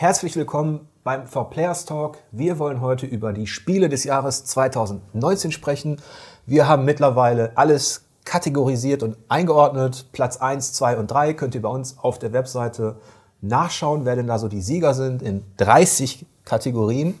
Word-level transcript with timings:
Herzlich 0.00 0.36
willkommen 0.36 0.86
beim 1.02 1.26
For 1.26 1.50
Players 1.50 1.84
Talk. 1.84 2.18
Wir 2.30 2.60
wollen 2.60 2.80
heute 2.80 3.04
über 3.04 3.32
die 3.32 3.48
Spiele 3.48 3.88
des 3.88 4.04
Jahres 4.04 4.44
2019 4.44 5.50
sprechen. 5.50 6.00
Wir 6.46 6.68
haben 6.68 6.84
mittlerweile 6.84 7.50
alles 7.56 8.04
kategorisiert 8.24 9.02
und 9.02 9.16
eingeordnet. 9.28 10.06
Platz 10.12 10.36
1, 10.36 10.72
2 10.74 10.98
und 10.98 11.10
3 11.10 11.34
könnt 11.34 11.56
ihr 11.56 11.62
bei 11.62 11.68
uns 11.68 11.98
auf 11.98 12.20
der 12.20 12.32
Webseite 12.32 13.00
nachschauen, 13.40 14.04
wer 14.04 14.14
denn 14.14 14.28
da 14.28 14.38
so 14.38 14.46
die 14.46 14.60
Sieger 14.60 14.94
sind 14.94 15.20
in 15.20 15.42
30 15.56 16.26
Kategorien. 16.44 17.18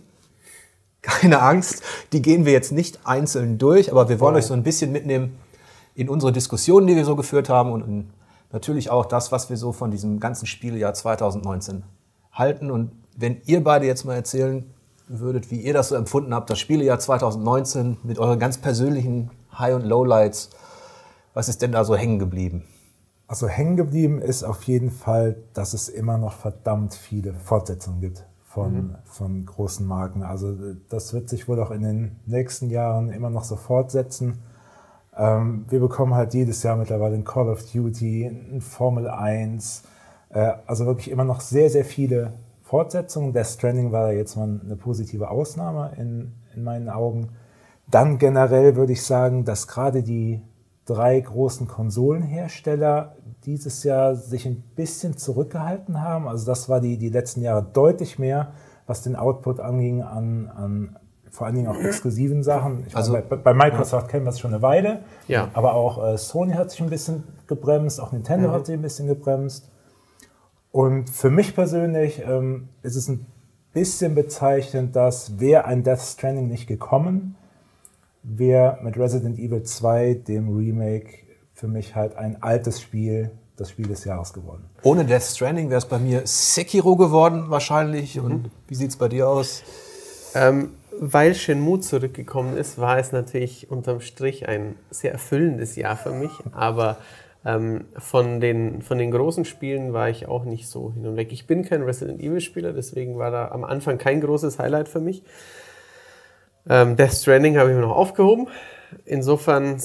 Keine 1.02 1.42
Angst, 1.42 1.82
die 2.12 2.22
gehen 2.22 2.44
wir 2.44 2.52
jetzt 2.52 2.70
nicht 2.70 3.00
einzeln 3.02 3.58
durch, 3.58 3.90
aber 3.90 4.08
wir 4.08 4.20
wollen 4.20 4.36
oh. 4.36 4.38
euch 4.38 4.46
so 4.46 4.54
ein 4.54 4.62
bisschen 4.62 4.92
mitnehmen 4.92 5.36
in 5.96 6.08
unsere 6.08 6.30
Diskussionen, 6.30 6.86
die 6.86 6.94
wir 6.94 7.04
so 7.04 7.16
geführt 7.16 7.48
haben 7.48 7.72
und 7.72 8.12
natürlich 8.52 8.88
auch 8.88 9.06
das, 9.06 9.32
was 9.32 9.50
wir 9.50 9.56
so 9.56 9.72
von 9.72 9.90
diesem 9.90 10.20
ganzen 10.20 10.46
Spieljahr 10.46 10.94
2019 10.94 11.82
halten. 12.32 12.70
Und 12.70 12.92
wenn 13.16 13.40
ihr 13.46 13.62
beide 13.62 13.86
jetzt 13.86 14.04
mal 14.04 14.14
erzählen 14.14 14.64
würdet, 15.08 15.50
wie 15.50 15.60
ihr 15.60 15.72
das 15.72 15.88
so 15.88 15.94
empfunden 15.94 16.34
habt, 16.34 16.50
das 16.50 16.58
Spielejahr 16.58 16.98
2019 16.98 17.98
mit 18.02 18.18
euren 18.18 18.38
ganz 18.38 18.58
persönlichen 18.58 19.30
High- 19.58 19.74
und 19.74 19.84
Lowlights, 19.84 20.50
was 21.34 21.48
ist 21.48 21.62
denn 21.62 21.72
da 21.72 21.84
so 21.84 21.96
hängen 21.96 22.18
geblieben? 22.18 22.64
Also 23.26 23.46
hängen 23.46 23.76
geblieben 23.76 24.20
ist 24.22 24.42
auf 24.42 24.62
jeden 24.64 24.90
Fall, 24.90 25.36
dass 25.52 25.74
es 25.74 25.88
immer 25.88 26.16
noch 26.16 26.32
verdammt 26.32 26.94
viele 26.94 27.34
Fortsetzungen 27.34 28.00
gibt 28.00 28.24
von, 28.44 28.72
mhm. 28.72 28.94
von 29.04 29.44
großen 29.44 29.86
Marken. 29.86 30.22
Also 30.22 30.54
das 30.88 31.12
wird 31.12 31.28
sich 31.28 31.46
wohl 31.46 31.60
auch 31.60 31.70
in 31.70 31.82
den 31.82 32.16
nächsten 32.26 32.70
Jahren 32.70 33.10
immer 33.10 33.30
noch 33.30 33.44
so 33.44 33.56
fortsetzen. 33.56 34.38
Ähm, 35.16 35.66
wir 35.68 35.80
bekommen 35.80 36.14
halt 36.14 36.32
jedes 36.32 36.62
Jahr 36.62 36.76
mittlerweile 36.76 37.16
ein 37.16 37.24
Call 37.24 37.48
of 37.48 37.70
Duty, 37.70 38.26
ein 38.26 38.60
Formel 38.62 39.08
1, 39.08 39.82
äh, 39.82 39.97
also 40.30 40.86
wirklich 40.86 41.10
immer 41.10 41.24
noch 41.24 41.40
sehr, 41.40 41.70
sehr 41.70 41.84
viele 41.84 42.34
Fortsetzungen. 42.62 43.32
Death 43.32 43.46
Stranding 43.46 43.92
war 43.92 44.12
jetzt 44.12 44.36
mal 44.36 44.60
eine 44.62 44.76
positive 44.76 45.30
Ausnahme 45.30 45.92
in, 45.96 46.32
in 46.54 46.64
meinen 46.64 46.88
Augen. 46.90 47.30
Dann 47.90 48.18
generell 48.18 48.76
würde 48.76 48.92
ich 48.92 49.02
sagen, 49.02 49.44
dass 49.44 49.66
gerade 49.66 50.02
die 50.02 50.42
drei 50.84 51.20
großen 51.20 51.66
Konsolenhersteller 51.66 53.16
dieses 53.44 53.84
Jahr 53.84 54.14
sich 54.16 54.46
ein 54.46 54.62
bisschen 54.76 55.16
zurückgehalten 55.16 56.02
haben. 56.02 56.28
Also 56.28 56.46
das 56.46 56.68
war 56.68 56.80
die, 56.80 56.98
die 56.98 57.08
letzten 57.08 57.40
Jahre 57.40 57.66
deutlich 57.72 58.18
mehr, 58.18 58.52
was 58.86 59.02
den 59.02 59.16
Output 59.16 59.60
anging 59.60 60.02
an, 60.02 60.50
an 60.54 60.96
vor 61.30 61.46
allen 61.46 61.56
Dingen 61.56 61.68
auch 61.68 61.76
exklusiven 61.76 62.42
Sachen. 62.42 62.84
Ich 62.86 62.96
also, 62.96 63.12
meine, 63.12 63.24
bei, 63.24 63.36
bei, 63.36 63.54
Microsoft 63.54 64.06
ja. 64.06 64.10
kennen 64.10 64.24
wir 64.24 64.30
es 64.30 64.40
schon 64.40 64.52
eine 64.52 64.62
Weile, 64.62 65.00
ja. 65.26 65.48
aber 65.52 65.74
auch 65.74 66.02
äh, 66.02 66.18
Sony 66.18 66.54
hat 66.54 66.70
sich 66.70 66.80
ein 66.80 66.90
bisschen 66.90 67.24
gebremst, 67.46 68.00
auch 68.00 68.12
Nintendo 68.12 68.48
mhm. 68.48 68.52
hat 68.52 68.66
sich 68.66 68.74
ein 68.74 68.82
bisschen 68.82 69.06
gebremst. 69.06 69.70
Und 70.70 71.10
für 71.10 71.30
mich 71.30 71.54
persönlich 71.54 72.22
ähm, 72.26 72.68
ist 72.82 72.96
es 72.96 73.08
ein 73.08 73.26
bisschen 73.72 74.14
bezeichnend, 74.14 74.96
dass 74.96 75.40
wäre 75.40 75.64
ein 75.64 75.82
Death 75.82 76.00
Stranding 76.00 76.48
nicht 76.48 76.66
gekommen, 76.66 77.36
wäre 78.22 78.78
mit 78.82 78.98
Resident 78.98 79.38
Evil 79.38 79.62
2, 79.62 80.14
dem 80.14 80.54
Remake, 80.54 81.26
für 81.54 81.68
mich 81.68 81.94
halt 81.94 82.16
ein 82.16 82.42
altes 82.42 82.80
Spiel, 82.80 83.30
das 83.56 83.70
Spiel 83.70 83.88
des 83.88 84.04
Jahres 84.04 84.32
geworden. 84.32 84.64
Ohne 84.82 85.04
Death 85.04 85.22
Stranding 85.22 85.70
wäre 85.70 85.78
es 85.78 85.86
bei 85.86 85.98
mir 85.98 86.22
Sekiro 86.24 86.96
geworden 86.96 87.46
wahrscheinlich. 87.48 88.16
Mhm. 88.16 88.24
Und 88.24 88.50
wie 88.68 88.74
sieht 88.74 88.90
es 88.90 88.96
bei 88.96 89.08
dir 89.08 89.28
aus? 89.28 89.62
Ähm, 90.34 90.70
weil 91.00 91.34
Shenmue 91.34 91.80
zurückgekommen 91.80 92.56
ist, 92.56 92.78
war 92.78 92.98
es 92.98 93.12
natürlich 93.12 93.70
unterm 93.70 94.00
Strich 94.00 94.48
ein 94.48 94.76
sehr 94.90 95.12
erfüllendes 95.12 95.76
Jahr 95.76 95.96
für 95.96 96.12
mich. 96.12 96.30
Aber 96.52 96.98
ähm, 97.44 97.86
von, 97.96 98.40
den, 98.40 98.82
von 98.82 98.98
den 98.98 99.10
großen 99.10 99.44
Spielen 99.44 99.92
war 99.92 100.08
ich 100.08 100.26
auch 100.26 100.44
nicht 100.44 100.68
so 100.68 100.92
hin 100.92 101.06
und 101.06 101.16
weg. 101.16 101.32
Ich 101.32 101.46
bin 101.46 101.64
kein 101.64 101.82
Resident 101.82 102.20
Evil-Spieler, 102.20 102.72
deswegen 102.72 103.18
war 103.18 103.30
da 103.30 103.48
am 103.48 103.64
Anfang 103.64 103.98
kein 103.98 104.20
großes 104.20 104.58
Highlight 104.58 104.88
für 104.88 105.00
mich. 105.00 105.22
Ähm, 106.68 106.96
Death 106.96 107.12
Stranding 107.12 107.56
habe 107.56 107.70
ich 107.70 107.76
mir 107.76 107.82
noch 107.82 107.96
aufgehoben. 107.96 108.48
Insofern, 109.04 109.78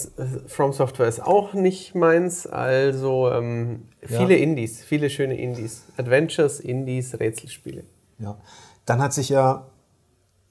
From 0.47 0.71
Software 0.71 1.07
ist 1.07 1.21
auch 1.21 1.53
nicht 1.53 1.93
meins. 1.93 2.47
Also 2.47 3.29
ähm, 3.31 3.87
viele 4.01 4.37
ja. 4.37 4.43
Indies, 4.43 4.83
viele 4.83 5.09
schöne 5.09 5.37
Indies. 5.37 5.83
Adventures, 5.97 6.59
Indies, 6.59 7.19
Rätselspiele. 7.19 7.83
Ja, 8.19 8.37
dann 8.85 9.01
hat 9.01 9.13
sich 9.13 9.29
ja 9.29 9.65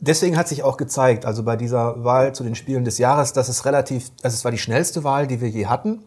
deswegen 0.03 0.37
hat 0.37 0.49
sich 0.49 0.63
auch 0.63 0.77
gezeigt, 0.77 1.25
also 1.25 1.45
bei 1.45 1.57
dieser 1.57 2.05
Wahl 2.05 2.35
zu 2.35 2.45
den 2.45 2.55
Spielen 2.55 2.85
des 2.85 2.99
Jahres, 2.99 3.33
dass 3.33 3.49
es 3.49 3.65
relativ, 3.65 4.11
also 4.23 4.35
es 4.35 4.45
war 4.45 4.51
die 4.51 4.59
schnellste 4.59 5.05
Wahl, 5.05 5.27
die 5.27 5.41
wir 5.41 5.49
je 5.49 5.67
hatten. 5.67 6.05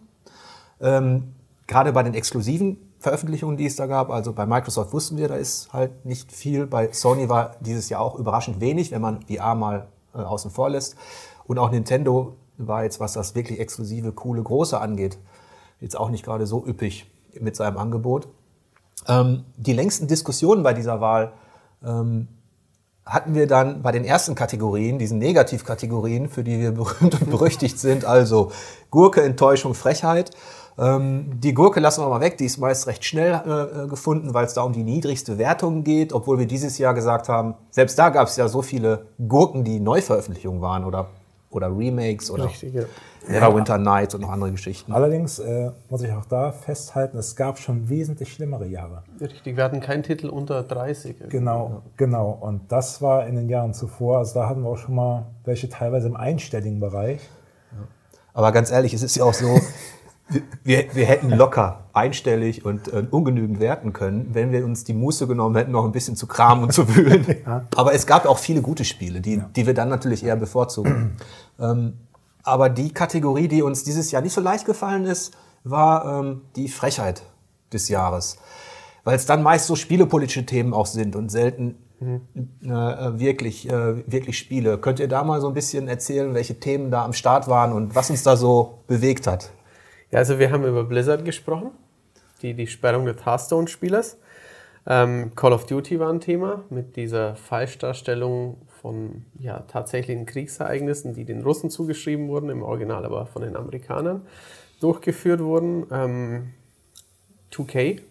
Ähm, 0.82 1.34
gerade 1.68 1.94
bei 1.94 2.04
den 2.04 2.14
exklusiven 2.14 2.78
Veröffentlichungen, 3.00 3.58
die 3.58 3.66
es 3.66 3.76
da 3.76 3.86
gab, 3.86 4.10
also 4.10 4.34
bei 4.34 4.46
Microsoft 4.46 4.94
wussten 4.94 5.18
wir, 5.18 5.28
da 5.28 5.36
ist 5.36 5.72
halt 5.74 6.06
nicht 6.06 6.32
viel. 6.32 6.66
Bei 6.66 6.92
Sony 6.92 7.30
war 7.30 7.56
dieses 7.60 7.90
Jahr 7.90 8.02
auch 8.02 8.16
überraschend 8.16 8.60
wenig, 8.62 8.92
wenn 8.92 9.02
man 9.02 9.22
VR 9.24 9.56
mal 9.56 9.88
äh, 10.14 10.20
außen 10.20 10.52
vor 10.52 10.70
lässt. 10.70 10.96
Und 11.46 11.60
auch 11.60 11.72
Nintendo 11.72 12.36
war 12.58 12.84
jetzt, 12.84 13.00
was 13.00 13.14
das 13.14 13.36
wirklich 13.36 13.60
exklusive, 13.60 14.12
coole, 14.12 14.42
große 14.42 14.80
angeht, 14.80 15.18
jetzt 15.80 15.98
auch 15.98 16.10
nicht 16.10 16.24
gerade 16.24 16.48
so 16.48 16.66
üppig 16.66 17.06
mit 17.40 17.56
seinem 17.56 17.78
Angebot. 17.78 18.28
Ähm, 19.08 19.44
die 19.58 19.74
längsten 19.74 20.08
Diskussionen 20.08 20.64
bei 20.64 20.74
dieser 20.74 21.02
Wahl 21.02 21.34
ähm, 21.86 22.28
hatten 23.06 23.36
wir 23.36 23.46
dann 23.46 23.84
bei 23.84 23.92
den 23.92 24.04
ersten 24.04 24.34
Kategorien, 24.34 24.98
diesen 24.98 25.20
Negativkategorien, 25.20 26.30
für 26.30 26.44
die 26.44 26.60
wir 26.60 26.72
berühmt 26.74 27.22
und 27.22 27.30
berüchtigt 27.30 27.80
sind, 27.80 28.06
also 28.06 28.52
Gurke, 28.90 29.22
Enttäuschung, 29.22 29.74
Frechheit. 29.74 30.32
Ähm, 30.78 31.40
die 31.40 31.54
Gurke 31.54 31.80
lassen 31.80 32.02
wir 32.02 32.10
mal 32.10 32.20
weg, 32.20 32.38
die 32.38 32.46
ist 32.46 32.58
meist 32.58 32.88
recht 32.88 33.06
schnell 33.06 33.42
äh, 33.46 33.84
äh 33.84 33.88
gefunden, 33.88 34.34
weil 34.34 34.46
es 34.46 34.54
da 34.54 34.64
um 34.64 34.74
die 34.74 34.84
niedrigste 34.84 35.38
Wertung 35.38 35.84
geht, 35.84 36.12
obwohl 36.12 36.38
wir 36.38 36.48
dieses 36.48 36.78
Jahr 36.78 36.94
gesagt 36.94 37.30
haben, 37.30 37.56
selbst 37.72 37.98
da 37.98 38.10
gab 38.10 38.28
es 38.28 38.36
ja 38.36 38.48
so 38.48 38.62
viele 38.62 39.06
Gurken, 39.28 39.64
die 39.64 39.80
Neuveröffentlichungen 39.80 40.62
waren 40.62 40.84
oder, 40.84 41.08
oder 41.50 41.68
Remakes 41.68 42.30
oder 42.30 42.46
Richtig, 42.46 42.74
ja. 42.74 42.84
Neverwinter 43.28 43.78
Nights 43.78 44.16
und 44.16 44.22
noch 44.22 44.30
andere 44.30 44.52
Geschichten. 44.52 44.92
Allerdings 44.92 45.40
äh, 45.40 45.72
muss 45.90 46.02
ich 46.02 46.12
auch 46.12 46.26
da 46.26 46.52
festhalten, 46.52 47.18
es 47.18 47.38
gab 47.38 47.58
schon 47.58 47.88
wesentlich 47.88 48.34
schlimmere 48.34 48.68
Jahre. 48.68 49.04
Richtig, 49.20 49.56
wir 49.56 49.64
hatten 49.64 49.80
keinen 49.80 50.04
Titel 50.04 50.28
unter 50.28 50.62
30. 50.62 51.30
Genau, 51.30 51.70
ja. 51.70 51.82
genau. 51.96 52.38
Und 52.42 52.72
das 52.72 53.02
war 53.02 53.26
in 53.28 53.36
den 53.36 53.48
Jahren 53.48 53.74
zuvor, 53.74 54.20
also 54.20 54.34
da 54.42 54.50
hatten 54.50 54.62
wir 54.62 54.70
auch 54.70 54.78
schon 54.78 54.96
mal 54.96 55.26
welche 55.46 55.70
teilweise 55.70 56.08
im 56.08 56.18
einstelligen 56.18 56.82
Bereich. 56.82 57.22
Ja. 57.72 57.88
Aber 58.34 58.52
ganz 58.52 58.72
ehrlich, 58.72 58.94
es 58.94 59.02
ist 59.02 59.16
ja 59.16 59.24
auch 59.24 59.34
so, 59.34 59.60
wir, 60.64 60.86
wir 60.94 61.06
hätten 61.06 61.30
locker 61.30 61.86
einstellig 61.94 62.66
und 62.66 62.92
äh, 62.92 63.06
ungenügend 63.10 63.60
werten 63.60 63.94
können, 63.94 64.30
wenn 64.34 64.52
wir 64.52 64.66
uns 64.66 64.84
die 64.84 64.94
Muße 64.94 65.28
genommen 65.28 65.56
hätten, 65.56 65.72
noch 65.72 65.86
ein 65.86 65.92
bisschen 65.92 66.16
zu 66.16 66.28
kramen 66.28 66.64
und 66.64 66.74
zu 66.74 66.96
wühlen. 66.96 67.26
Ja. 67.46 67.66
Aber 67.76 67.94
es 67.94 68.08
gab 68.08 68.26
auch 68.26 68.40
viele 68.40 68.62
gute 68.62 68.86
Spiele, 68.86 69.22
die, 69.22 69.36
ja. 69.36 69.50
die 69.56 69.66
wir 69.66 69.74
dann 69.74 69.90
natürlich 69.90 70.24
eher 70.24 70.36
bevorzugen. 70.36 71.18
ähm, 71.60 71.94
aber 72.44 72.70
die 72.70 72.92
Kategorie, 72.92 73.48
die 73.48 73.62
uns 73.62 73.84
dieses 73.84 74.12
Jahr 74.12 74.22
nicht 74.22 74.34
so 74.34 74.42
leicht 74.42 74.66
gefallen 74.66 75.06
ist, 75.06 75.36
war 75.64 76.20
ähm, 76.20 76.42
die 76.56 76.70
Frechheit 76.70 77.24
des 77.72 77.90
Jahres. 77.90 78.38
Weil 79.04 79.16
es 79.16 79.26
dann 79.26 79.44
meist 79.44 79.68
so 79.68 79.76
spielepolitische 79.76 80.46
Themen 80.46 80.74
auch 80.74 80.88
sind 80.88 81.16
und 81.16 81.30
selten 81.30 81.76
mhm. 82.00 82.22
äh, 82.64 83.20
wirklich, 83.20 83.70
äh, 83.70 84.12
wirklich 84.12 84.38
Spiele. 84.38 84.80
Könnt 84.80 85.00
ihr 85.00 85.08
da 85.08 85.24
mal 85.24 85.42
so 85.42 85.48
ein 85.48 85.54
bisschen 85.54 85.88
erzählen, 85.88 86.34
welche 86.34 86.60
Themen 86.60 86.90
da 86.90 87.06
am 87.06 87.14
Start 87.14 87.48
waren 87.48 87.74
und 87.74 87.96
was 87.96 88.10
uns 88.10 88.24
da 88.24 88.36
so 88.36 88.80
bewegt 88.88 89.28
hat? 89.28 89.52
Ja, 90.12 90.20
also 90.20 90.40
wir 90.40 90.52
haben 90.52 90.66
über 90.66 90.84
Blizzard 90.84 91.26
gesprochen, 91.26 91.72
die, 92.42 92.54
die 92.54 92.68
Sperrung 92.68 93.06
des 93.06 93.26
Hearthstone-Spielers. 93.26 94.18
Ähm, 94.88 95.32
Call 95.36 95.54
of 95.54 95.66
Duty 95.66 96.00
war 96.00 96.12
ein 96.12 96.20
Thema 96.20 96.64
mit 96.70 96.96
dieser 96.96 97.36
Falschdarstellung 97.36 98.58
von 98.82 99.26
ja, 99.40 99.62
tatsächlichen 99.62 100.28
Kriegsereignissen, 100.28 101.16
die 101.16 101.26
den 101.26 101.42
Russen 101.42 101.72
zugeschrieben 101.72 102.28
wurden, 102.28 102.50
im 102.50 102.62
Original 102.62 103.04
aber 103.04 103.26
von 103.26 103.42
den 103.42 103.56
Amerikanern 103.56 104.22
durchgeführt 104.80 105.42
wurden. 105.42 105.88
Ähm, 105.92 106.54
2K. 107.52 108.02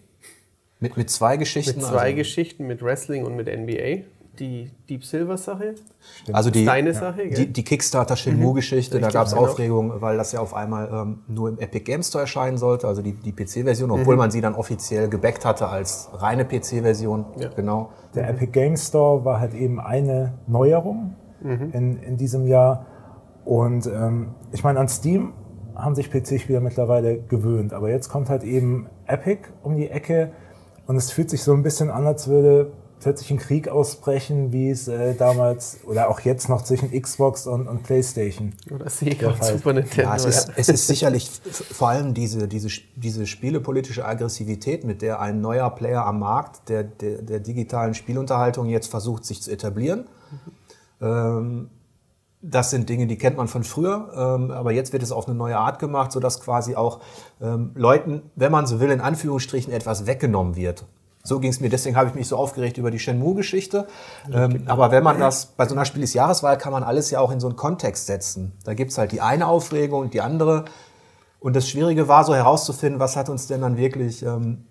Mit, 0.81 0.97
mit 0.97 1.09
zwei 1.09 1.37
Geschichten? 1.37 1.79
Mit 1.79 1.87
zwei 1.87 2.07
also. 2.07 2.17
Geschichten, 2.17 2.67
mit 2.67 2.81
Wrestling 2.81 3.23
und 3.23 3.35
mit 3.37 3.47
NBA 3.47 4.03
die 4.39 4.71
Deep 4.89 5.03
Silver 5.03 5.37
Sache. 5.37 5.75
Also 6.31 6.49
die, 6.49 6.65
deine 6.65 6.93
Sache, 6.93 7.27
die, 7.27 7.51
die 7.51 7.63
Kickstarter 7.63 8.15
Shenmue-Geschichte, 8.15 8.97
mhm. 8.97 9.01
da 9.01 9.09
gab 9.09 9.27
es 9.27 9.33
genau. 9.33 9.45
Aufregung, 9.45 10.01
weil 10.01 10.17
das 10.17 10.31
ja 10.31 10.39
auf 10.39 10.53
einmal 10.53 10.89
ähm, 10.91 11.19
nur 11.27 11.49
im 11.49 11.59
Epic 11.59 11.85
Games 11.85 12.09
Store 12.09 12.23
erscheinen 12.23 12.57
sollte, 12.57 12.87
also 12.87 13.01
die, 13.01 13.13
die 13.13 13.31
PC-Version, 13.31 13.91
obwohl 13.91 14.15
mhm. 14.15 14.19
man 14.19 14.31
sie 14.31 14.41
dann 14.41 14.55
offiziell 14.55 15.09
gebackt 15.09 15.45
hatte 15.45 15.67
als 15.67 16.09
reine 16.13 16.45
PC-Version. 16.45 17.25
Ja. 17.37 17.49
Genau. 17.49 17.91
Der 18.13 18.23
mhm. 18.23 18.29
Epic 18.29 18.51
Games 18.51 18.87
Store 18.87 19.25
war 19.25 19.39
halt 19.39 19.53
eben 19.53 19.79
eine 19.79 20.33
Neuerung 20.47 21.15
mhm. 21.41 21.69
in, 21.73 22.03
in 22.03 22.17
diesem 22.17 22.47
Jahr. 22.47 22.85
Und 23.45 23.87
ähm, 23.87 24.35
ich 24.51 24.63
meine, 24.63 24.79
an 24.79 24.87
Steam 24.87 25.33
haben 25.75 25.95
sich 25.95 26.09
PC-Spieler 26.09 26.61
mittlerweile 26.61 27.19
gewöhnt, 27.19 27.73
aber 27.73 27.89
jetzt 27.89 28.09
kommt 28.09 28.29
halt 28.29 28.43
eben 28.43 28.87
Epic 29.07 29.49
um 29.61 29.75
die 29.75 29.89
Ecke 29.89 30.31
und 30.87 30.95
es 30.95 31.11
fühlt 31.11 31.29
sich 31.29 31.43
so 31.43 31.53
ein 31.53 31.63
bisschen 31.63 31.89
an, 31.89 32.05
als 32.05 32.27
würde 32.27 32.71
plötzlich 33.05 33.29
ein 33.29 33.37
Krieg 33.37 33.67
ausbrechen, 33.67 34.51
wie 34.51 34.71
es 34.71 34.87
äh, 34.87 35.13
damals 35.13 35.77
oder 35.85 36.09
auch 36.09 36.21
jetzt 36.21 36.49
noch 36.49 36.63
zwischen 36.63 36.89
Xbox 36.89 37.45
und, 37.45 37.67
und 37.67 37.83
PlayStation. 37.83 38.53
Oder 38.73 38.89
Sega 38.89 39.27
und 39.27 39.43
Super 39.43 39.73
Nintendo. 39.73 40.09
Ja, 40.09 40.15
es, 40.15 40.25
ist, 40.25 40.51
es 40.55 40.69
ist 40.69 40.87
sicherlich 40.87 41.29
vor 41.29 41.89
allem 41.89 42.15
diese, 42.15 42.47
diese, 42.47 42.67
diese 42.95 43.27
spielepolitische 43.27 44.03
Aggressivität, 44.03 44.85
mit 44.85 45.03
der 45.03 45.19
ein 45.19 45.39
neuer 45.39 45.69
Player 45.69 46.03
am 46.03 46.17
Markt 46.17 46.67
der, 46.67 46.83
der, 46.83 47.21
der 47.21 47.39
digitalen 47.41 47.93
Spielunterhaltung 47.93 48.69
jetzt 48.69 48.87
versucht, 48.87 49.23
sich 49.23 49.39
zu 49.39 49.51
etablieren. 49.51 50.07
Mhm. 50.99 51.07
Ähm, 51.07 51.69
das 52.41 52.71
sind 52.71 52.89
Dinge, 52.89 53.05
die 53.05 53.19
kennt 53.19 53.37
man 53.37 53.47
von 53.47 53.63
früher, 53.63 54.09
ähm, 54.15 54.49
aber 54.49 54.71
jetzt 54.71 54.93
wird 54.93 55.03
es 55.03 55.11
auf 55.11 55.27
eine 55.27 55.37
neue 55.37 55.59
Art 55.59 55.77
gemacht, 55.77 56.11
sodass 56.11 56.41
quasi 56.41 56.75
auch 56.75 57.01
ähm, 57.39 57.69
Leuten, 57.75 58.23
wenn 58.35 58.51
man 58.51 58.65
so 58.65 58.79
will, 58.79 58.89
in 58.89 59.01
Anführungsstrichen 59.01 59.71
etwas 59.71 60.07
weggenommen 60.07 60.55
wird. 60.55 60.85
So 61.25 61.39
ging 61.39 61.49
es 61.49 61.59
mir, 61.59 61.69
deswegen 61.69 61.95
habe 61.95 62.07
ich 62.07 62.13
mich 62.13 62.27
so 62.27 62.37
aufgeregt 62.37 62.77
über 62.77 62.91
die 62.91 62.99
Shenmue-Geschichte. 62.99 63.87
Ähm, 64.31 64.61
aber 64.67 64.91
wenn 64.91 65.03
man 65.03 65.19
das, 65.19 65.47
bei 65.47 65.67
so 65.67 65.73
einer 65.73 65.83
Spiel 65.83 66.01
des 66.01 66.13
Jahreswahl 66.13 66.55
kann 66.59 66.71
man 66.71 66.83
alles 66.83 67.09
ja 67.09 67.19
auch 67.19 67.31
in 67.31 67.39
so 67.39 67.47
einen 67.47 67.55
Kontext 67.55 68.05
setzen. 68.05 68.51
Da 68.63 68.75
gibt's 68.75 68.99
halt 68.99 69.11
die 69.11 69.21
eine 69.21 69.47
Aufregung 69.47 70.01
und 70.01 70.13
die 70.13 70.21
andere. 70.21 70.65
Und 71.39 71.55
das 71.55 71.67
Schwierige 71.67 72.07
war 72.07 72.23
so 72.25 72.35
herauszufinden, 72.35 72.99
was 72.99 73.15
hat 73.15 73.29
uns 73.29 73.47
denn 73.47 73.61
dann 73.61 73.75
wirklich, 73.75 74.21
ähm, 74.21 74.65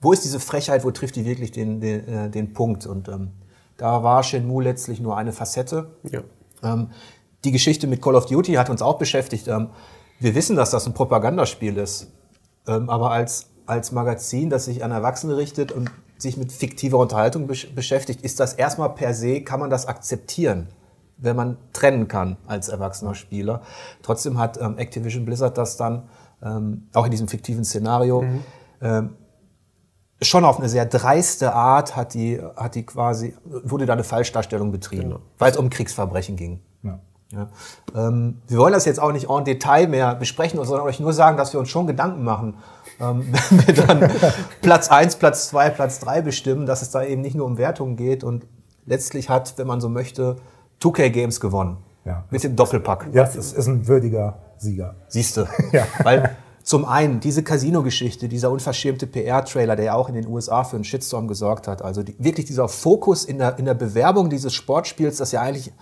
wo 0.00 0.12
ist 0.12 0.24
diese 0.24 0.40
Frechheit, 0.40 0.84
wo 0.84 0.90
trifft 0.90 1.16
die 1.16 1.26
wirklich 1.26 1.52
den, 1.52 1.82
den, 1.82 2.08
äh, 2.08 2.30
den 2.30 2.54
Punkt? 2.54 2.86
Und 2.86 3.08
ähm, 3.08 3.32
da 3.76 4.02
war 4.02 4.22
Shenmue 4.22 4.64
letztlich 4.64 5.00
nur 5.00 5.18
eine 5.18 5.32
Facette. 5.32 5.90
Ja. 6.10 6.22
Ähm, 6.62 6.88
die 7.44 7.52
Geschichte 7.52 7.86
mit 7.86 8.00
Call 8.00 8.14
of 8.14 8.24
Duty 8.24 8.54
hat 8.54 8.70
uns 8.70 8.80
auch 8.80 8.96
beschäftigt. 8.96 9.48
Ähm, 9.48 9.68
wir 10.18 10.34
wissen, 10.34 10.56
dass 10.56 10.70
das 10.70 10.86
ein 10.86 10.94
Propagandaspiel 10.94 11.76
ist. 11.76 12.10
Ähm, 12.66 12.88
aber 12.88 13.10
als 13.10 13.51
als 13.66 13.92
Magazin, 13.92 14.50
das 14.50 14.64
sich 14.66 14.84
an 14.84 14.90
Erwachsene 14.90 15.36
richtet 15.36 15.72
und 15.72 15.90
sich 16.18 16.36
mit 16.36 16.52
fiktiver 16.52 16.98
Unterhaltung 16.98 17.46
beschäftigt, 17.46 18.22
ist 18.22 18.40
das 18.40 18.54
erstmal 18.54 18.90
per 18.90 19.14
se, 19.14 19.42
kann 19.42 19.60
man 19.60 19.70
das 19.70 19.86
akzeptieren, 19.86 20.68
wenn 21.16 21.36
man 21.36 21.56
trennen 21.72 22.08
kann 22.08 22.36
als 22.46 22.68
erwachsener 22.68 23.14
Spieler. 23.14 23.62
Trotzdem 24.02 24.38
hat 24.38 24.60
ähm, 24.60 24.78
Activision 24.78 25.24
Blizzard 25.24 25.58
das 25.58 25.76
dann 25.76 26.08
ähm, 26.42 26.88
auch 26.92 27.04
in 27.04 27.10
diesem 27.10 27.28
fiktiven 27.28 27.64
Szenario 27.64 28.22
mhm. 28.22 28.40
ähm, 28.80 29.16
schon 30.20 30.44
auf 30.44 30.58
eine 30.58 30.68
sehr 30.68 30.86
dreiste 30.86 31.52
Art 31.52 31.96
hat 31.96 32.14
die, 32.14 32.40
hat 32.56 32.74
die 32.74 32.86
quasi, 32.86 33.34
wurde 33.44 33.86
da 33.86 33.92
eine 33.92 34.04
Falschdarstellung 34.04 34.70
betrieben, 34.70 35.10
genau. 35.10 35.20
weil 35.38 35.50
es 35.50 35.56
um 35.56 35.68
Kriegsverbrechen 35.70 36.36
ging. 36.36 36.60
Ja. 36.82 37.00
Ja. 37.32 37.48
Ähm, 37.94 38.42
wir 38.46 38.58
wollen 38.58 38.74
das 38.74 38.84
jetzt 38.84 39.00
auch 39.00 39.12
nicht 39.12 39.30
en 39.30 39.44
Detail 39.44 39.88
mehr 39.88 40.14
besprechen, 40.14 40.62
sondern 40.62 40.86
euch 40.86 41.00
nur 41.00 41.12
sagen, 41.12 41.36
dass 41.36 41.52
wir 41.52 41.60
uns 41.60 41.70
schon 41.70 41.86
Gedanken 41.86 42.24
machen, 42.24 42.58
ähm, 43.00 43.26
wenn 43.50 43.66
wir 43.66 43.74
dann 43.86 44.10
Platz 44.60 44.88
1, 44.88 45.16
Platz 45.16 45.48
2, 45.48 45.70
Platz 45.70 46.00
3 46.00 46.22
bestimmen, 46.22 46.66
dass 46.66 46.82
es 46.82 46.90
da 46.90 47.02
eben 47.02 47.22
nicht 47.22 47.34
nur 47.34 47.46
um 47.46 47.58
Wertungen 47.58 47.96
geht 47.96 48.24
und 48.24 48.46
letztlich 48.86 49.28
hat, 49.28 49.58
wenn 49.58 49.66
man 49.66 49.80
so 49.80 49.88
möchte, 49.88 50.36
2K 50.80 51.10
Games 51.10 51.40
gewonnen. 51.40 51.78
Ja. 52.04 52.24
Mit 52.30 52.42
dem 52.42 52.56
Doppelpack. 52.56 53.08
Ja, 53.12 53.22
es 53.24 53.36
ist 53.36 53.66
ein 53.66 53.86
würdiger 53.86 54.38
Sieger. 54.58 54.96
Siehste. 55.08 55.48
Ja. 55.72 55.86
Weil 56.02 56.36
zum 56.64 56.84
einen 56.84 57.20
diese 57.20 57.42
Casino-Geschichte, 57.42 58.28
dieser 58.28 58.50
unverschämte 58.50 59.06
PR-Trailer, 59.06 59.76
der 59.76 59.84
ja 59.86 59.94
auch 59.94 60.08
in 60.08 60.14
den 60.14 60.26
USA 60.26 60.64
für 60.64 60.76
einen 60.76 60.84
Shitstorm 60.84 61.26
gesorgt 61.28 61.66
hat. 61.66 61.82
Also 61.82 62.02
die, 62.02 62.14
wirklich 62.18 62.46
dieser 62.46 62.68
Fokus 62.68 63.24
in 63.24 63.38
der, 63.38 63.58
in 63.58 63.64
der 63.64 63.74
Bewerbung 63.74 64.30
dieses 64.30 64.52
Sportspiels, 64.54 65.16
das 65.16 65.32
ja 65.32 65.40
eigentlich 65.40 65.72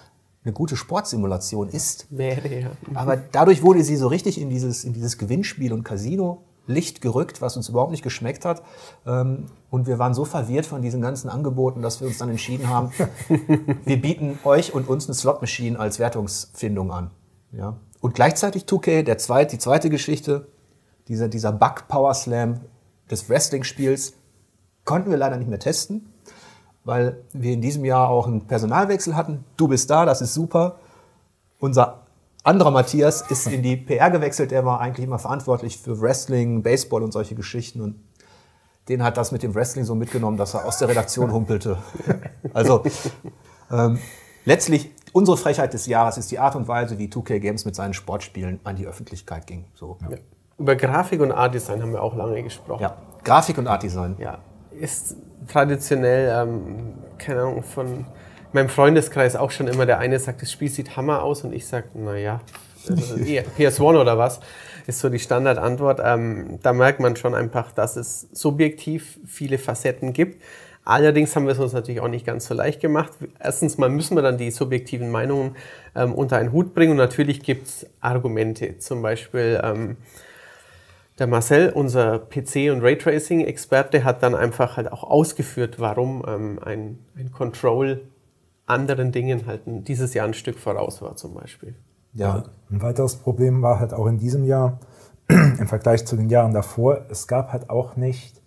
eine 0.43 0.55
gute 0.55 0.77
Sportsimulation 0.77 1.69
ist. 1.69 2.07
Wäre, 2.11 2.61
ja. 2.61 2.71
Aber 2.95 3.17
dadurch 3.17 3.63
wurde 3.63 3.85
sie 3.85 3.97
so 3.97 4.07
richtig 4.07 4.41
in 4.41 4.49
dieses, 4.49 4.85
in 4.85 4.95
dieses 4.95 5.19
Gewinnspiel 5.19 5.73
und 5.73 5.85
Casino 5.85 6.45
Licht 6.71 7.01
gerückt, 7.01 7.43
was 7.43 7.57
uns 7.57 7.69
überhaupt 7.69 7.91
nicht 7.91 8.03
geschmeckt 8.03 8.45
hat. 8.45 8.63
Ähm, 9.07 9.47
und 9.71 9.87
wir 9.87 9.99
waren 9.99 10.15
so 10.15 10.25
verwirrt 10.25 10.67
von 10.67 10.83
diesen 10.83 11.01
ganzen 11.03 11.29
Angeboten, 11.29 11.83
dass 11.83 12.01
wir 12.01 12.09
uns 12.09 12.19
dann 12.19 12.31
entschieden 12.31 12.69
haben, 12.69 12.93
wir 13.85 14.01
bieten 14.01 14.39
euch 14.45 14.75
und 14.75 14.89
uns 14.89 15.07
eine 15.07 15.15
Slot 15.15 15.41
Machine 15.41 15.79
als 15.79 15.99
Wertungsfindung 15.99 16.91
an. 16.93 17.11
Ja. 17.53 17.77
Und 18.01 18.15
gleichzeitig 18.15 18.65
2K, 18.65 19.03
der 19.03 19.19
zweite, 19.19 19.57
die 19.57 19.59
zweite 19.59 19.91
Geschichte, 19.91 20.49
dieser, 21.09 21.29
dieser 21.29 21.53
Bug 21.53 21.89
Power 21.89 22.15
Slam 22.15 22.61
des 23.11 23.29
Wrestling-Spiels, 23.29 24.15
konnten 24.85 25.11
wir 25.11 25.19
leider 25.19 25.37
nicht 25.37 25.49
mehr 25.49 25.59
testen, 25.59 26.13
weil 26.85 27.23
wir 27.33 27.53
in 27.53 27.61
diesem 27.61 27.85
Jahr 27.85 28.09
auch 28.09 28.27
einen 28.27 28.47
Personalwechsel 28.47 29.15
hatten. 29.17 29.45
Du 29.57 29.69
bist 29.69 29.91
da, 29.91 30.07
das 30.07 30.23
ist 30.23 30.35
super. 30.35 30.77
Unser 31.59 32.07
anderer 32.43 32.71
Matthias 32.71 33.23
ist 33.23 33.47
in 33.47 33.63
die 33.63 33.77
PR 33.77 34.11
gewechselt, 34.11 34.51
der 34.51 34.65
war 34.65 34.81
eigentlich 34.81 35.07
immer 35.07 35.19
verantwortlich 35.19 35.79
für 35.79 36.01
Wrestling, 36.01 36.63
Baseball 36.63 37.03
und 37.03 37.13
solche 37.13 37.35
Geschichten 37.35 37.81
und 37.81 37.97
den 38.89 39.03
hat 39.03 39.17
das 39.17 39.31
mit 39.31 39.43
dem 39.43 39.55
Wrestling 39.55 39.85
so 39.85 39.95
mitgenommen, 39.95 40.37
dass 40.37 40.55
er 40.55 40.65
aus 40.65 40.79
der 40.79 40.89
Redaktion 40.89 41.33
humpelte. 41.33 41.79
Also 42.53 42.83
ähm, 43.71 43.99
letztlich 44.45 44.91
unsere 45.13 45.37
Frechheit 45.37 45.75
des 45.75 45.87
Jahres 45.87 46.19
ist 46.19 46.31
die 46.31 46.39
Art 46.39 46.57
und 46.57 46.67
Weise, 46.67 46.99
wie 46.99 47.07
2K 47.07 47.39
Games 47.39 47.65
mit 47.65 47.75
seinen 47.77 47.95
Sportspielen 47.95 48.61
an 48.65 48.77
die 48.77 48.87
Öffentlichkeit 48.87 49.47
ging. 49.47 49.67
So. 49.75 49.99
Ja. 50.03 50.17
Über 50.59 50.77
Grafik 50.77 51.21
und 51.21 51.33
Art 51.33 51.55
Design 51.55 51.83
haben 51.83 51.93
wir 51.93 52.03
auch 52.03 52.17
lange 52.17 52.43
gesprochen. 52.43 52.83
Ja, 52.83 52.97
Grafik 53.25 53.59
und 53.59 53.67
Art 53.67 53.83
Design. 53.83 54.17
Ja, 54.19 54.39
ist 54.73 55.17
traditionell, 55.49 56.49
ähm, 56.49 56.95
keine 57.19 57.43
Ahnung, 57.43 57.63
von 57.63 58.07
meinem 58.55 58.69
Freundeskreis 58.69 59.37
auch 59.37 59.51
schon 59.51 59.69
immer 59.69 59.87
der 59.87 59.99
eine 59.99 60.19
sagt, 60.19 60.43
das 60.43 60.53
Spiel 60.53 60.69
sieht 60.69 60.97
Hammer 60.97 61.23
aus 61.23 61.45
und 61.45 61.53
ich 61.53 61.67
sage, 61.67 61.89
naja, 61.95 62.41
PS1 62.87 64.01
oder 64.01 64.19
was, 64.19 64.41
ist 64.87 65.01
so 65.01 65.09
die 65.09 65.19
Standardantwort. 65.19 66.01
Ähm, 66.03 66.59
da 66.63 66.73
merkt 66.73 67.01
man 67.01 67.17
schon 67.17 67.35
einfach, 67.35 67.73
dass 67.73 67.97
es 67.97 68.29
subjektiv 68.33 69.19
viele 69.27 69.59
Facetten 69.59 70.13
gibt. 70.13 70.43
Allerdings 70.85 71.37
haben 71.37 71.45
wir 71.45 71.53
es 71.53 71.59
uns 71.59 71.73
natürlich 71.73 72.01
auch 72.01 72.09
nicht 72.09 72.27
ganz 72.27 72.47
so 72.47 72.55
leicht 72.55 72.81
gemacht. 72.81 73.13
Erstens 73.39 73.77
mal 73.79 73.91
müssen 73.91 74.17
wir 74.17 74.23
dann 74.23 74.39
die 74.39 74.51
subjektiven 74.51 75.11
Meinungen 75.11 75.57
ähm, 75.95 76.15
unter 76.15 76.37
einen 76.37 76.53
Hut 76.53 76.75
bringen 76.75 76.93
und 76.93 76.97
natürlich 76.97 77.43
gibt 77.43 77.69
es 77.69 77.87
Argumente. 78.01 78.79
Zum 78.79 79.03
Beispiel 79.03 79.61
ähm, 79.63 79.99
der 81.19 81.27
Marcel, 81.27 81.71
unser 81.71 82.15
PC- 82.17 82.73
und 82.73 82.83
Raytracing-Experte, 82.83 84.05
hat 84.05 84.23
dann 84.23 84.35
einfach 84.35 84.79
halt 84.79 84.91
auch 84.91 85.05
ausgeführt, 85.05 85.75
warum 85.79 86.25
ähm, 86.27 86.59
ein, 86.65 86.99
ein 87.15 87.31
Control 87.31 88.01
anderen 88.71 89.13
Dingen 89.13 89.47
halt 89.47 89.63
dieses 89.67 90.15
Jahr 90.15 90.27
ein 90.27 90.35
Stück 90.35 90.59
voraus 90.59 91.03
war 91.03 91.17
zum 91.17 91.35
Beispiel. 91.35 91.75
Ja, 92.13 92.45
ein 92.71 92.83
weiteres 92.83 93.17
Problem 93.17 93.63
war 93.63 93.79
halt 93.79 93.93
auch 93.93 94.07
in 94.07 94.19
diesem 94.19 94.45
Jahr 94.45 94.81
im 95.29 95.69
Vergleich 95.69 96.07
zu 96.07 96.17
den 96.17 96.29
Jahren 96.29 96.53
davor, 96.53 97.07
es 97.09 97.27
gab 97.29 97.53
halt 97.53 97.71
auch 97.71 97.97
nicht 97.97 98.41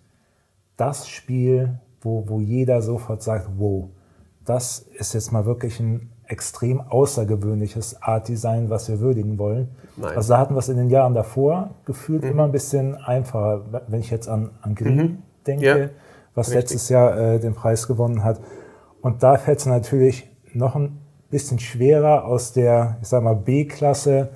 das 0.76 1.08
Spiel, 1.08 1.78
wo, 2.00 2.28
wo 2.28 2.40
jeder 2.40 2.82
sofort 2.82 3.22
sagt, 3.22 3.48
wow, 3.56 3.88
das 4.44 4.80
ist 4.98 5.14
jetzt 5.14 5.32
mal 5.32 5.46
wirklich 5.46 5.80
ein 5.80 6.10
extrem 6.26 6.80
außergewöhnliches 6.80 8.02
Art-Design, 8.02 8.70
was 8.70 8.88
wir 8.88 9.00
würdigen 9.00 9.38
wollen. 9.38 9.68
Nein. 9.96 10.16
Also 10.16 10.34
da 10.34 10.38
hatten 10.38 10.54
wir 10.54 10.58
es 10.58 10.68
in 10.68 10.76
den 10.76 10.90
Jahren 10.90 11.14
davor 11.14 11.70
gefühlt 11.84 12.24
mhm. 12.24 12.30
immer 12.30 12.44
ein 12.44 12.52
bisschen 12.52 12.96
einfacher. 12.96 13.62
Wenn 13.88 14.00
ich 14.00 14.10
jetzt 14.10 14.28
an, 14.28 14.50
an 14.62 14.74
Green 14.74 14.96
mhm. 14.96 15.18
denke, 15.46 15.66
ja, 15.66 15.88
was 16.34 16.48
richtig. 16.48 16.62
letztes 16.62 16.88
Jahr 16.88 17.16
äh, 17.16 17.38
den 17.38 17.54
Preis 17.54 17.86
gewonnen 17.86 18.24
hat, 18.24 18.40
und 19.04 19.22
da 19.22 19.36
fällt 19.36 19.58
es 19.58 19.66
natürlich 19.66 20.26
noch 20.54 20.76
ein 20.76 20.98
bisschen 21.28 21.58
schwerer 21.58 22.24
aus 22.24 22.54
der, 22.54 22.96
ich 23.02 23.08
sag 23.08 23.22
mal, 23.22 23.36
B-Klasse 23.36 24.30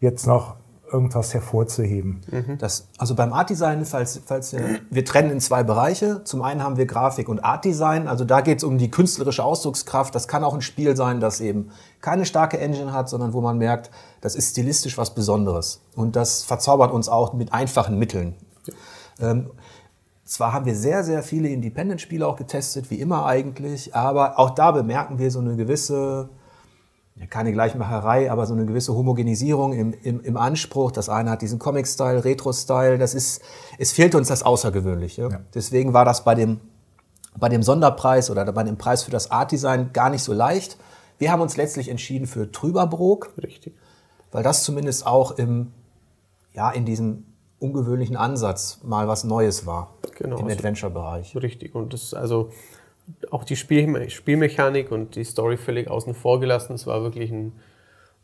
jetzt 0.00 0.26
noch 0.26 0.56
irgendwas 0.90 1.34
hervorzuheben. 1.34 2.22
Mhm. 2.30 2.56
Das, 2.56 2.88
also 2.96 3.14
beim 3.14 3.34
Art 3.34 3.50
Design, 3.50 3.84
falls, 3.84 4.22
falls 4.24 4.54
wir, 4.54 4.80
wir 4.88 5.04
trennen 5.04 5.30
in 5.30 5.40
zwei 5.40 5.62
Bereiche. 5.62 6.24
Zum 6.24 6.40
einen 6.40 6.62
haben 6.62 6.78
wir 6.78 6.86
Grafik 6.86 7.28
und 7.28 7.44
Art 7.44 7.66
Design. 7.66 8.08
Also 8.08 8.24
da 8.24 8.40
geht 8.40 8.58
es 8.58 8.64
um 8.64 8.78
die 8.78 8.90
künstlerische 8.90 9.44
Ausdruckskraft. 9.44 10.14
Das 10.14 10.26
kann 10.26 10.42
auch 10.42 10.54
ein 10.54 10.62
Spiel 10.62 10.96
sein, 10.96 11.20
das 11.20 11.42
eben 11.42 11.68
keine 12.00 12.24
starke 12.24 12.58
Engine 12.58 12.94
hat, 12.94 13.10
sondern 13.10 13.34
wo 13.34 13.42
man 13.42 13.58
merkt, 13.58 13.90
das 14.22 14.34
ist 14.34 14.52
stilistisch 14.52 14.96
was 14.96 15.14
Besonderes. 15.14 15.82
Und 15.94 16.16
das 16.16 16.44
verzaubert 16.44 16.92
uns 16.92 17.10
auch 17.10 17.34
mit 17.34 17.52
einfachen 17.52 17.98
Mitteln. 17.98 18.36
Ja. 19.20 19.32
Ähm, 19.32 19.50
zwar 20.28 20.52
haben 20.52 20.66
wir 20.66 20.74
sehr, 20.74 21.04
sehr 21.04 21.22
viele 21.22 21.48
Independent-Spiele 21.48 22.26
auch 22.26 22.36
getestet, 22.36 22.90
wie 22.90 23.00
immer 23.00 23.24
eigentlich, 23.24 23.94
aber 23.94 24.38
auch 24.38 24.50
da 24.50 24.72
bemerken 24.72 25.18
wir 25.18 25.30
so 25.30 25.38
eine 25.38 25.56
gewisse, 25.56 26.28
keine 27.30 27.52
Gleichmacherei, 27.52 28.30
aber 28.30 28.46
so 28.46 28.52
eine 28.52 28.66
gewisse 28.66 28.94
Homogenisierung 28.94 29.72
im, 29.72 29.94
im, 30.02 30.20
im 30.20 30.36
Anspruch. 30.36 30.92
Das 30.92 31.08
eine 31.08 31.30
hat 31.30 31.40
diesen 31.40 31.58
Comic-Style, 31.58 32.24
Retro-Style, 32.24 32.98
das 32.98 33.14
ist, 33.14 33.40
es 33.78 33.92
fehlt 33.92 34.14
uns 34.14 34.28
das 34.28 34.42
Außergewöhnliche. 34.42 35.22
Ja. 35.22 35.40
Deswegen 35.54 35.94
war 35.94 36.04
das 36.04 36.24
bei 36.24 36.34
dem, 36.34 36.60
bei 37.38 37.48
dem 37.48 37.62
Sonderpreis 37.62 38.30
oder 38.30 38.44
bei 38.52 38.64
dem 38.64 38.76
Preis 38.76 39.04
für 39.04 39.10
das 39.10 39.30
Art-Design 39.30 39.94
gar 39.94 40.10
nicht 40.10 40.22
so 40.22 40.34
leicht. 40.34 40.76
Wir 41.16 41.32
haben 41.32 41.40
uns 41.40 41.56
letztlich 41.56 41.88
entschieden 41.88 42.26
für 42.26 42.52
Trüberbrook. 42.52 43.32
Richtig. 43.42 43.74
Weil 44.30 44.42
das 44.42 44.62
zumindest 44.62 45.06
auch 45.06 45.32
im, 45.32 45.72
ja, 46.52 46.70
in 46.70 46.84
diesem 46.84 47.24
ungewöhnlichen 47.60 48.16
Ansatz 48.16 48.80
mal 48.82 49.08
was 49.08 49.24
Neues 49.24 49.66
war 49.66 49.94
genau, 50.16 50.38
im 50.38 50.44
also 50.44 50.56
Adventure-Bereich. 50.56 51.36
Richtig. 51.36 51.74
Und 51.74 51.92
das 51.92 52.14
also 52.14 52.50
auch 53.30 53.44
die 53.44 53.56
Spiel 53.56 54.10
Spielmechanik 54.10 54.92
und 54.92 55.16
die 55.16 55.24
Story 55.24 55.56
völlig 55.56 55.90
außen 55.90 56.14
vor 56.14 56.40
gelassen. 56.40 56.74
Es 56.74 56.86
war 56.86 57.02
wirklich 57.02 57.30
ein, 57.30 57.52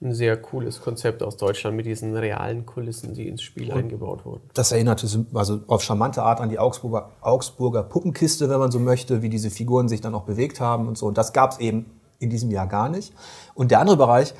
ein 0.01 0.13
sehr 0.13 0.37
cooles 0.37 0.81
Konzept 0.81 1.23
aus 1.23 1.37
Deutschland 1.37 1.77
mit 1.77 1.87
diesen 1.87 2.15
realen 2.15 2.67
Kulissen, 2.67 3.15
die 3.15 3.29
ins 3.29 3.43
Spiel 3.43 3.73
und 3.73 3.79
eingebaut 3.79 4.25
wurden. 4.25 4.43
Das 4.53 4.73
erinnerte 4.73 5.09
also 5.33 5.61
auf 5.67 5.83
charmante 5.83 6.23
Art 6.23 6.41
an 6.41 6.51
die 6.51 6.59
Augsburger, 6.59 7.11
Augsburger 7.21 7.83
Puppenkiste, 7.83 8.51
wenn 8.51 8.59
man 8.59 8.71
so 8.71 8.79
möchte, 8.79 9.23
wie 9.23 9.31
diese 9.31 9.51
Figuren 9.51 9.89
sich 9.89 10.01
dann 10.01 10.15
auch 10.15 10.25
bewegt 10.25 10.61
haben 10.61 10.87
und 10.87 10.99
so. 10.99 11.07
Und 11.07 11.17
das 11.17 11.33
gab 11.33 11.53
es 11.53 11.59
eben 11.59 11.87
in 12.19 12.31
diesem 12.31 12.51
Jahr 12.51 12.67
gar 12.67 12.89
nicht. 12.89 13.13
Und 13.55 13.71
der 13.71 13.81
andere 13.81 13.97
Bereich, 13.97 14.35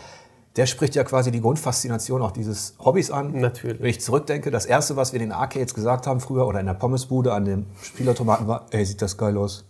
der 0.57 0.67
spricht 0.67 0.95
ja 0.95 1.03
quasi 1.03 1.31
die 1.31 1.41
Grundfaszination 1.41 2.23
auch 2.23 2.31
dieses 2.31 2.75
Hobbys 2.79 3.11
an. 3.11 3.41
Natürlich. 3.41 3.81
Wenn 3.81 3.91
ich 3.91 4.01
zurückdenke, 4.01 4.51
das 4.51 4.67
erste, 4.67 4.97
was 4.97 5.13
wir 5.13 5.21
in 5.21 5.29
den 5.29 5.33
Arcades 5.33 5.75
gesagt 5.75 6.07
haben 6.07 6.21
früher 6.21 6.47
oder 6.47 6.61
in 6.61 6.67
der 6.67 6.75
Pommesbude 6.75 7.33
an 7.33 7.45
dem 7.45 7.67
Spielautomaten 7.83 8.47
war, 8.47 8.67
ey, 8.71 8.85
sieht 8.85 9.03
das 9.03 9.17
geil 9.17 9.37
aus. 9.37 9.65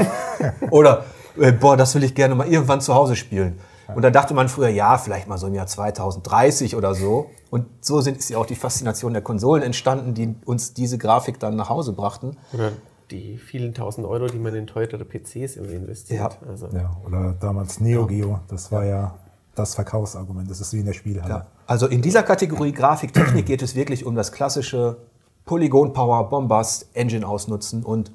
oder, 0.70 1.04
äh, 1.38 1.52
boah, 1.52 1.76
das 1.76 1.94
will 1.94 2.04
ich 2.04 2.14
gerne 2.14 2.34
mal 2.34 2.48
irgendwann 2.48 2.80
zu 2.80 2.94
Hause 2.94 3.16
spielen. 3.16 3.58
Und 3.94 4.00
da 4.00 4.10
dachte 4.10 4.32
man 4.32 4.48
früher, 4.48 4.68
ja, 4.68 4.96
vielleicht 4.96 5.28
mal 5.28 5.36
so 5.36 5.46
im 5.46 5.54
Jahr 5.54 5.66
2030 5.66 6.74
oder 6.74 6.94
so. 6.94 7.30
Und 7.50 7.66
so 7.82 8.00
sind, 8.00 8.16
ist 8.16 8.30
ja 8.30 8.38
auch 8.38 8.46
die 8.46 8.54
Faszination 8.54 9.12
der 9.12 9.20
Konsolen 9.20 9.62
entstanden, 9.62 10.14
die 10.14 10.34
uns 10.46 10.72
diese 10.72 10.96
Grafik 10.96 11.38
dann 11.38 11.54
nach 11.54 11.68
Hause 11.68 11.92
brachten. 11.92 12.38
Oder 12.54 12.72
die 13.10 13.36
vielen 13.36 13.74
tausend 13.74 14.06
Euro, 14.06 14.26
die 14.26 14.38
man 14.38 14.54
in 14.54 14.66
teurere 14.66 15.04
PCs 15.04 15.56
investiert. 15.56 16.18
Ja, 16.18 16.48
also. 16.48 16.68
ja 16.72 16.96
oder 17.04 17.34
damals 17.38 17.78
Neo 17.78 18.06
Geo, 18.06 18.40
das 18.48 18.72
war 18.72 18.86
ja 18.86 19.14
das 19.54 19.74
Verkaufsargument. 19.74 20.50
Das 20.50 20.60
ist 20.60 20.72
wie 20.72 20.80
in 20.80 20.86
der 20.86 20.92
Spielhalle. 20.92 21.34
Ja. 21.34 21.46
Also 21.66 21.86
in 21.86 22.02
dieser 22.02 22.22
Kategorie 22.22 22.72
Grafiktechnik 22.72 23.46
geht 23.46 23.62
es 23.62 23.74
wirklich 23.74 24.04
um 24.04 24.14
das 24.14 24.32
klassische 24.32 24.98
Polygon 25.44 25.92
Power 25.92 26.28
Bombast 26.28 26.88
Engine 26.94 27.26
ausnutzen. 27.26 27.84
Und 27.84 28.12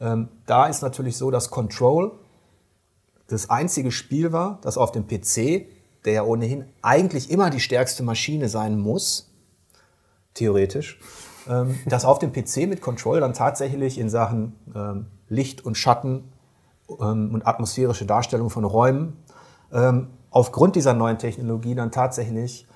ähm, 0.00 0.28
da 0.46 0.66
ist 0.66 0.82
natürlich 0.82 1.16
so, 1.16 1.30
dass 1.30 1.50
Control 1.50 2.12
das 3.28 3.48
einzige 3.48 3.92
Spiel 3.92 4.32
war, 4.32 4.58
das 4.62 4.76
auf 4.76 4.92
dem 4.92 5.06
PC, 5.06 5.66
der 6.04 6.12
ja 6.12 6.22
ohnehin 6.22 6.64
eigentlich 6.82 7.30
immer 7.30 7.50
die 7.50 7.60
stärkste 7.60 8.02
Maschine 8.02 8.48
sein 8.48 8.78
muss, 8.78 9.30
theoretisch, 10.34 10.98
ähm, 11.48 11.78
das 11.86 12.04
auf 12.04 12.18
dem 12.18 12.32
PC 12.32 12.68
mit 12.68 12.80
Control 12.80 13.20
dann 13.20 13.34
tatsächlich 13.34 13.98
in 13.98 14.08
Sachen 14.08 14.56
ähm, 14.74 15.06
Licht 15.28 15.64
und 15.64 15.76
Schatten 15.76 16.32
ähm, 16.88 17.32
und 17.32 17.46
atmosphärische 17.46 18.06
Darstellung 18.06 18.50
von 18.50 18.64
Räumen 18.64 19.16
ähm, 19.72 20.08
aufgrund 20.30 20.76
dieser 20.76 20.94
neuen 20.94 21.18
Technologie 21.18 21.74
dann 21.74 21.90
tatsächlich 21.90 22.66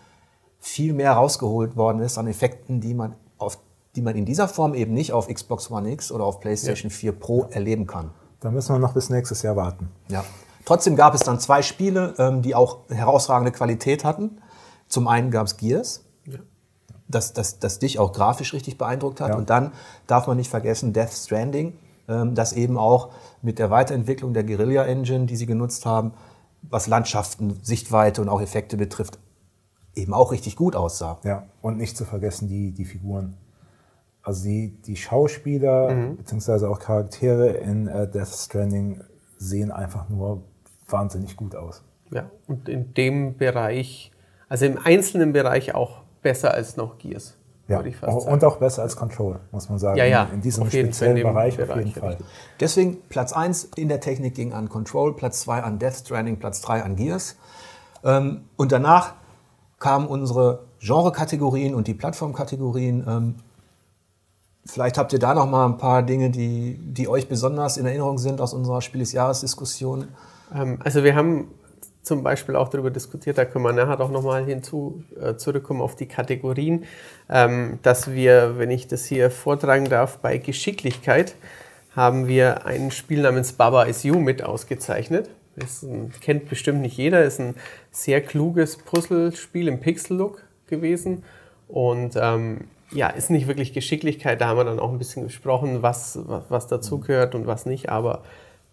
viel 0.58 0.92
mehr 0.92 1.12
rausgeholt 1.12 1.76
worden 1.76 2.00
ist 2.00 2.18
an 2.18 2.26
Effekten, 2.26 2.80
die 2.80 2.94
man, 2.94 3.14
auf, 3.38 3.58
die 3.96 4.02
man 4.02 4.16
in 4.16 4.24
dieser 4.24 4.48
Form 4.48 4.74
eben 4.74 4.94
nicht 4.94 5.12
auf 5.12 5.28
Xbox 5.28 5.70
One 5.70 5.90
X 5.90 6.10
oder 6.10 6.24
auf 6.24 6.40
PlayStation 6.40 6.90
ja. 6.90 6.96
4 6.96 7.12
Pro 7.12 7.46
erleben 7.50 7.86
kann. 7.86 8.10
Da 8.40 8.50
müssen 8.50 8.74
wir 8.74 8.78
noch 8.78 8.94
bis 8.94 9.10
nächstes 9.10 9.42
Jahr 9.42 9.56
warten. 9.56 9.90
Ja. 10.08 10.24
Trotzdem 10.64 10.96
gab 10.96 11.14
es 11.14 11.20
dann 11.20 11.38
zwei 11.38 11.62
Spiele, 11.62 12.14
ähm, 12.18 12.42
die 12.42 12.54
auch 12.54 12.88
herausragende 12.88 13.52
Qualität 13.52 14.04
hatten. 14.04 14.38
Zum 14.88 15.08
einen 15.08 15.30
gab 15.30 15.46
es 15.46 15.56
Gears, 15.56 16.04
ja. 16.26 16.38
das, 17.08 17.34
das, 17.34 17.58
das 17.58 17.78
dich 17.78 17.98
auch 17.98 18.12
grafisch 18.12 18.54
richtig 18.54 18.78
beeindruckt 18.78 19.20
hat. 19.20 19.30
Ja. 19.30 19.36
Und 19.36 19.50
dann 19.50 19.72
darf 20.06 20.26
man 20.26 20.36
nicht 20.36 20.50
vergessen 20.50 20.92
Death 20.92 21.12
Stranding, 21.12 21.76
ähm, 22.08 22.34
das 22.34 22.54
eben 22.54 22.78
auch 22.78 23.10
mit 23.42 23.58
der 23.58 23.70
Weiterentwicklung 23.70 24.32
der 24.32 24.44
Guerilla 24.44 24.84
Engine, 24.84 25.26
die 25.26 25.36
sie 25.36 25.46
genutzt 25.46 25.84
haben, 25.84 26.12
was 26.70 26.86
Landschaften, 26.86 27.58
Sichtweite 27.62 28.22
und 28.22 28.28
auch 28.28 28.40
Effekte 28.40 28.76
betrifft, 28.76 29.18
eben 29.94 30.12
auch 30.12 30.32
richtig 30.32 30.56
gut 30.56 30.76
aussah. 30.76 31.18
Ja, 31.24 31.46
und 31.62 31.76
nicht 31.76 31.96
zu 31.96 32.04
vergessen 32.04 32.48
die, 32.48 32.72
die 32.72 32.84
Figuren. 32.84 33.36
Also 34.22 34.44
die, 34.44 34.80
die 34.82 34.96
Schauspieler 34.96 35.90
mhm. 35.90 36.16
beziehungsweise 36.16 36.68
auch 36.70 36.78
Charaktere 36.78 37.48
in 37.48 37.88
äh, 37.88 38.10
Death 38.10 38.28
Stranding 38.28 39.02
sehen 39.36 39.70
einfach 39.70 40.08
nur 40.08 40.42
wahnsinnig 40.88 41.36
gut 41.36 41.54
aus. 41.54 41.82
Ja, 42.10 42.30
und 42.46 42.68
in 42.68 42.94
dem 42.94 43.36
Bereich, 43.36 44.12
also 44.48 44.66
im 44.66 44.78
einzelnen 44.78 45.32
Bereich 45.32 45.74
auch 45.74 46.02
besser 46.22 46.54
als 46.54 46.76
noch 46.76 46.98
Gears. 46.98 47.36
Ja, 47.66 47.82
und 48.02 48.44
auch 48.44 48.56
besser 48.58 48.82
als 48.82 48.94
Control, 48.94 49.40
muss 49.50 49.70
man 49.70 49.78
sagen. 49.78 49.96
Ja, 49.96 50.04
ja, 50.04 50.24
in 50.24 50.42
diesem 50.42 50.66
speziellen 50.66 51.22
Bereich, 51.22 51.56
Bereich, 51.56 51.70
auf 51.70 51.76
jeden 51.78 51.92
Fall. 51.92 52.18
Deswegen 52.60 52.98
Platz 53.08 53.32
1 53.32 53.70
in 53.76 53.88
der 53.88 54.00
Technik 54.00 54.34
ging 54.34 54.52
an 54.52 54.68
Control, 54.68 55.16
Platz 55.16 55.40
2 55.40 55.62
an 55.62 55.78
Death 55.78 55.94
Stranding, 55.94 56.38
Platz 56.38 56.60
3 56.60 56.82
an 56.82 56.96
Gears. 56.96 57.36
Ähm, 58.04 58.42
und 58.56 58.70
danach 58.70 59.14
kamen 59.78 60.06
unsere 60.06 60.66
Genre-Kategorien 60.80 61.74
und 61.74 61.86
die 61.86 61.94
Plattform-Kategorien. 61.94 63.04
Ähm, 63.08 63.34
vielleicht 64.66 64.98
habt 64.98 65.14
ihr 65.14 65.18
da 65.18 65.34
noch 65.34 65.48
mal 65.48 65.64
ein 65.64 65.78
paar 65.78 66.02
Dinge, 66.02 66.28
die, 66.28 66.78
die 66.78 67.08
euch 67.08 67.28
besonders 67.28 67.78
in 67.78 67.86
Erinnerung 67.86 68.18
sind 68.18 68.42
aus 68.42 68.52
unserer 68.52 68.82
Spiel 68.82 69.00
des 69.00 69.12
Jahres-Diskussion. 69.12 70.08
Ähm, 70.54 70.78
also 70.84 71.02
wir 71.02 71.16
haben 71.16 71.48
zum 72.04 72.22
Beispiel 72.22 72.54
auch 72.54 72.68
darüber 72.68 72.90
diskutiert, 72.90 73.38
da 73.38 73.44
können 73.44 73.64
wir 73.64 73.72
nachher 73.72 73.98
auch 74.00 74.10
nochmal 74.10 74.44
hinzu 74.44 75.02
äh, 75.20 75.36
zurückkommen 75.36 75.80
auf 75.80 75.96
die 75.96 76.06
Kategorien, 76.06 76.84
ähm, 77.28 77.78
dass 77.82 78.12
wir, 78.12 78.58
wenn 78.58 78.70
ich 78.70 78.86
das 78.86 79.06
hier 79.06 79.30
vortragen 79.30 79.86
darf, 79.86 80.18
bei 80.18 80.38
Geschicklichkeit 80.38 81.34
haben 81.96 82.28
wir 82.28 82.66
ein 82.66 82.90
Spiel 82.90 83.22
namens 83.22 83.52
Baba 83.54 83.84
is 83.84 84.02
You 84.02 84.18
mit 84.18 84.42
ausgezeichnet. 84.42 85.30
Das 85.56 85.82
ein, 85.82 86.12
kennt 86.20 86.48
bestimmt 86.48 86.80
nicht 86.80 86.96
jeder, 86.96 87.24
ist 87.24 87.40
ein 87.40 87.54
sehr 87.90 88.20
kluges 88.20 88.76
Puzzlespiel 88.76 89.68
im 89.68 89.80
Pixel-Look 89.80 90.42
gewesen. 90.66 91.22
Und 91.68 92.16
ähm, 92.16 92.62
ja, 92.92 93.08
ist 93.08 93.30
nicht 93.30 93.46
wirklich 93.46 93.72
Geschicklichkeit, 93.72 94.40
da 94.40 94.48
haben 94.48 94.58
wir 94.58 94.64
dann 94.64 94.78
auch 94.78 94.92
ein 94.92 94.98
bisschen 94.98 95.24
gesprochen, 95.24 95.82
was, 95.82 96.18
was, 96.24 96.42
was 96.48 96.66
dazugehört 96.66 97.34
und 97.34 97.46
was 97.46 97.64
nicht, 97.66 97.88
aber 97.88 98.22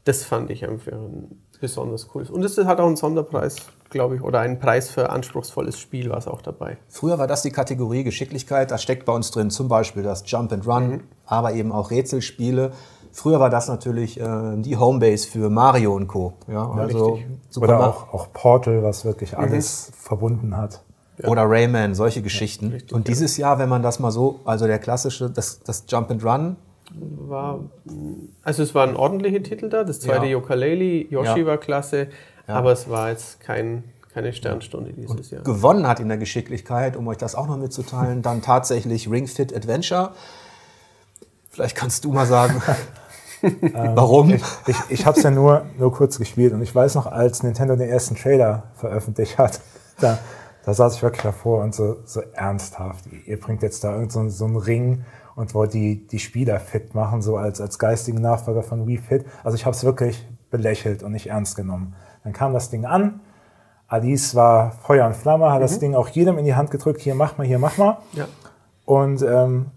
das 0.04 0.24
fand 0.24 0.50
ich 0.50 0.68
einfach 0.68 0.92
ein 0.92 1.42
besonders 1.62 2.10
cool 2.14 2.24
ist. 2.24 2.32
Und 2.32 2.44
es 2.44 2.58
hat 2.58 2.80
auch 2.80 2.88
einen 2.88 2.98
Sonderpreis, 2.98 3.56
glaube 3.90 4.16
ich, 4.16 4.22
oder 4.22 4.42
einen 4.42 4.60
Preis 4.60 4.90
für 4.90 5.10
anspruchsvolles 5.10 5.80
Spiel 5.80 6.10
war 6.10 6.18
es 6.18 6.28
auch 6.28 6.42
dabei. 6.42 6.78
Früher 6.90 7.18
war 7.18 7.28
das 7.28 7.44
die 7.44 7.52
Kategorie 7.52 8.04
Geschicklichkeit, 8.04 8.72
da 8.72 8.78
steckt 8.78 9.06
bei 9.06 9.14
uns 9.14 9.32
drin 9.32 9.50
zum 9.50 9.70
Beispiel 9.70 10.04
das 10.04 10.24
Jump 10.26 10.52
and 10.52 10.68
Run, 10.68 10.88
mhm. 10.90 11.04
aber 11.26 11.54
eben 11.54 11.72
auch 11.72 11.92
Rätselspiele. 11.92 12.72
Früher 13.14 13.40
war 13.40 13.50
das 13.50 13.68
natürlich 13.68 14.20
äh, 14.20 14.58
die 14.58 14.78
Homebase 14.78 15.28
für 15.28 15.50
Mario 15.50 15.94
und 15.96 16.08
Co. 16.08 16.34
Ja, 16.48 16.70
also 16.72 17.20
Oder 17.58 17.88
auch, 17.88 18.14
auch, 18.14 18.34
Portal, 18.34 18.84
was 18.84 19.06
wirklich 19.06 19.34
mhm. 19.34 19.40
alles 19.40 19.90
mhm. 19.90 19.94
verbunden 19.94 20.58
hat. 20.58 20.82
Ja. 21.22 21.30
Oder 21.30 21.44
Rayman, 21.48 21.94
solche 21.94 22.22
Geschichten. 22.22 22.68
Ja, 22.68 22.74
richtig, 22.74 22.94
und 22.94 23.08
dieses 23.08 23.38
Jahr, 23.38 23.60
wenn 23.60 23.70
man 23.70 23.84
das 23.84 24.00
mal 24.00 24.12
so, 24.12 24.40
also 24.46 24.66
der 24.66 24.80
klassische, 24.80 25.30
das, 25.30 25.60
das 25.60 25.84
Jump 25.88 26.10
and 26.10 26.24
Run, 26.24 26.56
war, 26.94 27.60
also 28.44 28.64
es 28.64 28.76
waren 28.76 28.96
ordentliche 28.96 29.42
Titel 29.42 29.70
da. 29.70 29.84
Das 29.84 30.00
zweite 30.00 30.26
ja. 30.26 30.32
Yokaleli, 30.34 31.08
Yoshi 31.10 31.40
ja. 31.40 31.46
war 31.46 31.58
klasse, 31.58 32.08
ja. 32.48 32.56
aber 32.56 32.72
es 32.72 32.90
war 32.90 33.10
jetzt 33.10 33.40
kein, 33.40 33.84
keine 34.14 34.34
Sternstunde 34.34 34.94
dieses 34.94 35.12
Und 35.12 35.32
Jahr. 35.32 35.44
Gewonnen 35.44 35.88
hat 35.88 36.00
in 36.00 36.10
der 36.10 36.18
Geschicklichkeit, 36.18 36.96
um 36.96 37.08
euch 37.08 37.18
das 37.18 37.36
auch 37.36 37.48
noch 37.48 37.58
mitzuteilen, 37.58 38.22
dann 38.22 38.42
tatsächlich 38.42 39.10
Ring 39.10 39.28
Fit 39.28 39.56
Adventure. 39.56 40.12
Vielleicht 41.50 41.76
kannst 41.76 42.06
du 42.06 42.12
mal 42.12 42.26
sagen, 42.26 42.62
warum? 43.74 44.32
Ich, 44.32 44.44
ich, 44.68 44.78
ich 44.90 45.06
habe 45.06 45.18
es 45.18 45.24
ja 45.24 45.32
nur, 45.32 45.66
nur 45.78 45.92
kurz 45.92 46.18
gespielt 46.18 46.54
und 46.54 46.62
ich 46.62 46.74
weiß 46.74 46.96
noch, 46.96 47.08
als 47.08 47.44
Nintendo 47.44 47.76
den 47.76 47.90
ersten 47.90 48.16
Trailer 48.16 48.64
veröffentlicht 48.76 49.38
hat, 49.38 49.62
da, 50.00 50.20
da 50.64 50.74
saß 50.74 50.96
ich 50.96 51.04
wirklich 51.04 51.24
davor 51.24 51.64
und 51.64 51.74
so, 51.74 51.98
so 52.06 52.22
ernsthaft. 52.34 53.06
Ihr 53.26 53.40
bringt 53.40 53.64
jetzt 53.64 53.84
da 53.84 53.94
irgend 53.94 54.12
so, 54.12 54.28
so 54.30 54.46
einen 54.46 54.58
Ring 54.58 55.06
und 55.36 55.54
wollte 55.54 55.78
die, 55.78 56.08
die 56.08 56.20
Spieler 56.20 56.60
fit 56.60 56.94
machen, 56.94 57.22
so 57.22 57.38
als, 57.38 57.62
als 57.62 57.80
geistigen 57.80 58.22
Nachfolger 58.22 58.64
von 58.64 58.88
Wii 58.88 58.98
Fit. 58.98 59.26
Also 59.44 59.56
ich 59.56 59.66
habe 59.66 59.76
es 59.76 59.84
wirklich 59.84 60.28
belächelt 60.50 61.04
und 61.04 61.14
nicht 61.14 61.28
ernst 61.28 61.56
genommen. 61.56 61.96
Dann 62.24 62.34
kam 62.34 62.54
das 62.54 62.70
Ding 62.70 62.86
an. 62.86 63.22
Alice 63.88 64.36
war 64.36 64.72
Feuer 64.72 65.06
und 65.06 65.16
Flamme, 65.16 65.50
hat 65.50 65.60
mhm. 65.60 65.62
das 65.62 65.80
Ding 65.80 65.96
auch 65.96 66.08
jedem 66.10 66.38
in 66.38 66.46
die 66.46 66.56
Hand 66.56 66.72
gedrückt, 66.72 67.02
hier 67.02 67.16
mach 67.16 67.38
mal, 67.38 67.46
hier 67.46 67.60
mach 67.60 67.78
mal. 67.78 67.98
Ja. 68.14 68.26
Und 68.86 69.22
ähm, 69.22 69.68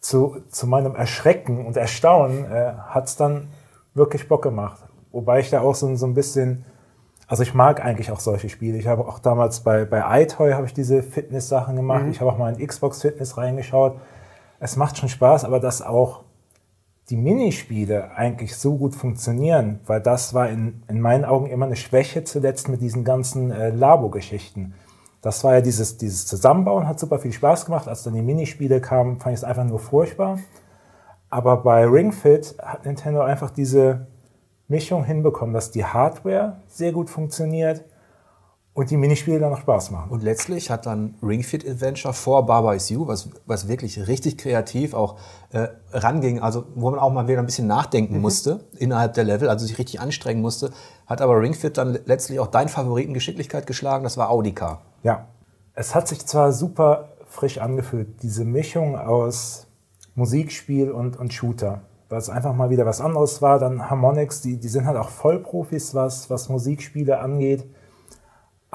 zu, 0.00 0.36
zu 0.48 0.66
meinem 0.66 0.94
Erschrecken 0.94 1.66
und 1.66 1.76
Erstaunen 1.76 2.44
äh, 2.44 2.72
hat 2.88 3.06
es 3.06 3.16
dann 3.16 3.48
wirklich 3.94 4.28
Bock 4.28 4.42
gemacht. 4.42 4.80
Wobei 5.10 5.40
ich 5.40 5.50
da 5.50 5.60
auch 5.60 5.74
so, 5.74 5.94
so 5.96 6.06
ein 6.06 6.14
bisschen, 6.14 6.64
also 7.26 7.42
ich 7.42 7.54
mag 7.54 7.84
eigentlich 7.84 8.10
auch 8.10 8.20
solche 8.20 8.48
Spiele. 8.48 8.78
Ich 8.78 8.86
habe 8.86 9.06
auch 9.06 9.18
damals 9.18 9.60
bei, 9.60 9.84
bei 9.84 10.22
iToy 10.22 10.52
habe 10.52 10.66
ich 10.66 10.74
diese 10.74 11.02
Fitness-Sachen 11.02 11.76
gemacht. 11.76 12.04
Mhm. 12.04 12.10
Ich 12.10 12.20
habe 12.20 12.30
auch 12.30 12.38
mal 12.38 12.54
in 12.54 12.66
Xbox 12.66 13.02
Fitness 13.02 13.36
reingeschaut 13.36 13.96
es 14.60 14.76
macht 14.76 14.98
schon 14.98 15.08
Spaß, 15.08 15.44
aber 15.44 15.60
dass 15.60 15.82
auch 15.82 16.22
die 17.08 17.16
Minispiele 17.16 18.10
eigentlich 18.16 18.56
so 18.56 18.76
gut 18.76 18.94
funktionieren, 18.94 19.80
weil 19.86 20.00
das 20.00 20.34
war 20.34 20.48
in, 20.48 20.82
in 20.88 21.00
meinen 21.00 21.24
Augen 21.24 21.46
immer 21.46 21.66
eine 21.66 21.76
Schwäche 21.76 22.24
zuletzt 22.24 22.68
mit 22.68 22.80
diesen 22.80 23.04
ganzen 23.04 23.52
äh, 23.52 23.70
Labo-Geschichten. 23.70 24.74
Das 25.22 25.44
war 25.44 25.54
ja 25.54 25.60
dieses, 25.60 25.96
dieses 25.98 26.26
Zusammenbauen, 26.26 26.88
hat 26.88 26.98
super 26.98 27.18
viel 27.18 27.32
Spaß 27.32 27.66
gemacht. 27.66 27.88
Als 27.88 28.02
dann 28.02 28.14
die 28.14 28.22
Minispiele 28.22 28.80
kamen, 28.80 29.18
fand 29.18 29.34
ich 29.34 29.40
es 29.40 29.44
einfach 29.44 29.64
nur 29.64 29.78
furchtbar. 29.78 30.38
Aber 31.30 31.58
bei 31.58 31.84
Ring 31.84 32.12
Fit 32.12 32.56
hat 32.60 32.84
Nintendo 32.84 33.22
einfach 33.22 33.50
diese 33.50 34.06
Mischung 34.68 35.04
hinbekommen, 35.04 35.54
dass 35.54 35.70
die 35.70 35.84
Hardware 35.84 36.60
sehr 36.66 36.92
gut 36.92 37.10
funktioniert 37.10 37.84
und 38.76 38.90
die 38.90 38.98
Minispiele 38.98 39.38
dann 39.38 39.52
noch 39.52 39.62
Spaß 39.62 39.90
machen. 39.90 40.10
Und 40.10 40.22
letztlich 40.22 40.70
hat 40.70 40.84
dann 40.84 41.14
Ring 41.22 41.42
Fit 41.42 41.66
Adventure 41.66 42.12
vor 42.12 42.44
Baba 42.44 42.74
Is 42.74 42.90
You, 42.90 43.08
was, 43.08 43.30
was 43.46 43.68
wirklich 43.68 44.06
richtig 44.06 44.36
kreativ 44.36 44.92
auch 44.92 45.16
äh, 45.50 45.68
ranging, 45.92 46.40
also 46.40 46.66
wo 46.74 46.90
man 46.90 47.00
auch 47.00 47.10
mal 47.10 47.26
wieder 47.26 47.38
ein 47.38 47.46
bisschen 47.46 47.66
nachdenken 47.66 48.16
mhm. 48.16 48.20
musste 48.20 48.60
innerhalb 48.76 49.14
der 49.14 49.24
Level, 49.24 49.48
also 49.48 49.64
sich 49.64 49.78
richtig 49.78 49.98
anstrengen 49.98 50.42
musste, 50.42 50.72
hat 51.06 51.22
aber 51.22 51.40
Ring 51.40 51.54
Fit 51.54 51.78
dann 51.78 51.98
letztlich 52.04 52.38
auch 52.38 52.48
deinen 52.48 52.68
Favoriten 52.68 53.14
Geschicklichkeit 53.14 53.66
geschlagen, 53.66 54.04
das 54.04 54.18
war 54.18 54.28
Audica. 54.28 54.82
Ja, 55.02 55.28
es 55.72 55.94
hat 55.94 56.06
sich 56.06 56.26
zwar 56.26 56.52
super 56.52 57.08
frisch 57.30 57.56
angefühlt, 57.56 58.22
diese 58.22 58.44
Mischung 58.44 58.98
aus 58.98 59.68
Musikspiel 60.14 60.90
und, 60.90 61.18
und 61.18 61.32
Shooter, 61.32 61.80
weil 62.10 62.18
es 62.18 62.28
einfach 62.28 62.54
mal 62.54 62.68
wieder 62.68 62.84
was 62.84 63.00
anderes 63.00 63.40
war. 63.40 63.58
Dann 63.58 63.88
Harmonix, 63.88 64.42
die, 64.42 64.58
die 64.58 64.68
sind 64.68 64.84
halt 64.84 64.98
auch 64.98 65.08
Vollprofis, 65.08 65.94
was, 65.94 66.28
was 66.28 66.50
Musikspiele 66.50 67.20
angeht 67.20 67.64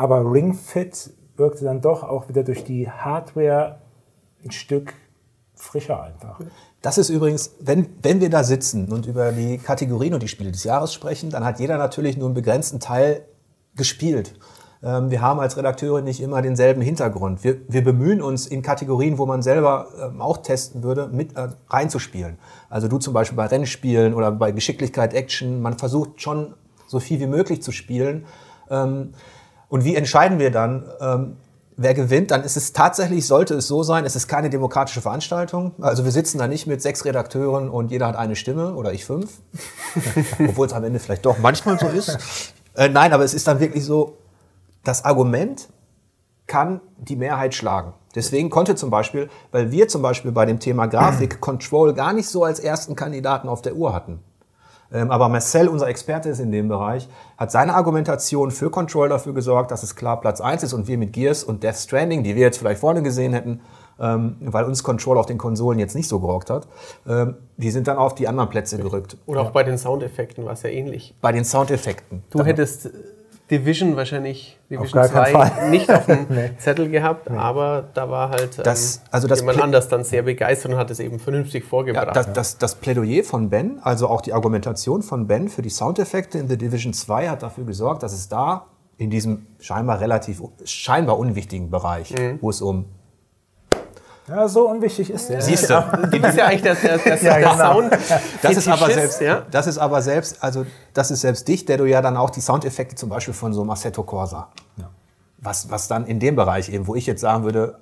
aber 0.02 0.32
Ring 0.32 0.56
Fit 0.56 1.12
wirkte 1.38 1.64
dann 1.64 1.80
doch 1.80 2.02
auch 2.02 2.28
wieder 2.28 2.42
durch 2.42 2.64
die 2.64 2.90
Hardware 2.90 3.78
ein 4.44 4.50
Stück 4.50 4.96
frischer 5.54 6.02
einfach. 6.02 6.40
Das 6.82 6.98
ist 6.98 7.10
übrigens, 7.10 7.52
wenn, 7.60 7.86
wenn 8.02 8.20
wir 8.20 8.32
da 8.32 8.44
sitzen 8.44 8.92
und 8.92 9.06
über 9.06 9.32
die 9.32 9.60
Kategorien 9.60 10.16
und 10.16 10.24
die 10.24 10.28
Spiele 10.28 10.52
des 10.52 10.64
Jahres 10.64 10.92
sprechen, 10.92 11.30
dann 11.30 11.46
hat 11.46 11.60
jeder 11.60 11.78
natürlich 11.78 12.18
nur 12.18 12.26
einen 12.30 12.34
begrenzten 12.34 12.80
Teil 12.80 13.26
gespielt. 13.76 14.34
Ähm, 14.82 15.12
wir 15.12 15.22
haben 15.22 15.40
als 15.40 15.56
Redakteure 15.56 16.02
nicht 16.02 16.20
immer 16.20 16.42
denselben 16.42 16.82
Hintergrund. 16.82 17.44
Wir, 17.44 17.58
wir 17.68 17.84
bemühen 17.84 18.24
uns 18.24 18.48
in 18.48 18.64
Kategorien, 18.64 19.20
wo 19.20 19.28
man 19.28 19.44
selber 19.44 19.90
ähm, 20.02 20.20
auch 20.20 20.38
testen 20.38 20.82
würde, 20.82 21.10
mit 21.10 21.38
äh, 21.38 21.50
reinzuspielen. 21.70 22.40
Also 22.72 22.88
du 22.88 22.98
zum 22.98 23.14
Beispiel 23.14 23.38
bei 23.38 23.46
Rennspielen 23.46 24.16
oder 24.16 24.32
bei 24.32 24.52
Geschicklichkeit, 24.52 25.14
Action. 25.14 25.62
Man 25.62 25.78
versucht 25.78 26.24
schon 26.24 26.56
so 26.88 27.00
viel 27.00 27.20
wie 27.20 27.28
möglich 27.28 27.62
zu 27.62 27.72
spielen. 27.72 28.26
Ähm, 28.72 29.14
und 29.72 29.86
wie 29.86 29.96
entscheiden 29.96 30.38
wir 30.38 30.52
dann, 30.52 30.84
ähm, 31.00 31.38
wer 31.78 31.94
gewinnt? 31.94 32.32
Dann 32.32 32.44
ist 32.44 32.58
es 32.58 32.74
tatsächlich, 32.74 33.26
sollte 33.26 33.54
es 33.54 33.70
so 33.70 33.84
sein, 33.84 34.04
es 34.04 34.18
ist 34.18 34.28
keine 34.28 34.50
demokratische 34.50 35.00
Veranstaltung. 35.00 35.72
Also 35.80 36.04
wir 36.04 36.12
sitzen 36.12 36.40
da 36.40 36.48
nicht 36.50 36.68
mit 36.68 36.82
sechs 36.82 37.06
Redakteuren 37.06 37.70
und 37.70 37.90
jeder 37.90 38.08
hat 38.08 38.18
eine 38.18 38.36
Stimme 38.36 38.76
oder 38.76 38.92
ich 38.92 39.06
fünf. 39.06 39.40
Obwohl 40.40 40.68
es 40.68 40.74
am 40.74 40.84
Ende 40.84 41.00
vielleicht 41.00 41.26
doch 41.26 41.38
manchmal 41.40 41.80
so 41.80 41.88
ist. 41.88 42.54
Äh, 42.76 42.90
nein, 42.90 43.14
aber 43.14 43.24
es 43.24 43.34
ist 43.34 43.48
dann 43.48 43.62
wirklich 43.62 43.86
so, 43.86 44.18
das 44.84 45.06
Argument 45.06 45.70
kann 46.48 46.82
die 46.98 47.16
Mehrheit 47.16 47.56
schlagen. 47.56 47.94
Deswegen 48.14 48.50
konnte 48.50 48.76
zum 48.76 48.90
Beispiel, 48.90 49.30
weil 49.54 49.72
wir 49.72 49.88
zum 49.88 50.02
Beispiel 50.02 50.34
bei 50.34 50.46
dem 50.46 50.60
Thema 50.60 50.88
Grafik 50.88 51.40
Control 51.40 51.94
gar 51.94 52.12
nicht 52.12 52.28
so 52.28 52.44
als 52.44 52.60
ersten 52.60 52.98
Kandidaten 52.98 53.48
auf 53.48 53.62
der 53.62 53.78
Uhr 53.78 53.94
hatten. 53.94 54.20
Ähm, 54.94 55.12
aber 55.12 55.30
Marcel, 55.30 55.68
unser 55.68 55.88
Experte 55.88 56.30
ist 56.30 56.40
in 56.40 56.52
dem 56.52 56.68
Bereich, 56.68 57.08
hat 57.38 57.52
seine 57.52 57.74
Argumentation 57.76 58.52
für 58.52 58.70
Control 58.70 59.10
dafür 59.10 59.34
gesorgt, 59.34 59.72
dass 59.72 59.84
es 59.84 59.96
klar 59.96 60.20
Platz 60.20 60.42
1 60.42 60.64
ist 60.64 60.74
und 60.74 60.88
wir 60.88 60.98
mit 60.98 61.14
Gears 61.14 61.44
und 61.44 61.64
Death 61.64 61.78
Stranding, 61.78 62.24
die 62.24 62.36
wir 62.36 62.42
jetzt 62.42 62.58
vielleicht 62.58 62.82
vorne 62.82 63.02
gesehen 63.02 63.34
hätten, 63.34 63.62
ähm, 64.00 64.36
weil 64.42 64.66
uns 64.66 64.84
Control 64.84 65.18
auf 65.18 65.26
den 65.26 65.38
Konsolen 65.38 65.80
jetzt 65.80 65.96
nicht 65.96 66.08
so 66.08 66.20
gerockt 66.20 66.50
hat, 66.50 66.68
ähm, 67.08 67.36
die 67.58 67.72
sind 67.72 67.88
dann 67.88 67.98
auf 67.98 68.16
die 68.16 68.28
anderen 68.28 68.50
Plätze 68.50 68.78
gerückt. 68.78 69.18
Oder 69.26 69.42
auch 69.42 69.52
bei 69.52 69.64
den 69.64 69.78
Soundeffekten 69.78 70.46
war 70.46 70.54
es 70.54 70.64
ja 70.64 70.70
ähnlich. 70.70 71.16
Bei 71.22 71.32
den 71.32 71.46
Soundeffekten. 71.46 72.24
Du 72.32 72.44
hättest 72.44 72.90
Division 73.52 73.98
wahrscheinlich 73.98 74.58
Division 74.70 75.04
2 75.04 75.70
nicht 75.70 75.92
auf 75.92 76.06
dem 76.06 76.26
nee. 76.30 76.52
Zettel 76.58 76.90
gehabt, 76.90 77.30
nee. 77.30 77.38
aber 77.38 77.90
da 77.94 78.10
war 78.10 78.30
halt 78.30 78.58
ähm, 78.58 78.64
das, 78.64 79.02
also 79.12 79.28
das 79.28 79.42
jemand 79.42 79.62
anders 79.62 79.90
dann 79.90 80.06
sehr 80.06 80.24
begeistert 80.24 80.72
und 80.72 80.78
hat 80.78 80.90
es 80.90 81.00
eben 81.02 81.20
vernünftig 81.20 81.66
vorgebracht. 81.66 82.08
Ja, 82.08 82.14
das, 82.14 82.34
das, 82.34 82.58
das, 82.58 82.76
Plädoyer 82.76 83.24
von 83.24 83.50
Ben, 83.50 83.80
also 83.84 84.08
auch 84.08 84.22
die 84.22 84.34
Argumentation 84.34 85.04
von 85.04 85.28
Ben 85.28 85.50
für 85.50 85.62
die 85.62 85.70
Soundeffekte 85.70 86.38
in 86.38 86.48
The 86.48 86.58
Division 86.58 86.94
2 86.94 87.30
hat 87.30 87.44
dafür 87.44 87.66
gesorgt, 87.66 88.04
dass 88.04 88.14
es 88.14 88.30
da 88.30 88.68
in 88.98 89.10
diesem 89.10 89.48
scheinbar 89.60 90.00
relativ 90.00 90.42
scheinbar 90.64 91.20
unwichtigen 91.20 91.70
Bereich, 91.70 92.12
mhm. 92.18 92.40
wo 92.40 92.50
es 92.50 92.62
um 92.62 92.86
ja, 94.32 94.48
so 94.48 94.70
unwichtig 94.70 95.10
ist 95.10 95.30
der. 95.30 95.42
Siehst 95.42 95.70
du, 95.70 95.74
das 95.74 96.32
ist 96.32 96.38
ja 96.38 96.46
eigentlich 96.46 96.62
der, 96.62 96.76
der, 96.76 96.98
der, 97.18 97.22
ja, 97.22 97.52
genau. 97.52 97.74
Sound. 97.74 97.92
Das 98.42 98.58
ist 98.58 98.68
aber 98.68 98.90
selbst, 98.90 99.22
ja? 99.22 99.46
das 99.52 99.68
ist 99.68 99.78
aber 99.78 100.02
selbst, 100.02 100.42
also 100.42 100.66
das 100.94 101.12
ist 101.12 101.22
selbst 101.22 101.48
dich, 101.48 101.66
der 101.66 101.78
du 101.78 101.86
ja 101.86 102.02
dann 102.02 102.16
auch 102.16 102.30
die 102.30 102.42
Soundeffekte 102.42 102.96
zum 102.96 103.10
Beispiel 103.10 103.34
von 103.34 103.54
so 103.54 103.62
einem 103.62 103.72
Assetto 103.72 104.04
Corsa, 104.04 104.48
ja. 104.78 104.90
was, 105.40 105.70
was 105.70 105.88
dann 105.88 106.06
in 106.06 106.20
dem 106.20 106.38
Bereich 106.38 106.70
eben, 106.70 106.88
wo 106.88 106.96
ich 106.96 107.06
jetzt 107.06 107.22
sagen 107.22 107.44
würde, 107.44 107.80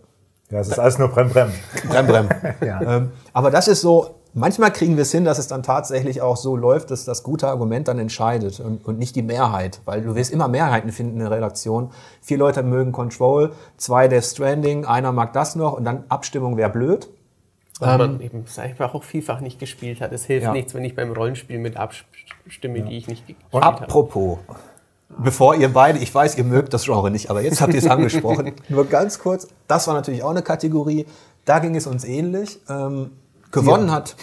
ja, 0.50 0.60
es 0.60 0.68
ist 0.68 0.80
alles 0.80 0.98
nur 0.98 1.10
Brem 1.10 1.30
Brem. 1.30 1.52
Brem 1.88 2.08
Brem. 2.08 2.30
ja. 2.68 2.82
ähm, 2.82 3.12
aber 3.34 3.52
das 3.52 3.68
ist 3.68 3.82
so, 3.82 4.19
manchmal 4.34 4.72
kriegen 4.72 4.96
wir 4.96 5.04
es 5.04 5.12
hin, 5.12 5.26
dass 5.26 5.40
es 5.40 5.48
dann 5.48 5.64
tatsächlich 5.64 6.22
auch 6.22 6.38
so 6.38 6.56
läuft, 6.56 6.92
dass 6.92 7.06
das 7.06 7.24
gute 7.24 7.48
Argument 7.48 7.88
dann 7.88 8.00
entscheidet 8.00 8.60
und, 8.60 8.86
und 8.86 9.00
nicht 9.00 9.16
die 9.16 9.22
Mehrheit. 9.22 9.82
Weil 9.86 10.02
du 10.02 10.16
wirst 10.16 10.32
immer 10.32 10.48
Mehrheiten 10.48 10.92
finden 10.92 11.14
in 11.14 11.20
der 11.20 11.32
Redaktion. 11.32 11.92
Vier 12.22 12.38
Leute 12.38 12.64
mögen 12.64 12.92
Control, 12.92 13.52
zwei 13.78 14.08
Death 14.08 14.26
Stranding, 14.26 14.86
einer 14.86 15.12
mag 15.12 15.34
das 15.34 15.56
noch 15.56 15.74
und 15.74 15.86
dann 15.86 16.04
Abstimmung 16.10 16.58
wäre 16.58 16.70
blöd. 16.70 17.10
Weil 17.80 17.94
ähm, 17.94 17.98
man 17.98 18.22
eben 18.22 18.46
einfach 18.58 18.94
auch 18.94 19.04
vielfach 19.04 19.40
nicht 19.40 19.60
gespielt 19.60 20.02
hat. 20.02 20.12
Es 20.12 20.26
hilft 20.26 20.46
ja. 20.46 20.52
nichts, 20.52 20.74
wenn 20.74 20.84
ich 20.84 20.96
beim 20.96 21.12
Rollenspiel 21.14 21.60
mit 21.60 21.78
abstimme, 21.78 22.80
ja. 22.80 22.86
die 22.86 22.98
ich 22.98 23.08
nicht 23.08 23.26
gespielt 23.26 23.54
habe. 23.54 23.84
Apropos, 23.84 24.40
bevor 25.18 25.56
ihr 25.56 25.72
beide, 25.72 26.00
ich 26.00 26.14
weiß, 26.14 26.38
ihr 26.38 26.44
mögt 26.44 26.74
das 26.74 26.84
Genre 26.84 27.10
nicht, 27.10 27.30
aber 27.30 27.42
jetzt 27.42 27.62
habt 27.62 27.74
ihr 27.74 27.80
es 27.80 27.88
angesprochen. 27.90 28.54
Nur 28.68 28.86
ganz 28.86 29.20
kurz, 29.20 29.48
das 29.68 29.88
war 29.88 29.94
natürlich 29.94 30.24
auch 30.24 30.32
eine 30.32 30.42
Kategorie. 30.42 31.06
Da 31.46 31.60
ging 31.60 31.76
es 31.76 31.88
uns 31.88 32.04
ähnlich. 32.04 32.60
Ähm, 32.70 33.12
Gewonnen 33.52 33.88
ja. 33.88 33.94
hat 33.94 34.16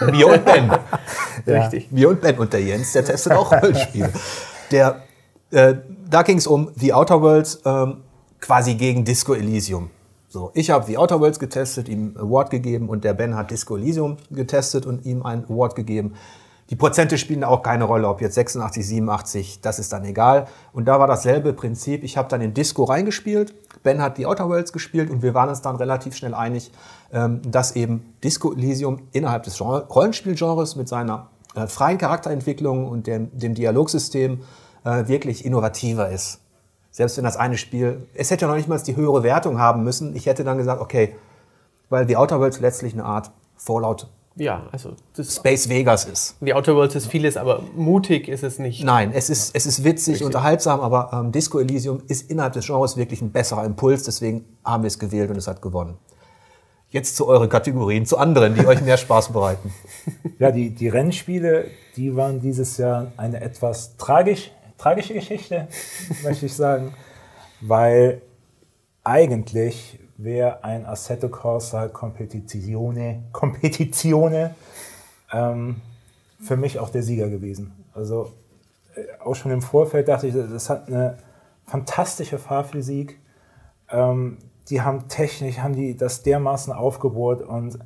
mir 0.12 0.28
und 0.28 0.44
Ben. 0.44 0.70
Richtig. 1.46 1.90
Mir 1.90 2.08
und 2.08 2.20
Ben. 2.20 2.38
Und 2.38 2.52
der 2.52 2.62
Jens, 2.62 2.92
der 2.92 3.04
testet 3.04 3.32
auch 3.32 3.52
Rollenspiele. 3.52 4.12
Der, 4.70 5.02
äh, 5.50 5.74
da 6.08 6.22
ging 6.22 6.38
es 6.38 6.46
um 6.46 6.70
The 6.76 6.92
Outer 6.92 7.20
Worlds 7.20 7.60
ähm, 7.64 8.02
quasi 8.40 8.74
gegen 8.74 9.04
Disco 9.04 9.34
Elysium. 9.34 9.90
So, 10.28 10.50
ich 10.54 10.70
habe 10.70 10.86
The 10.86 10.96
Outer 10.96 11.20
Worlds 11.20 11.38
getestet, 11.38 11.88
ihm 11.88 12.16
Award 12.16 12.50
gegeben 12.50 12.88
und 12.88 13.04
der 13.04 13.12
Ben 13.12 13.36
hat 13.36 13.50
Disco 13.50 13.76
Elysium 13.76 14.16
getestet 14.30 14.86
und 14.86 15.04
ihm 15.04 15.22
einen 15.24 15.44
Award 15.44 15.74
gegeben. 15.74 16.14
Die 16.70 16.76
Prozente 16.76 17.18
spielen 17.18 17.44
auch 17.44 17.62
keine 17.62 17.84
Rolle, 17.84 18.08
ob 18.08 18.22
jetzt 18.22 18.34
86, 18.36 18.86
87, 18.86 19.60
das 19.60 19.78
ist 19.78 19.92
dann 19.92 20.06
egal. 20.06 20.46
Und 20.72 20.86
da 20.86 20.98
war 20.98 21.06
dasselbe 21.06 21.52
Prinzip. 21.52 22.02
Ich 22.02 22.16
habe 22.16 22.30
dann 22.30 22.40
in 22.40 22.54
Disco 22.54 22.84
reingespielt, 22.84 23.52
Ben 23.82 24.00
hat 24.00 24.18
die 24.18 24.26
Outer 24.26 24.48
Worlds 24.48 24.72
gespielt 24.72 25.10
und 25.10 25.22
wir 25.22 25.34
waren 25.34 25.48
uns 25.48 25.62
dann 25.62 25.76
relativ 25.76 26.14
schnell 26.14 26.34
einig, 26.34 26.70
ähm, 27.12 27.40
dass 27.44 27.76
eben 27.76 28.14
Disco 28.22 28.52
Elysium 28.52 29.08
innerhalb 29.12 29.42
des 29.42 29.60
Rollenspielgenres 29.60 30.76
mit 30.76 30.88
seiner 30.88 31.28
äh, 31.54 31.66
freien 31.66 31.98
Charakterentwicklung 31.98 32.88
und 32.88 33.06
dem, 33.06 33.36
dem 33.36 33.54
Dialogsystem 33.54 34.40
äh, 34.84 35.08
wirklich 35.08 35.44
innovativer 35.44 36.10
ist. 36.10 36.40
Selbst 36.90 37.16
wenn 37.16 37.24
das 37.24 37.36
eine 37.36 37.56
Spiel, 37.56 38.06
es 38.14 38.30
hätte 38.30 38.42
ja 38.42 38.48
noch 38.48 38.56
nicht 38.56 38.68
mal 38.68 38.78
die 38.78 38.96
höhere 38.96 39.22
Wertung 39.22 39.58
haben 39.58 39.82
müssen. 39.82 40.14
Ich 40.14 40.26
hätte 40.26 40.44
dann 40.44 40.58
gesagt, 40.58 40.80
okay, 40.80 41.16
weil 41.88 42.06
die 42.06 42.16
Outer 42.16 42.38
Worlds 42.38 42.60
letztlich 42.60 42.92
eine 42.92 43.04
Art 43.04 43.30
Fallout 43.56 44.08
ja, 44.36 44.66
also 44.72 44.94
Space 45.22 45.68
Vegas 45.68 46.06
ist. 46.06 46.36
The 46.40 46.54
Outer 46.54 46.74
Worlds 46.74 46.94
ist 46.94 47.06
vieles, 47.06 47.36
aber 47.36 47.62
mutig 47.76 48.28
ist 48.28 48.42
es 48.42 48.58
nicht. 48.58 48.82
Nein, 48.82 49.12
es 49.12 49.28
ist, 49.28 49.54
es 49.54 49.66
ist 49.66 49.84
witzig, 49.84 50.14
Richtig. 50.14 50.26
unterhaltsam, 50.26 50.80
aber 50.80 51.10
ähm, 51.12 51.32
Disco 51.32 51.58
Elysium 51.58 52.02
ist 52.08 52.30
innerhalb 52.30 52.54
des 52.54 52.66
Genres 52.66 52.96
wirklich 52.96 53.20
ein 53.20 53.30
besserer 53.30 53.64
Impuls, 53.64 54.04
deswegen 54.04 54.44
haben 54.64 54.84
wir 54.84 54.88
es 54.88 54.98
gewählt 54.98 55.30
und 55.30 55.36
es 55.36 55.46
hat 55.46 55.60
gewonnen. 55.60 55.98
Jetzt 56.88 57.16
zu 57.16 57.26
euren 57.26 57.48
Kategorien, 57.48 58.04
zu 58.06 58.18
anderen, 58.18 58.54
die 58.54 58.66
euch 58.66 58.82
mehr 58.82 58.96
Spaß 58.96 59.32
bereiten. 59.32 59.72
Ja, 60.38 60.50
die, 60.50 60.70
die 60.70 60.88
Rennspiele, 60.88 61.66
die 61.94 62.16
waren 62.16 62.40
dieses 62.40 62.76
Jahr 62.76 63.12
eine 63.16 63.40
etwas 63.40 63.96
tragisch, 63.96 64.50
tragische 64.76 65.14
Geschichte, 65.14 65.68
möchte 66.24 66.46
ich 66.46 66.54
sagen, 66.54 66.94
weil 67.60 68.22
eigentlich 69.04 70.00
wäre 70.24 70.64
ein 70.64 70.86
Assetto 70.86 71.28
Corsa 71.28 71.88
Competizione, 71.88 73.24
Competizione 73.32 74.54
ähm, 75.32 75.80
für 76.40 76.56
mich 76.56 76.78
auch 76.78 76.90
der 76.90 77.02
Sieger 77.02 77.28
gewesen. 77.28 77.72
Also 77.94 78.32
äh, 78.94 79.04
auch 79.22 79.34
schon 79.34 79.52
im 79.52 79.62
Vorfeld 79.62 80.08
dachte 80.08 80.26
ich, 80.26 80.34
das 80.34 80.70
hat 80.70 80.88
eine 80.88 81.18
fantastische 81.66 82.38
Fahrphysik. 82.38 83.18
Ähm, 83.90 84.38
die 84.68 84.80
haben 84.80 85.08
technisch, 85.08 85.58
haben 85.58 85.74
die 85.74 85.96
das 85.96 86.22
dermaßen 86.22 86.72
aufgebohrt 86.72 87.42
und 87.42 87.78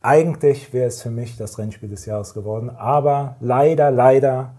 eigentlich 0.00 0.72
wäre 0.72 0.86
es 0.86 1.02
für 1.02 1.10
mich 1.10 1.36
das 1.36 1.58
Rennspiel 1.58 1.88
des 1.88 2.06
Jahres 2.06 2.32
geworden. 2.32 2.70
Aber 2.70 3.36
leider, 3.40 3.90
leider 3.90 4.54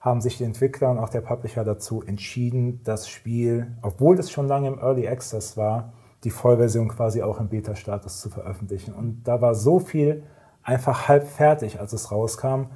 haben 0.00 0.20
sich 0.20 0.38
die 0.38 0.44
Entwickler 0.44 0.90
und 0.90 0.98
auch 0.98 1.08
der 1.08 1.22
Publisher 1.22 1.64
dazu 1.64 2.02
entschieden, 2.02 2.80
das 2.84 3.08
Spiel, 3.08 3.76
obwohl 3.82 4.18
es 4.20 4.30
schon 4.30 4.46
lange 4.46 4.68
im 4.68 4.78
Early 4.78 5.08
Access 5.08 5.56
war, 5.56 5.92
die 6.24 6.30
Vollversion 6.30 6.88
quasi 6.88 7.22
auch 7.22 7.40
im 7.40 7.48
Beta-Status 7.48 8.20
zu 8.20 8.30
veröffentlichen. 8.30 8.94
Und 8.94 9.24
da 9.24 9.40
war 9.40 9.54
so 9.54 9.78
viel 9.78 10.22
einfach 10.62 11.08
halb 11.08 11.26
fertig, 11.28 11.78
als 11.78 11.92
es 11.92 12.10
rauskam, 12.10 12.66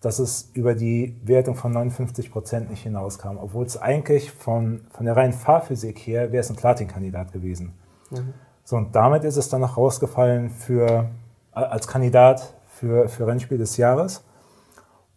dass 0.00 0.18
es 0.18 0.50
über 0.54 0.74
die 0.74 1.16
Wertung 1.22 1.56
von 1.56 1.72
59 1.72 2.30
Prozent 2.30 2.70
nicht 2.70 2.82
hinauskam. 2.82 3.36
Obwohl 3.38 3.66
es 3.66 3.76
eigentlich 3.76 4.32
von, 4.32 4.82
von 4.90 5.06
der 5.06 5.16
reinen 5.16 5.32
Fahrphysik 5.32 5.98
her 5.98 6.32
wäre 6.32 6.40
es 6.40 6.50
ein 6.50 6.56
Platin-Kandidat 6.56 7.32
gewesen. 7.32 7.74
Mhm. 8.10 8.34
So, 8.64 8.76
und 8.76 8.94
damit 8.94 9.24
ist 9.24 9.36
es 9.36 9.48
dann 9.48 9.60
noch 9.60 9.76
rausgefallen 9.76 10.50
für, 10.50 11.10
als 11.52 11.86
Kandidat 11.86 12.54
für, 12.66 13.08
für 13.08 13.26
Rennspiel 13.26 13.58
des 13.58 13.76
Jahres. 13.76 14.24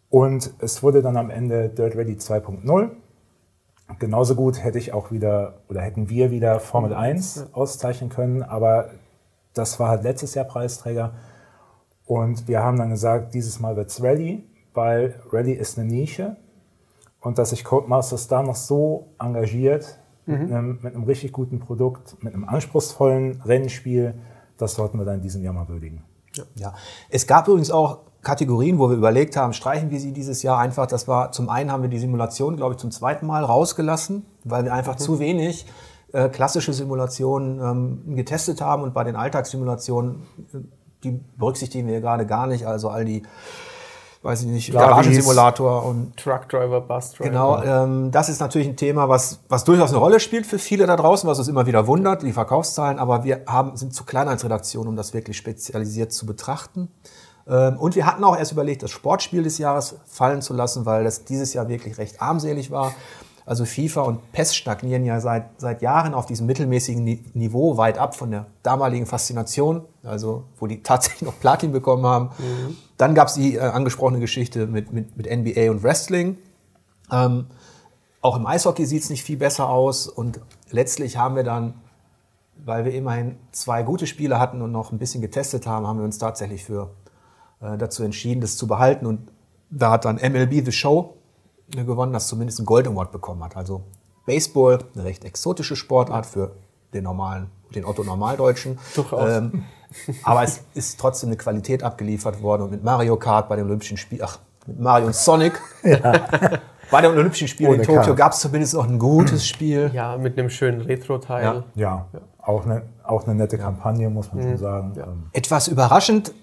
Und 0.09 0.53
es 0.59 0.83
wurde 0.83 1.01
dann 1.01 1.17
am 1.17 1.29
Ende 1.29 1.69
Dirt 1.69 1.95
Ready 1.95 2.13
2.0 2.13 2.91
genauso 3.99 4.35
gut 4.35 4.63
hätte 4.63 4.77
ich 4.77 4.93
auch 4.93 5.11
wieder 5.11 5.61
oder 5.69 5.81
hätten 5.81 6.09
wir 6.09 6.31
wieder 6.31 6.59
Formel 6.59 6.93
1 6.93 7.53
auszeichnen 7.53 8.09
können, 8.09 8.43
aber 8.43 8.89
das 9.53 9.79
war 9.79 9.89
halt 9.89 10.03
letztes 10.03 10.33
Jahr 10.35 10.45
Preisträger. 10.45 11.13
Und 12.05 12.47
wir 12.47 12.61
haben 12.61 12.77
dann 12.77 12.89
gesagt, 12.89 13.33
dieses 13.33 13.59
Mal 13.59 13.75
wird's 13.75 14.01
Rallye, 14.03 14.43
weil 14.73 15.21
Rallye 15.31 15.53
ist 15.53 15.77
eine 15.77 15.87
Nische. 15.87 16.37
Und 17.21 17.37
dass 17.37 17.51
sich 17.51 17.63
Codemasters 17.63 18.27
da 18.27 18.43
noch 18.43 18.55
so 18.55 19.13
engagiert, 19.17 19.97
mit, 20.25 20.51
einem, 20.51 20.79
mit 20.81 20.95
einem 20.95 21.03
richtig 21.03 21.31
guten 21.31 21.59
Produkt, 21.59 22.21
mit 22.23 22.33
einem 22.33 22.45
anspruchsvollen 22.45 23.41
Rennspiel, 23.41 24.13
das 24.57 24.75
sollten 24.75 24.97
wir 24.97 25.05
dann 25.05 25.15
in 25.15 25.21
diesem 25.21 25.43
Jahr 25.43 25.53
mal 25.53 25.67
würdigen. 25.67 26.03
Ja. 26.55 26.73
Es 27.09 27.27
gab 27.27 27.47
übrigens 27.47 27.71
auch 27.71 27.99
Kategorien, 28.23 28.79
wo 28.79 28.89
wir 28.89 28.95
überlegt 28.95 29.35
haben, 29.35 29.53
streichen 29.53 29.91
wir 29.91 29.99
sie 29.99 30.13
dieses 30.13 30.43
Jahr 30.43 30.57
einfach. 30.57 30.87
Das 30.87 31.07
war 31.07 31.31
zum 31.31 31.49
einen 31.49 31.71
haben 31.71 31.83
wir 31.83 31.89
die 31.89 31.99
Simulation, 31.99 32.55
glaube 32.55 32.73
ich, 32.73 32.79
zum 32.79 32.89
zweiten 32.89 33.27
Mal 33.27 33.43
rausgelassen, 33.43 34.25
weil 34.45 34.63
wir 34.63 34.73
einfach 34.73 34.95
zu 34.95 35.19
wenig 35.19 35.65
äh, 36.13 36.29
klassische 36.29 36.73
Simulationen 36.73 37.59
ähm, 37.59 38.15
getestet 38.15 38.61
haben 38.61 38.83
und 38.83 38.93
bei 38.93 39.03
den 39.03 39.15
Alltagssimulationen, 39.15 40.23
äh, 40.53 40.57
die 41.03 41.19
berücksichtigen 41.37 41.87
wir 41.87 41.99
gerade 41.99 42.25
gar 42.25 42.47
nicht. 42.47 42.65
Also 42.65 42.89
all 42.89 43.03
die, 43.03 43.23
weiß 44.21 44.43
ich 44.43 44.47
nicht. 44.47 44.71
Garagensimulator 44.71 45.85
und 45.85 46.15
Truckdriver, 46.15 46.79
Busdriver. 46.79 47.29
Genau, 47.29 47.61
ähm, 47.61 48.11
das 48.11 48.29
ist 48.29 48.39
natürlich 48.39 48.67
ein 48.67 48.77
Thema, 48.77 49.09
was, 49.09 49.41
was 49.49 49.65
durchaus 49.65 49.89
eine 49.89 49.99
Rolle 49.99 50.21
spielt 50.21 50.45
für 50.45 50.59
viele 50.59 50.85
da 50.85 50.95
draußen, 50.95 51.27
was 51.29 51.39
uns 51.39 51.49
immer 51.49 51.65
wieder 51.65 51.87
wundert, 51.87 52.21
die 52.21 52.31
Verkaufszahlen, 52.31 52.99
aber 52.99 53.25
wir 53.25 53.41
haben, 53.47 53.75
sind 53.75 53.93
zu 53.93 54.05
klein 54.05 54.29
als 54.29 54.45
Redaktion, 54.45 54.87
um 54.87 54.95
das 54.95 55.13
wirklich 55.13 55.35
spezialisiert 55.35 56.13
zu 56.13 56.25
betrachten. 56.25 56.89
Ähm, 57.47 57.77
und 57.77 57.95
wir 57.95 58.05
hatten 58.05 58.23
auch 58.23 58.37
erst 58.37 58.51
überlegt, 58.51 58.83
das 58.83 58.91
Sportspiel 58.91 59.43
des 59.43 59.57
Jahres 59.57 59.95
fallen 60.05 60.41
zu 60.41 60.53
lassen, 60.53 60.85
weil 60.85 61.03
das 61.03 61.25
dieses 61.25 61.53
Jahr 61.53 61.67
wirklich 61.67 61.97
recht 61.97 62.21
armselig 62.21 62.71
war. 62.71 62.93
Also 63.45 63.65
FIFA 63.65 64.03
und 64.03 64.31
PES 64.31 64.55
stagnieren 64.55 65.03
ja 65.03 65.19
seit, 65.19 65.59
seit 65.59 65.81
Jahren 65.81 66.13
auf 66.13 66.25
diesem 66.25 66.47
mittelmäßigen 66.47 67.03
Ni- 67.03 67.25
Niveau, 67.33 67.75
weit 67.75 67.97
ab 67.97 68.15
von 68.15 68.31
der 68.31 68.45
damaligen 68.63 69.05
Faszination, 69.05 69.83
also 70.03 70.45
wo 70.57 70.67
die 70.67 70.81
tatsächlich 70.83 71.23
noch 71.23 71.37
Platin 71.39 71.73
bekommen 71.73 72.05
haben. 72.05 72.29
Dann 72.97 73.13
gab 73.15 73.27
es 73.27 73.33
die 73.33 73.55
äh, 73.55 73.59
angesprochene 73.59 74.19
Geschichte 74.19 74.65
mit, 74.65 74.93
mit, 74.93 75.17
mit 75.17 75.25
NBA 75.29 75.71
und 75.71 75.83
Wrestling. 75.83 76.37
Ähm, 77.11 77.47
auch 78.21 78.37
im 78.37 78.45
Eishockey 78.45 78.85
sieht 78.85 79.03
es 79.03 79.09
nicht 79.09 79.23
viel 79.23 79.35
besser 79.37 79.67
aus. 79.67 80.07
Und 80.07 80.39
letztlich 80.71 81.17
haben 81.17 81.35
wir 81.35 81.43
dann, 81.43 81.73
weil 82.63 82.85
wir 82.85 82.93
immerhin 82.93 83.35
zwei 83.51 83.83
gute 83.83 84.07
Spiele 84.07 84.39
hatten 84.39 84.61
und 84.61 84.71
noch 84.71 84.93
ein 84.93 84.99
bisschen 84.99 85.21
getestet 85.21 85.67
haben, 85.67 85.85
haben 85.85 85.97
wir 85.99 86.05
uns 86.05 86.17
tatsächlich 86.17 86.63
für 86.63 86.91
äh, 87.63 87.77
dazu 87.77 88.03
entschieden, 88.03 88.41
das 88.41 88.57
zu 88.57 88.67
behalten. 88.67 89.05
Und 89.05 89.31
da 89.69 89.91
hat 89.91 90.05
dann 90.05 90.15
MLB 90.15 90.65
The 90.65 90.71
Show 90.71 91.15
äh, 91.75 91.83
gewonnen, 91.83 92.13
das 92.13 92.27
zumindest 92.27 92.59
einen 92.59 92.65
Gold 92.65 92.87
Award 92.87 93.11
bekommen 93.11 93.43
hat. 93.43 93.55
Also 93.55 93.83
Baseball, 94.25 94.79
eine 94.95 95.03
recht 95.05 95.23
exotische 95.25 95.75
Sportart 95.75 96.25
für 96.25 96.51
den 96.93 97.03
normalen, 97.03 97.49
den 97.73 97.85
Otto 97.85 98.03
Normaldeutschen. 98.03 98.77
Durchaus. 98.95 99.29
Ähm, 99.29 99.63
aber 100.23 100.43
es 100.43 100.61
ist 100.73 100.99
trotzdem 100.99 101.29
eine 101.29 101.37
Qualität 101.37 101.83
abgeliefert 101.83 102.41
worden 102.41 102.63
und 102.63 102.71
mit 102.71 102.83
Mario 102.83 103.17
Kart 103.17 103.49
bei 103.49 103.55
den 103.55 103.65
Olympischen 103.65 103.97
Spielen, 103.97 104.21
ach, 104.23 104.39
mit 104.65 104.79
Mario 104.79 105.07
und 105.07 105.15
Sonic. 105.15 105.59
Bei 106.91 107.01
den 107.01 107.11
Olympischen 107.11 107.47
Spielen 107.47 107.71
Ohne 107.71 107.83
in 107.83 107.87
Tokio 107.87 108.13
gab 108.13 108.33
es 108.33 108.39
zumindest 108.39 108.73
noch 108.75 108.87
ein 108.87 108.99
gutes 108.99 109.47
Spiel. 109.47 109.89
Ja, 109.93 110.17
mit 110.17 110.37
einem 110.37 110.49
schönen 110.49 110.81
Retro-Teil. 110.81 111.63
Ja. 111.75 112.05
Ja, 112.13 112.23
Auch, 112.39 112.65
eine, 112.65 112.83
auch 113.03 113.25
eine 113.25 113.35
nette 113.35 113.57
Kampagne, 113.57 114.09
muss 114.09 114.31
man 114.33 114.43
schon 114.43 114.57
sagen. 114.57 114.93
Ähm, 114.97 115.23
Etwas 115.31 115.67
überraschend 115.69 116.33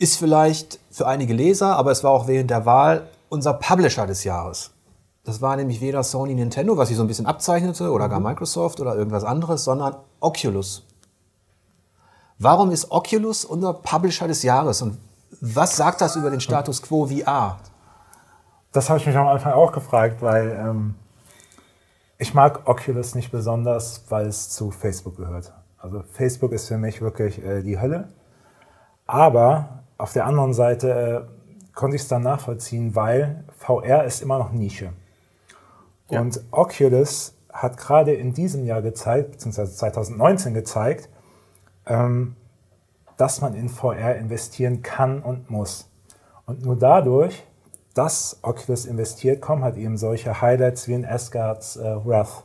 ist 0.00 0.16
vielleicht 0.16 0.80
für 0.90 1.06
einige 1.06 1.34
Leser, 1.34 1.76
aber 1.76 1.90
es 1.90 2.02
war 2.02 2.10
auch 2.10 2.26
während 2.26 2.50
der 2.50 2.64
Wahl 2.64 3.08
unser 3.28 3.52
Publisher 3.52 4.06
des 4.06 4.24
Jahres. 4.24 4.70
Das 5.24 5.42
war 5.42 5.54
nämlich 5.56 5.82
weder 5.82 6.02
Sony 6.02 6.34
Nintendo, 6.34 6.78
was 6.78 6.88
sich 6.88 6.96
so 6.96 7.04
ein 7.04 7.06
bisschen 7.06 7.26
abzeichnete, 7.26 7.90
oder 7.92 8.08
gar 8.08 8.18
Microsoft 8.18 8.80
oder 8.80 8.96
irgendwas 8.96 9.24
anderes, 9.24 9.62
sondern 9.62 9.96
Oculus. 10.20 10.86
Warum 12.38 12.70
ist 12.70 12.90
Oculus 12.90 13.44
unser 13.44 13.74
Publisher 13.74 14.26
des 14.26 14.42
Jahres 14.42 14.80
und 14.80 14.98
was 15.42 15.76
sagt 15.76 16.00
das 16.00 16.16
über 16.16 16.30
den 16.30 16.40
Status 16.40 16.80
quo 16.80 17.06
VR? 17.06 17.58
Das 18.72 18.88
habe 18.88 18.98
ich 18.98 19.06
mich 19.06 19.16
am 19.16 19.28
Anfang 19.28 19.52
auch 19.52 19.72
gefragt, 19.72 20.22
weil 20.22 20.50
ähm, 20.50 20.94
ich 22.16 22.32
mag 22.32 22.66
Oculus 22.66 23.14
nicht 23.14 23.30
besonders, 23.30 24.04
weil 24.08 24.26
es 24.26 24.48
zu 24.48 24.70
Facebook 24.70 25.18
gehört. 25.18 25.52
Also 25.76 26.02
Facebook 26.10 26.52
ist 26.52 26.68
für 26.68 26.78
mich 26.78 27.02
wirklich 27.02 27.44
äh, 27.44 27.62
die 27.62 27.78
Hölle. 27.78 28.08
Aber 29.06 29.80
auf 30.00 30.12
der 30.12 30.26
anderen 30.26 30.52
Seite 30.52 31.28
äh, 31.28 31.74
konnte 31.74 31.96
ich 31.96 32.02
es 32.02 32.08
dann 32.08 32.22
nachvollziehen, 32.22 32.94
weil 32.94 33.44
VR 33.56 34.04
ist 34.04 34.22
immer 34.22 34.38
noch 34.38 34.52
Nische. 34.52 34.92
Und 36.08 36.40
Oculus 36.50 37.34
hat 37.52 37.76
gerade 37.76 38.12
in 38.12 38.34
diesem 38.34 38.64
Jahr 38.64 38.82
gezeigt, 38.82 39.32
beziehungsweise 39.32 39.74
2019 39.74 40.54
gezeigt, 40.54 41.08
ähm, 41.86 42.36
dass 43.16 43.40
man 43.40 43.54
in 43.54 43.68
VR 43.68 44.16
investieren 44.16 44.82
kann 44.82 45.20
und 45.20 45.50
muss. 45.50 45.88
Und 46.46 46.64
nur 46.64 46.76
dadurch, 46.76 47.44
dass 47.94 48.38
Oculus 48.42 48.86
investiert, 48.86 49.40
kommen 49.40 49.62
halt 49.62 49.76
eben 49.76 49.96
solche 49.96 50.40
Highlights 50.40 50.88
wie 50.88 50.94
in 50.94 51.04
Asgard's 51.04 51.76
äh, 51.76 52.04
Wrath 52.04 52.44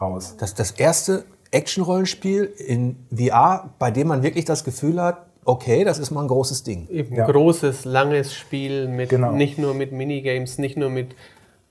raus. 0.00 0.36
Das 0.38 0.54
das 0.54 0.72
erste 0.72 1.24
Action-Rollenspiel 1.50 2.44
in 2.44 3.06
VR, 3.14 3.70
bei 3.78 3.90
dem 3.90 4.08
man 4.08 4.22
wirklich 4.22 4.44
das 4.44 4.64
Gefühl 4.64 5.00
hat, 5.00 5.25
okay, 5.46 5.84
das 5.84 5.98
ist 5.98 6.10
mal 6.10 6.22
ein 6.22 6.28
großes 6.28 6.62
Ding. 6.64 6.88
Eben 6.88 7.14
Ja. 7.16 7.26
großes, 7.26 7.84
langes 7.84 8.34
Spiel 8.34 8.88
mit 8.88 9.08
Genau. 9.10 9.32
nicht 9.32 9.58
nur 9.58 9.74
mit 9.74 9.92
Minigames, 9.92 10.58
nicht 10.58 10.76
nur 10.76 10.90
mit 10.90 11.14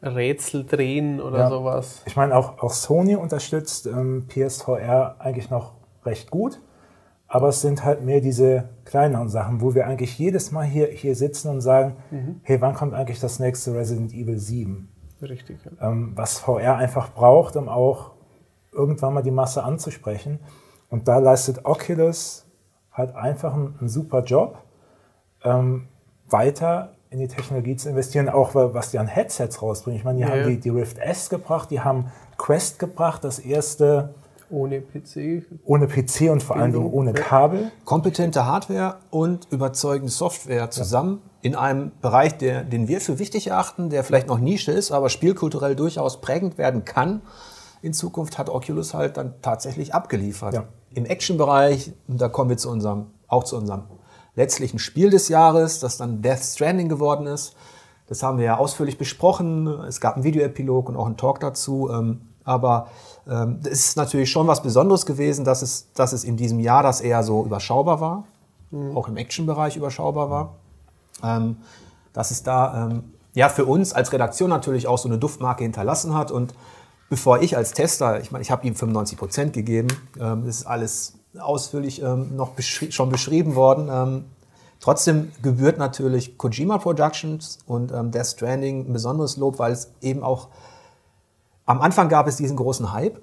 Rätsel 0.02 0.66
drehen 0.66 1.22
oder 1.22 1.40
Ja. 1.40 1.50
sowas. 1.50 2.02
Ich 2.06 2.16
meine, 2.16 2.36
auch, 2.36 2.60
auch 2.62 2.72
Sony 2.74 3.16
unterstützt 3.16 3.88
ähm, 3.88 4.26
PSVR 4.28 5.16
eigentlich 5.20 5.50
noch 5.50 5.74
recht 6.06 6.30
gut, 6.32 6.60
aber 7.28 7.50
es 7.50 7.62
sind 7.62 7.84
halt 7.84 8.04
mehr 8.04 8.22
diese 8.22 8.70
kleineren 8.86 9.30
Sachen, 9.30 9.62
wo 9.62 9.74
wir 9.74 9.88
eigentlich 9.88 10.18
jedes 10.20 10.52
Mal 10.52 10.66
hier, 10.66 10.88
hier 10.88 11.16
sitzen 11.16 11.50
und 11.50 11.62
sagen, 11.62 11.96
hey, 12.44 12.62
wann 12.62 12.76
kommt 12.76 12.94
eigentlich 12.94 13.20
das 13.20 13.40
nächste 13.40 13.74
Resident 13.74 14.14
Evil 14.14 14.38
7? 14.38 14.90
Richtig. 15.22 15.58
Ja. 15.66 15.90
ähm, 15.90 16.12
was 16.16 16.38
VR 16.40 16.76
einfach 16.78 17.14
braucht, 17.14 17.56
um 17.56 17.68
auch 17.68 18.12
irgendwann 18.72 19.14
mal 19.14 19.24
die 19.24 19.32
Masse 19.32 19.64
anzusprechen. 19.64 20.40
Und 20.90 21.08
da 21.08 21.18
leistet 21.18 21.66
Oculus 21.66 22.45
halt 22.96 23.16
einfach 23.16 23.54
einen, 23.54 23.76
einen 23.80 23.90
super 23.90 24.24
Job, 24.24 24.58
ähm, 25.44 25.88
weiter 26.30 26.94
in 27.12 27.20
die 27.20 27.28
Technologie 27.28 27.76
zu 27.76 27.90
investieren, 27.90 28.30
auch 28.30 28.56
wa- 28.56 28.74
was 28.74 28.92
die 28.92 29.00
an 29.00 29.08
Headsets 29.08 29.62
rausbringen. 29.62 30.00
Ich 30.00 30.04
meine, 30.06 30.18
die 30.18 30.24
Ja, 30.24 30.30
haben 30.30 30.40
ja. 30.40 30.48
die, 30.48 30.60
die 30.60 30.70
Rift 30.70 30.98
S 30.98 31.30
gebracht, 31.30 31.70
die 31.72 31.82
haben 31.82 32.12
Quest 32.38 32.80
gebracht, 32.80 33.24
das 33.24 33.40
erste 33.40 34.14
Ohne 34.50 34.82
PC. 34.82 35.44
ohne 35.66 35.88
PC 35.88 36.30
und 36.32 36.44
vor 36.44 36.56
allen 36.58 36.72
Dingen 36.74 36.92
ohne 36.92 37.14
Kabel. 37.14 37.72
kompetente 37.86 38.46
Hardware 38.46 38.98
und 39.12 39.48
überzeugende 39.52 40.12
Software 40.12 40.70
zusammen 40.72 41.22
in 41.42 41.56
einem 41.56 41.92
Bereich, 42.02 42.38
der, 42.38 42.64
den 42.64 42.88
wir 42.88 43.00
für 43.02 43.20
wichtig 43.20 43.48
erachten, 43.48 43.90
der 43.90 44.04
vielleicht 44.04 44.28
noch 44.28 44.40
Nische 44.40 44.72
ist, 44.72 44.92
aber 44.92 45.10
spielkulturell 45.10 45.76
durchaus 45.76 46.20
prägend 46.22 46.58
werden 46.58 46.86
kann. 46.86 47.22
In 47.86 47.93
Zukunft 47.93 48.39
hat 48.39 48.50
Oculus 48.50 48.95
halt 48.95 49.17
dann 49.17 49.36
tatsächlich 49.43 49.93
abgeliefert. 49.93 50.56
Ja. 50.56 50.63
Im 50.95 51.06
Action-Bereich, 51.06 51.93
und 52.08 52.19
da 52.19 52.30
kommen 52.30 52.50
wir 52.50 52.58
zu 52.58 52.71
unserem, 52.71 53.12
auch 53.28 53.43
zu 53.43 53.56
unserem 53.58 53.84
letztlichen 54.34 54.80
Spiel 54.80 55.12
des 55.12 55.30
Jahres, 55.30 55.80
das 55.80 55.98
dann 55.98 56.24
Death 56.24 56.39
Stranding 56.39 56.89
geworden 56.89 57.28
ist. 57.28 57.56
Das 58.08 58.24
haben 58.24 58.39
wir 58.39 58.45
ja 58.45 58.58
ausführlich 58.58 58.98
besprochen. 58.98 59.67
Es 59.88 60.02
gab 60.02 60.15
einen 60.15 60.24
Videoepilog 60.24 60.89
und 60.89 60.95
auch 60.95 61.06
einen 61.06 61.17
Talk 61.17 61.39
dazu. 61.41 61.91
Ähm, 61.91 62.21
aber 62.43 62.88
ähm, 63.30 63.60
es 63.63 63.89
ist 63.89 63.98
natürlich 63.98 64.32
schon 64.32 64.48
was 64.48 64.63
Besonderes 64.63 65.06
gewesen, 65.06 65.45
dass 65.45 65.62
es, 65.62 65.91
dass 65.93 66.12
es 66.12 66.24
in 66.24 66.38
diesem 66.38 66.60
Jahr 66.60 66.82
das 66.82 67.02
eher 67.02 67.21
so 67.21 67.45
überschaubar 67.45 68.02
war, 68.02 68.24
auch 68.95 69.08
im 69.08 69.15
Action-Bereich 69.15 69.78
überschaubar 69.78 70.32
war. 70.32 70.56
Ähm, 71.24 71.58
dass 72.13 72.32
es 72.32 72.41
da 72.41 72.88
ähm, 72.88 73.04
ja 73.36 73.48
für 73.48 73.65
uns 73.65 73.93
als 73.93 74.12
Redaktion 74.12 74.50
natürlich 74.50 74.88
auch 74.88 74.98
so 74.98 75.08
eine 75.08 75.19
Duftmarke 75.19 75.63
hinterlassen 75.63 76.15
hat. 76.15 76.32
Und 76.32 76.56
bevor 77.10 77.41
ich 77.41 77.56
als 77.58 77.74
Tester, 77.74 78.20
ich 78.22 78.32
meine, 78.32 78.41
ich 78.41 78.52
habe 78.52 78.65
ihm 78.68 78.76
95 78.76 79.18
Prozent 79.18 79.54
gegeben, 79.54 79.88
ähm, 80.20 80.46
das 80.46 80.58
ist 80.58 80.65
alles 80.65 81.13
ausführlich 81.38 82.02
ähm, 82.02 82.36
noch 82.36 82.50
beschri 82.52 82.91
schon 82.91 83.10
beschrieben 83.10 83.56
worden. 83.56 83.89
Ähm, 83.91 84.26
trotzdem 84.80 85.32
gebührt 85.41 85.78
natürlich 85.78 86.38
Kojima 86.38 86.78
Productions 86.78 87.60
und 87.68 87.91
ähm, 87.91 88.12
Death 88.12 88.28
Stranding 88.28 88.89
ein 88.89 88.94
besonderes 88.94 89.38
Lob, 89.38 89.60
weil 89.60 89.74
es 89.74 89.91
eben 90.02 90.24
auch 90.24 90.48
am 91.65 91.82
Anfang 91.82 92.10
gab 92.10 92.28
es 92.28 92.36
diesen 92.38 92.58
großen 92.58 92.94
Hype, 92.94 93.20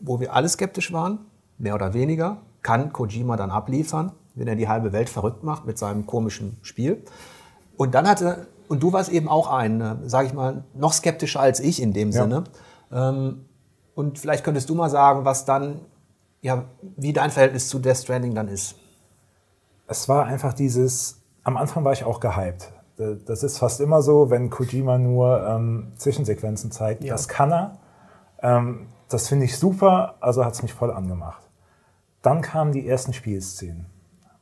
wo 0.00 0.20
wir 0.20 0.34
alle 0.34 0.48
skeptisch 0.48 0.92
waren, 0.92 1.20
mehr 1.58 1.74
oder 1.74 1.94
weniger. 1.94 2.38
Kann 2.62 2.92
Kojima 2.92 3.36
dann 3.36 3.50
abliefern, 3.50 4.12
wenn 4.34 4.48
er 4.48 4.56
die 4.56 4.68
halbe 4.68 4.92
Welt 4.92 5.08
verrückt 5.08 5.44
macht 5.44 5.64
mit 5.64 5.78
seinem 5.78 6.06
komischen 6.06 6.56
Spiel? 6.62 7.02
Und 7.76 7.94
dann 7.94 8.08
hatte, 8.08 8.48
und 8.68 8.82
du 8.82 8.92
warst 8.92 9.10
eben 9.10 9.28
auch 9.28 9.50
ein, 9.50 10.00
sage 10.06 10.26
ich 10.26 10.34
mal, 10.34 10.64
noch 10.74 10.92
skeptischer 10.92 11.40
als 11.40 11.60
ich 11.60 11.80
in 11.80 11.92
dem 11.92 12.10
Ja. 12.10 12.22
Sinne. 12.22 12.44
Ähm, 12.94 13.44
und 13.94 14.18
vielleicht 14.18 14.44
könntest 14.44 14.70
du 14.70 14.74
mal 14.74 14.88
sagen, 14.88 15.24
was 15.24 15.44
dann, 15.44 15.80
ja, 16.40 16.64
wie 16.96 17.12
dein 17.12 17.30
Verhältnis 17.30 17.68
zu 17.68 17.78
Death 17.78 17.98
Stranding 17.98 18.34
dann 18.34 18.48
ist. 18.48 18.76
es 19.86 20.08
war 20.08 20.24
einfach 20.24 20.54
dieses, 20.54 21.20
am 21.42 21.56
Anfang 21.56 21.84
war 21.84 21.92
ich 21.92 22.04
auch 22.04 22.20
gehypt. 22.20 22.72
Das 22.96 23.42
ist 23.42 23.58
fast 23.58 23.80
immer 23.80 24.02
so, 24.02 24.30
wenn 24.30 24.50
Kojima 24.50 24.98
nur 24.98 25.44
ähm, 25.46 25.92
Zwischensequenzen 25.96 26.70
zeigt. 26.70 27.06
Das 27.08 27.26
kann 27.28 27.52
er. 27.52 27.78
Ähm, 28.40 28.86
das 29.08 29.28
finde 29.28 29.46
ich 29.46 29.58
super, 29.58 30.14
also 30.20 30.44
hat 30.44 30.54
es 30.54 30.62
mich 30.62 30.72
voll 30.72 30.92
angemacht. 30.92 31.42
Dann 32.22 32.40
kamen 32.40 32.72
die 32.72 32.88
ersten 32.88 33.12
Spielszenen, 33.12 33.86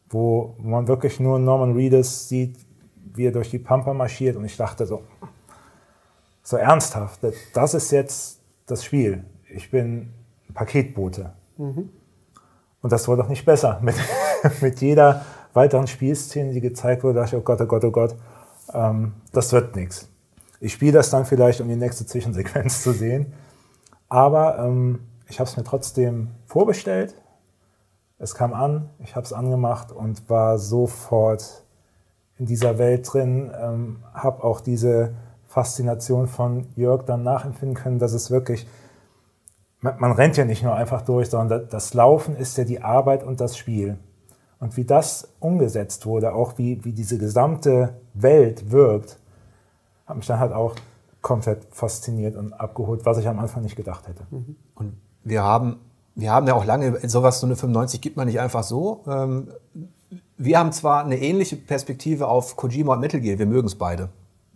wo 0.09 0.55
man 0.59 0.87
wirklich 0.87 1.19
nur 1.19 1.39
Norman 1.39 1.73
Reedus 1.73 2.29
sieht, 2.29 2.59
wie 3.15 3.27
er 3.27 3.33
durch 3.33 3.51
die 3.51 3.59
Pampa 3.59 3.93
marschiert 3.95 4.37
und 4.37 4.45
ich 4.45 4.57
dachte 4.57 4.87
so, 4.87 5.03
so 6.43 6.57
ernsthaft, 6.57 7.21
das 7.55 7.75
ist 7.75 7.91
jetzt 7.91 8.42
das 8.67 8.85
Spiel. 8.85 9.25
Ich 9.55 9.71
bin 9.71 10.13
Paketbote. 10.55 11.33
Mhm. 11.59 11.91
Und 12.81 12.93
das 12.93 13.07
wurde 13.09 13.23
doch 13.23 13.29
nicht 13.29 13.45
besser. 13.45 13.81
Mit, 13.83 13.95
mit 14.61 14.81
jeder 14.81 15.25
weiteren 15.53 15.87
Spielszene, 15.87 16.53
die 16.53 16.61
gezeigt 16.61 17.05
wurde, 17.05 17.21
dachte 17.21 17.37
ich, 17.37 17.41
oh 17.41 17.45
Gott, 17.45 17.61
oh 17.61 17.67
Gott, 17.67 17.85
oh 17.85 17.91
Gott, 17.91 18.17
ähm, 18.73 19.13
das 19.33 19.53
wird 19.53 19.77
nichts. 19.77 20.09
Ich 20.61 20.73
spiele 20.73 20.93
das 20.93 21.11
dann 21.11 21.27
vielleicht, 21.27 21.61
um 21.61 21.69
die 21.69 21.77
nächste 21.77 22.07
Zwischensequenz 22.07 22.83
zu 22.83 22.93
sehen. 22.93 23.33
Aber 24.09 24.59
ähm, 24.59 25.01
ich 25.29 25.41
habe 25.41 25.49
es 25.49 25.57
mir 25.57 25.65
trotzdem 25.65 26.29
vorbestellt. 26.47 27.15
Es 28.19 28.35
kam 28.35 28.53
an, 28.53 28.91
ich 29.01 29.17
habe 29.17 29.25
es 29.25 29.33
angemacht 29.33 29.91
und 29.91 30.29
war 30.31 30.59
sofort 30.59 31.65
in 32.39 32.47
dieser 32.47 32.79
Welt 32.79 33.13
drin. 33.13 33.51
Ähm, 33.61 34.05
habe 34.15 34.45
auch 34.45 34.61
diese 34.61 35.15
Faszination 35.53 36.29
von 36.29 36.67
Jörg 36.77 37.05
dann 37.05 37.23
nachempfinden 37.23 37.77
können, 37.77 37.99
dass 37.99 38.15
es 38.15 38.31
wirklich, 38.31 38.67
man, 39.81 40.01
man 40.01 40.13
rennt 40.13 40.39
ja 40.39 40.47
nicht 40.47 40.63
nur 40.63 40.75
einfach 40.75 41.03
durch, 41.03 41.29
sondern 41.29 41.69
das 41.69 41.93
Laufen 41.93 42.37
ist 42.37 42.57
ja 42.57 42.65
die 42.65 42.81
Arbeit 42.81 43.23
und 43.23 43.39
das 43.39 43.59
Spiel. 43.59 43.99
Und 44.59 44.79
wie 44.79 44.85
das 44.85 45.29
umgesetzt 45.41 46.07
wurde, 46.07 46.35
auch 46.35 46.57
wie, 46.57 46.83
wie 46.87 46.93
diese 46.93 47.19
gesamte 47.19 48.01
Welt 48.15 48.71
wirkt, 48.71 49.19
hat 50.07 50.17
mich 50.17 50.27
dann 50.27 50.39
halt 50.39 50.53
auch 50.53 50.75
komplett 51.21 51.67
fasziniert 51.71 52.35
und 52.35 52.55
abgeholt, 52.55 53.05
was 53.05 53.19
ich 53.19 53.29
am 53.29 53.39
Anfang 53.39 53.63
nicht 53.63 53.77
gedacht 53.77 54.09
hätte. 54.09 54.25
Mhm. 54.31 54.57
Und 54.75 54.95
wir 55.23 55.43
haben, 55.43 55.81
wir 56.15 56.33
haben 56.33 56.47
ja 56.47 56.55
auch 56.55 56.65
lange, 56.65 56.99
sowas, 57.09 57.41
so 57.41 57.47
eine 57.47 57.57
95 57.57 58.01
gibt 58.01 58.17
man 58.17 58.27
nicht 58.27 58.41
einfach 58.41 58.63
so. 58.63 59.05
Ähm, 59.07 59.49
wir 60.39 60.59
haben 60.59 60.73
zwar 60.73 61.05
eine 61.05 61.19
ähnliche 61.19 61.57
Perspektive 61.57 62.27
auf 62.27 62.57
Kojima 62.57 62.95
und 62.95 63.01
Metal 63.01 63.21
Gear, 63.21 63.39
wir 63.39 63.47
mögen 63.47 63.67
es 63.67 63.75
beide. 63.75 64.09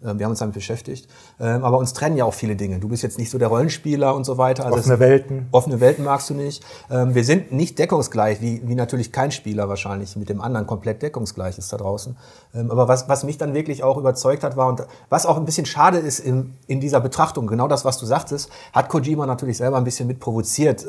Ähm, 0.05 0.19
wir 0.19 0.27
haben 0.27 0.31
uns 0.31 0.41
damit 0.41 0.55
beschäftigt. 0.55 1.09
Ähm, 1.41 1.65
aber 1.65 1.79
uns 1.79 1.93
trennen 1.93 2.17
ja 2.17 2.25
auch 2.25 2.35
viele 2.35 2.57
Dinge. 2.57 2.79
Du 2.79 2.89
bist 2.89 3.03
jetzt 3.03 3.19
nicht 3.19 3.31
so 3.31 3.39
der 3.39 3.49
Rollenspieler 3.49 4.15
und 4.15 4.25
so 4.25 4.37
weiter. 4.39 4.67
Also 4.67 4.79
offene 4.79 5.01
Welten. 5.01 5.49
Offene 5.53 5.81
Welten 5.81 6.05
magst 6.05 6.29
du 6.31 6.35
nicht. 6.35 6.65
Ähm, 6.91 7.15
wir 7.15 7.25
sind 7.25 7.53
nicht 7.53 7.79
deckungsgleich, 7.79 8.41
wie, 8.41 8.63
wie 8.67 8.75
natürlich 8.75 9.13
kein 9.13 9.31
Spieler 9.31 9.69
wahrscheinlich 9.69 10.17
mit 10.17 10.29
dem 10.29 10.41
anderen 10.41 10.67
komplett 10.67 11.03
deckungsgleich 11.03 11.59
ist 11.59 11.73
da 11.73 11.77
draußen. 11.77 12.17
Aber 12.53 12.89
was, 12.89 13.09
was 13.09 13.25
mich 13.25 13.39
dann 13.39 13.55
wirklich 13.55 13.83
auch 13.83 13.97
überzeugt 13.97 14.45
hat, 14.45 14.57
war, 14.57 14.69
und 14.69 14.87
was 15.09 15.27
auch 15.27 15.37
ein 15.37 15.45
bisschen 15.45 15.67
schade 15.67 15.99
ist 15.99 16.21
in, 16.21 16.55
in 16.67 16.81
dieser 16.81 17.01
Betrachtung, 17.01 17.47
genau 17.47 17.69
das, 17.69 17.85
was 17.85 17.99
du 17.99 18.07
sagtest, 18.07 18.51
hat 18.73 18.89
Kojima 18.89 19.27
natürlich 19.27 19.57
selber 19.59 19.77
ein 19.77 19.85
bisschen 19.85 20.07
mit 20.07 20.21
provoziert. 20.21 20.87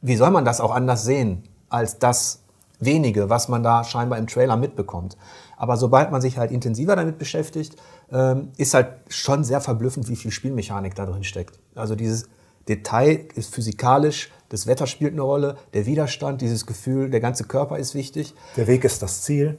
Wie 0.00 0.16
soll 0.16 0.30
man 0.30 0.44
das 0.44 0.60
auch 0.60 0.74
anders 0.74 1.04
sehen, 1.04 1.44
als 1.68 1.98
das 1.98 2.40
wenige, 2.78 3.30
was 3.30 3.48
man 3.48 3.62
da 3.62 3.84
scheinbar 3.84 4.18
im 4.18 4.26
Trailer 4.26 4.56
mitbekommt? 4.56 5.16
Aber 5.56 5.76
sobald 5.76 6.10
man 6.12 6.20
sich 6.20 6.36
halt 6.36 6.50
intensiver 6.50 6.96
damit 6.96 7.18
beschäftigt, 7.18 7.74
ähm, 7.74 7.84
ist 8.08 8.72
halt 8.72 8.88
schon 9.08 9.42
sehr 9.42 9.60
verblüffend, 9.60 10.08
wie 10.08 10.14
viel 10.14 10.30
Spielmechanik 10.30 10.94
da 10.94 11.06
drin 11.06 11.24
steckt. 11.24 11.58
Also 11.74 11.96
dieses 11.96 12.28
Detail 12.68 13.26
ist 13.34 13.52
physikalisch, 13.52 14.30
das 14.48 14.66
Wetter 14.66 14.86
spielt 14.86 15.12
eine 15.12 15.22
Rolle, 15.22 15.56
der 15.74 15.86
Widerstand, 15.86 16.40
dieses 16.40 16.66
Gefühl, 16.66 17.10
der 17.10 17.20
ganze 17.20 17.44
Körper 17.44 17.78
ist 17.78 17.94
wichtig. 17.94 18.34
Der 18.56 18.66
Weg 18.66 18.84
ist 18.84 19.02
das 19.02 19.22
Ziel. 19.22 19.58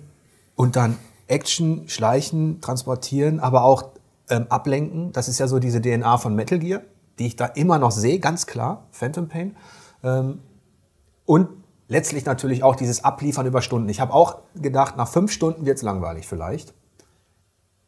Und 0.56 0.76
dann 0.76 0.98
Action, 1.28 1.88
Schleichen, 1.88 2.62
Transportieren, 2.62 3.40
aber 3.40 3.64
auch 3.64 3.90
ähm, 4.30 4.46
Ablenken. 4.50 5.12
Das 5.12 5.28
ist 5.28 5.40
ja 5.40 5.48
so 5.48 5.60
diese 5.60 5.82
DNA 5.82 6.18
von 6.18 6.36
Metal 6.36 6.60
Gear, 6.60 6.82
die 7.20 7.28
ich 7.28 7.36
da 7.36 7.46
immer 7.46 7.80
noch 7.80 7.92
sehe, 7.92 8.20
ganz 8.20 8.46
klar, 8.46 8.88
Phantom 8.92 9.28
Pain. 9.28 9.58
Ähm, 10.04 10.40
und 11.26 11.50
letztlich 11.90 12.26
natürlich 12.26 12.64
auch 12.64 12.76
dieses 12.76 13.04
Abliefern 13.04 13.46
über 13.46 13.62
Stunden. 13.62 13.90
Ich 13.90 14.00
habe 14.00 14.14
auch 14.14 14.40
gedacht, 14.56 14.96
nach 14.96 15.10
fünf 15.10 15.32
Stunden 15.32 15.66
wird 15.66 15.78
es 15.78 15.84
langweilig 15.84 16.28
vielleicht. 16.28 16.74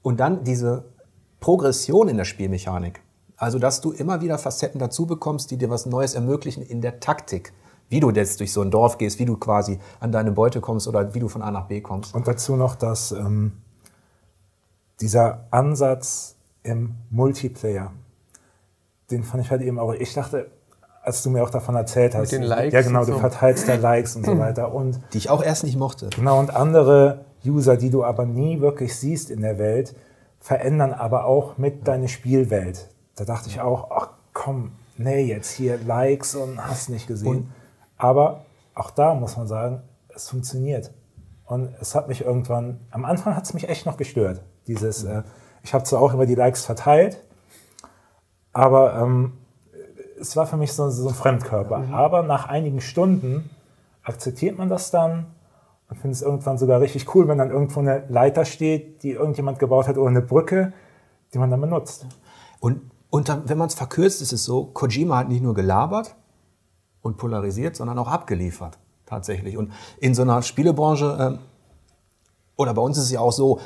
Und 0.02 0.20
dann 0.20 0.44
diese 0.44 0.86
Progression 1.40 2.10
in 2.10 2.18
der 2.18 2.26
Spielmechanik. 2.26 3.02
Also, 3.38 3.58
dass 3.58 3.80
du 3.80 3.92
immer 3.92 4.22
wieder 4.22 4.38
Facetten 4.38 4.80
dazu 4.80 5.06
bekommst, 5.06 5.50
die 5.52 5.58
dir 5.58 5.70
was 5.70 5.86
Neues 5.86 6.14
ermöglichen 6.14 6.62
in 6.62 6.82
der 6.82 7.00
Taktik. 7.00 7.54
Wie 7.88 8.00
du 8.00 8.12
jetzt 8.12 8.40
durch 8.40 8.54
so 8.54 8.62
ein 8.62 8.70
Dorf 8.70 8.98
gehst, 8.98 9.18
wie 9.18 9.26
du 9.26 9.38
quasi 9.38 9.80
an 10.00 10.12
deine 10.12 10.32
Beute 10.32 10.62
kommst 10.62 10.88
oder 10.88 11.14
wie 11.14 11.20
du 11.20 11.28
von 11.28 11.42
A 11.42 11.50
nach 11.50 11.68
B 11.68 11.82
kommst. 11.82 12.14
Und 12.14 12.28
dazu 12.28 12.56
noch, 12.56 12.76
dass 12.76 13.12
ähm, 13.12 13.54
dieser 15.00 15.46
Ansatz 15.50 16.36
im 16.62 16.96
Multiplayer, 17.10 17.92
den 19.10 19.24
fand 19.24 19.44
ich 19.44 19.50
halt 19.50 19.62
eben 19.62 19.80
auch, 19.80 19.94
ich 19.94 20.14
dachte, 20.14 20.52
als 21.02 21.24
du 21.24 21.30
mir 21.30 21.44
auch 21.44 21.50
davon 21.50 21.76
erzählt 21.76 22.14
hast. 22.14 22.32
Mit 22.32 22.42
den 22.42 22.48
Likes. 22.48 22.74
Ja, 22.74 22.82
genau, 22.82 23.06
du 23.06 23.14
so. 23.14 23.20
verteilst 23.20 23.68
da 23.68 23.76
Likes 23.76 24.16
und 24.16 24.26
so 24.26 24.38
weiter. 24.40 24.74
Und 24.74 25.00
die 25.14 25.18
ich 25.18 25.30
auch 25.30 25.42
erst 25.42 25.64
nicht 25.64 25.78
mochte. 25.78 26.10
Genau, 26.16 26.40
und 26.40 26.54
andere 26.54 27.26
User, 27.46 27.78
die 27.78 27.90
du 27.90 28.04
aber 28.04 28.26
nie 28.26 28.60
wirklich 28.60 28.96
siehst 28.96 29.30
in 29.30 29.42
der 29.42 29.58
Welt, 29.58 29.96
verändern 30.40 30.94
aber 30.94 31.26
auch 31.26 31.58
mit 31.58 31.88
deine 31.88 32.08
Spielwelt. 32.08 32.90
Da 33.16 33.26
dachte 33.26 33.50
ich 33.50 33.62
auch, 33.62 33.92
ach 33.92 34.10
komm, 34.34 34.72
nee, 34.98 35.24
jetzt 35.24 35.52
hier 35.52 35.78
Likes 35.78 36.36
und 36.36 36.66
hast 36.66 36.90
nicht 36.90 37.08
gesehen. 37.08 37.28
Und 37.28 37.52
aber 37.98 38.46
auch 38.76 38.92
da 38.92 39.14
muss 39.14 39.36
man 39.36 39.48
sagen, 39.48 39.82
es 40.16 40.30
funktioniert. 40.30 40.92
Und 41.46 41.74
es 41.82 41.96
hat 41.96 42.08
mich 42.08 42.22
irgendwann, 42.22 42.80
am 42.92 43.06
Anfang 43.06 43.36
hat 43.36 43.44
es 43.44 43.54
mich 43.54 43.68
echt 43.68 43.86
noch 43.86 43.98
gestört. 43.98 44.42
Dieses, 44.68 45.04
äh, 45.04 45.24
ich 45.64 45.74
habe 45.74 45.84
zwar 45.84 46.02
auch 46.02 46.14
immer 46.14 46.26
die 46.26 46.36
Likes 46.36 46.66
verteilt, 46.66 47.22
aber 48.54 48.96
ähm, 48.96 49.34
es 50.20 50.36
war 50.36 50.46
für 50.46 50.58
mich 50.58 50.74
so, 50.74 50.90
so 50.90 51.10
ein 51.10 51.14
Fremdkörper. 51.14 51.80
Mhm. 51.80 51.94
Aber 51.94 52.24
nach 52.24 52.48
einigen 52.48 52.82
Stunden 52.82 53.50
akzeptiert 54.04 54.58
man 54.58 54.70
das 54.70 54.92
dann 54.92 55.28
und 55.90 55.98
findet 55.98 56.18
es 56.18 56.22
irgendwann 56.22 56.58
sogar 56.58 56.82
richtig 56.82 57.14
cool, 57.16 57.28
wenn 57.28 57.40
dann 57.40 57.50
irgendwo 57.50 57.80
eine 57.80 58.06
Leiter 58.10 58.46
steht, 58.46 59.04
die 59.04 59.12
irgendjemand 59.12 59.60
gebaut 59.60 59.88
hat 59.88 59.98
oder 59.98 60.10
eine 60.10 60.22
Brücke, 60.22 60.72
die 61.34 61.40
man 61.40 61.50
dann 61.50 61.62
benutzt. 61.62 62.06
Und, 62.60 62.82
und 63.10 63.28
dann, 63.28 63.50
wenn 63.50 63.58
man 63.58 63.68
es 63.68 63.74
verkürzt, 63.74 64.22
ist 64.22 64.32
es 64.32 64.44
so, 64.44 64.66
Kojima 64.66 65.18
hat 65.18 65.30
nicht 65.30 65.42
nur 65.42 65.56
gelabert 65.56 66.16
und 67.02 67.18
polarisiert, 67.18 67.76
sondern 67.76 67.98
auch 67.98 68.08
abgeliefert, 68.08 68.78
tatsächlich. 69.08 69.58
Und 69.58 69.72
in 70.00 70.14
so 70.14 70.22
einer 70.22 70.42
Spielebranche, 70.44 71.40
äh, 71.40 72.62
oder 72.62 72.74
bei 72.76 72.82
uns 72.82 72.98
ist 72.98 73.06
es 73.06 73.12
ja 73.12 73.22
auch 73.22 73.32
so, 73.32 73.60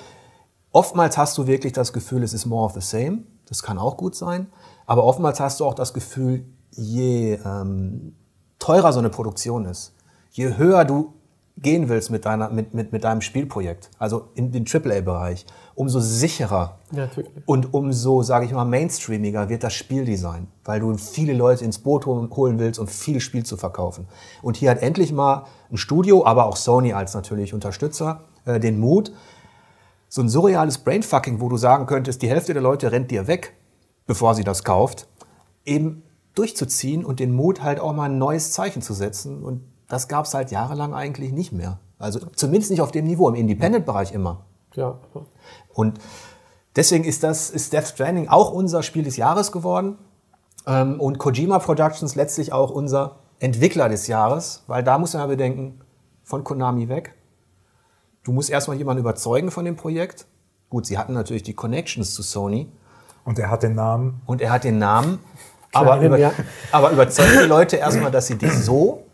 oftmals 0.71 1.17
hast 1.17 1.37
du 1.37 1.45
wirklich 1.45 1.73
das 1.73 1.91
Gefühl, 1.91 2.23
es 2.23 2.33
ist 2.33 2.45
more 2.45 2.65
of 2.65 2.73
the 2.73 2.81
same. 2.81 3.23
Das 3.47 3.63
kann 3.63 3.77
auch 3.77 3.97
gut 3.97 4.15
sein. 4.15 4.47
Aber 4.85 5.03
oftmals 5.03 5.41
hast 5.41 5.59
du 5.59 5.65
auch 5.65 5.73
das 5.73 5.93
Gefühl, 5.93 6.45
je 6.71 7.33
ähm, 7.45 8.15
teurer 8.59 8.93
so 8.93 8.99
eine 8.99 9.09
Produktion 9.09 9.65
ist, 9.65 9.93
je 10.31 10.55
höher 10.55 10.85
du 10.85 11.13
gehen 11.57 11.87
willst 11.87 12.09
mit, 12.09 12.25
deiner, 12.25 12.49
mit, 12.49 12.73
mit, 12.73 12.91
mit 12.91 13.03
deinem 13.03 13.21
Spielprojekt, 13.21 13.91
also 13.99 14.29
in 14.35 14.51
den 14.51 14.65
AAA-Bereich, 14.65 15.45
umso 15.75 15.99
sicherer 15.99 16.79
Natürlich. 16.91 17.31
und 17.45 17.73
umso, 17.73 18.23
sage 18.23 18.45
ich 18.45 18.51
mal, 18.51 18.65
mainstreamiger 18.65 19.49
wird 19.49 19.63
das 19.63 19.73
Spieldesign, 19.73 20.47
weil 20.65 20.79
du 20.79 20.97
viele 20.97 21.33
Leute 21.33 21.63
ins 21.63 21.79
Boot 21.79 22.05
holen 22.05 22.59
willst, 22.59 22.79
um 22.79 22.87
viel 22.87 23.19
Spiel 23.19 23.45
zu 23.45 23.55
verkaufen. 23.57 24.07
Und 24.41 24.57
hier 24.57 24.71
hat 24.71 24.81
endlich 24.81 25.11
mal 25.11 25.45
ein 25.71 25.77
Studio, 25.77 26.25
aber 26.25 26.45
auch 26.45 26.55
Sony 26.55 26.93
als 26.93 27.13
natürlich 27.13 27.53
Unterstützer, 27.53 28.23
äh, 28.45 28.59
den 28.59 28.79
Mut, 28.79 29.11
so 30.09 30.21
ein 30.21 30.29
surreales 30.29 30.79
Brainfucking, 30.79 31.39
wo 31.39 31.49
du 31.49 31.57
sagen 31.57 31.85
könntest, 31.85 32.21
die 32.21 32.29
Hälfte 32.29 32.53
der 32.53 32.61
Leute 32.61 32.91
rennt 32.91 33.09
dir 33.09 33.27
weg, 33.27 33.55
bevor 34.05 34.35
sie 34.35 34.43
das 34.43 34.63
kauft, 34.63 35.07
eben 35.65 36.03
durchzuziehen 36.35 37.05
und 37.05 37.19
den 37.19 37.33
Mut 37.33 37.61
halt 37.61 37.79
auch 37.79 37.93
mal 37.93 38.05
ein 38.05 38.17
neues 38.17 38.51
Zeichen 38.51 38.81
zu 38.81 38.93
setzen. 38.93 39.43
Und 39.43 39.61
das 39.87 40.07
gab 40.07 40.25
es 40.25 40.33
halt 40.33 40.51
jahrelang 40.51 40.93
eigentlich 40.93 41.31
nicht 41.31 41.51
mehr. 41.51 41.79
Also 41.99 42.19
zumindest 42.35 42.71
nicht 42.71 42.81
auf 42.81 42.91
dem 42.91 43.05
Niveau, 43.05 43.29
im 43.29 43.35
Independent-Bereich 43.35 44.11
immer. 44.11 44.45
Ja. 44.75 44.99
Und 45.73 45.99
deswegen 46.75 47.03
ist 47.03 47.23
das 47.23 47.49
ist 47.49 47.73
Death 47.73 47.87
Stranding 47.87 48.27
auch 48.27 48.51
unser 48.51 48.83
Spiel 48.83 49.03
des 49.03 49.17
Jahres 49.17 49.51
geworden. 49.51 49.97
Ähm, 50.65 50.99
und 50.99 51.17
Kojima 51.17 51.59
Productions 51.59 52.15
letztlich 52.15 52.53
auch 52.53 52.71
unser 52.71 53.17
Entwickler 53.39 53.89
des 53.89 54.07
Jahres, 54.07 54.63
weil 54.67 54.83
da 54.83 54.97
muss 54.97 55.13
man 55.13 55.23
ja 55.23 55.27
bedenken, 55.27 55.81
von 56.23 56.43
Konami 56.43 56.87
weg. 56.87 57.15
Du 58.23 58.31
musst 58.31 58.49
erstmal 58.49 58.77
jemanden 58.77 59.01
überzeugen 59.01 59.51
von 59.51 59.65
dem 59.65 59.75
Projekt. 59.75 60.25
Gut, 60.69 60.85
sie 60.85 60.97
hatten 60.97 61.13
natürlich 61.13 61.43
die 61.43 61.53
Connections 61.53 62.13
zu 62.13 62.23
Sony, 62.23 62.71
und 63.25 63.39
er 63.39 63.49
hat 63.49 63.63
den 63.63 63.75
Namen. 63.75 64.21
Und 64.25 64.41
er 64.41 64.51
hat 64.51 64.63
den 64.63 64.77
Namen. 64.77 65.19
Aber, 65.71 65.99
über, 66.01 66.17
ja. 66.17 66.31
aber 66.71 66.91
überzeugt 66.91 67.31
die 67.41 67.47
Leute 67.47 67.77
erstmal, 67.77 68.11
dass 68.11 68.27
sie 68.27 68.37
dir 68.37 68.51
so, 68.51 69.05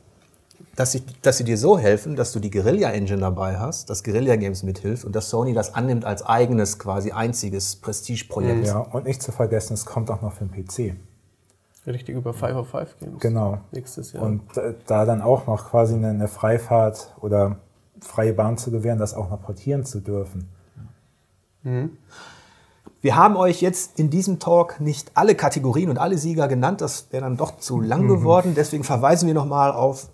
dass 0.79 0.93
sie, 0.93 1.03
dass 1.21 1.35
sie 1.37 1.43
dir 1.43 1.57
so 1.57 1.77
helfen, 1.77 2.15
dass 2.15 2.31
du 2.31 2.39
die 2.39 2.49
Guerilla-Engine 2.49 3.19
dabei 3.19 3.59
hast, 3.59 3.89
dass 3.89 4.01
Guerilla 4.01 4.37
Games 4.37 4.63
mithilft 4.63 5.03
und 5.03 5.13
dass 5.13 5.29
Sony 5.29 5.53
das 5.53 5.75
annimmt 5.75 6.05
als 6.05 6.25
eigenes, 6.25 6.79
quasi 6.79 7.11
einziges 7.11 7.75
Prestigeprojekt. 7.75 8.67
Ja, 8.67 8.79
und 8.79 9.03
nicht 9.03 9.21
zu 9.21 9.33
vergessen, 9.33 9.73
es 9.73 9.85
kommt 9.85 10.09
auch 10.09 10.21
noch 10.21 10.31
für 10.31 10.45
den 10.45 10.65
PC. 10.65 10.95
Richtig 11.85 12.15
über 12.15 12.33
505 12.33 12.97
Games. 12.97 13.19
Genau. 13.19 13.57
Nächstes 13.73 14.13
Jahr. 14.13 14.23
Und 14.23 14.41
da 14.87 15.03
dann 15.03 15.21
auch 15.21 15.47
noch 15.47 15.69
quasi 15.69 15.95
eine 15.95 16.29
Freifahrt 16.29 17.13
oder 17.19 17.57
freie 17.99 18.31
Bahn 18.31 18.57
zu 18.57 18.71
gewähren, 18.71 18.99
das 18.99 19.13
auch 19.13 19.29
noch 19.29 19.41
portieren 19.41 19.83
zu 19.83 19.99
dürfen. 19.99 20.47
Mhm. 21.63 21.97
Wir 23.01 23.17
haben 23.17 23.35
euch 23.35 23.61
jetzt 23.61 23.99
in 23.99 24.09
diesem 24.09 24.39
Talk 24.39 24.79
nicht 24.79 25.11
alle 25.13 25.35
Kategorien 25.35 25.89
und 25.89 25.97
alle 25.97 26.17
Sieger 26.17 26.47
genannt. 26.47 26.79
Das 26.79 27.07
wäre 27.11 27.25
dann 27.25 27.35
doch 27.35 27.57
zu 27.57 27.81
lang 27.81 28.03
mhm. 28.03 28.07
geworden. 28.07 28.53
Deswegen 28.55 28.85
verweisen 28.85 29.27
wir 29.27 29.33
nochmal 29.33 29.73
auf 29.73 30.07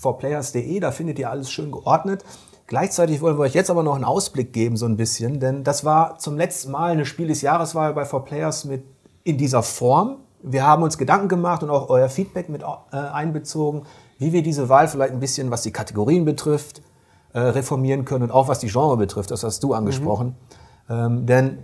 forplayers.de. 0.00 0.80
Da 0.80 0.90
findet 0.90 1.18
ihr 1.18 1.30
alles 1.30 1.50
schön 1.50 1.70
geordnet. 1.70 2.24
Gleichzeitig 2.66 3.20
wollen 3.20 3.36
wir 3.36 3.42
euch 3.42 3.54
jetzt 3.54 3.70
aber 3.70 3.82
noch 3.82 3.96
einen 3.96 4.04
Ausblick 4.04 4.52
geben, 4.52 4.76
so 4.76 4.86
ein 4.86 4.96
bisschen. 4.96 5.40
Denn 5.40 5.64
das 5.64 5.84
war 5.84 6.18
zum 6.18 6.36
letzten 6.36 6.70
Mal 6.70 6.92
eine 6.92 7.04
Spiel 7.04 7.28
des 7.28 7.42
Jahres 7.42 7.74
bei 7.74 7.90
4Players 7.90 8.66
mit 8.66 8.84
in 9.24 9.38
dieser 9.38 9.62
Form. 9.62 10.18
Wir 10.42 10.66
haben 10.66 10.82
uns 10.82 10.96
Gedanken 10.96 11.28
gemacht 11.28 11.62
und 11.62 11.70
auch 11.70 11.90
euer 11.90 12.08
Feedback 12.08 12.48
mit 12.48 12.62
äh, 12.62 12.96
einbezogen, 12.96 13.82
wie 14.18 14.32
wir 14.32 14.42
diese 14.42 14.68
Wahl 14.68 14.88
vielleicht 14.88 15.12
ein 15.12 15.20
bisschen, 15.20 15.50
was 15.50 15.62
die 15.62 15.72
Kategorien 15.72 16.24
betrifft, 16.24 16.80
äh, 17.32 17.40
reformieren 17.40 18.04
können 18.04 18.24
und 18.24 18.30
auch 18.30 18.48
was 18.48 18.60
die 18.60 18.68
Genre 18.68 18.96
betrifft. 18.96 19.30
Das 19.30 19.44
hast 19.44 19.62
du 19.62 19.74
angesprochen. 19.74 20.36
Mhm. 20.88 20.94
Ähm, 20.94 21.26
denn 21.26 21.58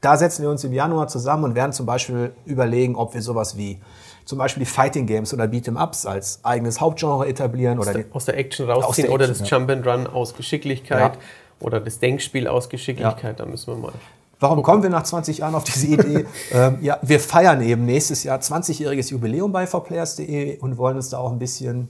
da 0.00 0.16
setzen 0.16 0.42
wir 0.42 0.50
uns 0.50 0.62
im 0.62 0.72
Januar 0.72 1.08
zusammen 1.08 1.44
und 1.44 1.54
werden 1.54 1.72
zum 1.72 1.86
Beispiel 1.86 2.32
überlegen, 2.44 2.96
ob 2.96 3.14
wir 3.14 3.22
sowas 3.22 3.56
wie 3.56 3.80
zum 4.26 4.38
Beispiel 4.38 4.64
die 4.64 4.70
Fighting 4.70 5.06
Games 5.06 5.32
oder 5.32 5.44
Beat'em 5.44 5.82
Ups 5.82 6.04
als 6.04 6.40
eigenes 6.42 6.80
Hauptgenre 6.80 7.26
etablieren. 7.28 7.78
Aus, 7.78 7.86
oder 7.86 7.98
der, 7.98 8.04
aus 8.12 8.24
der 8.26 8.36
Action 8.36 8.68
rausziehen 8.68 9.06
der 9.06 9.14
oder 9.14 9.28
Action, 9.28 9.40
das 9.40 9.50
Jump 9.50 9.70
and 9.70 9.86
Run 9.86 10.06
aus 10.08 10.34
Geschicklichkeit 10.34 11.14
ja. 11.14 11.20
oder 11.60 11.80
das 11.80 12.00
Denkspiel 12.00 12.48
aus 12.48 12.68
Geschicklichkeit. 12.68 13.38
Ja. 13.38 13.44
Da 13.44 13.46
müssen 13.46 13.72
wir 13.72 13.76
mal. 13.76 13.92
Warum 14.40 14.62
kommen 14.62 14.82
wir 14.82 14.90
nach 14.90 15.04
20 15.04 15.38
Jahren 15.38 15.54
auf 15.54 15.64
diese 15.64 15.86
Idee? 15.86 16.26
ähm, 16.52 16.78
ja, 16.82 16.98
wir 17.02 17.20
feiern 17.20 17.62
eben 17.62 17.86
nächstes 17.86 18.24
Jahr 18.24 18.38
20-jähriges 18.38 19.10
Jubiläum 19.10 19.52
bei 19.52 19.66
forplayers.de 19.66 20.58
und 20.58 20.76
wollen 20.76 20.96
uns 20.96 21.08
da 21.08 21.18
auch 21.18 21.30
ein 21.30 21.38
bisschen, 21.38 21.88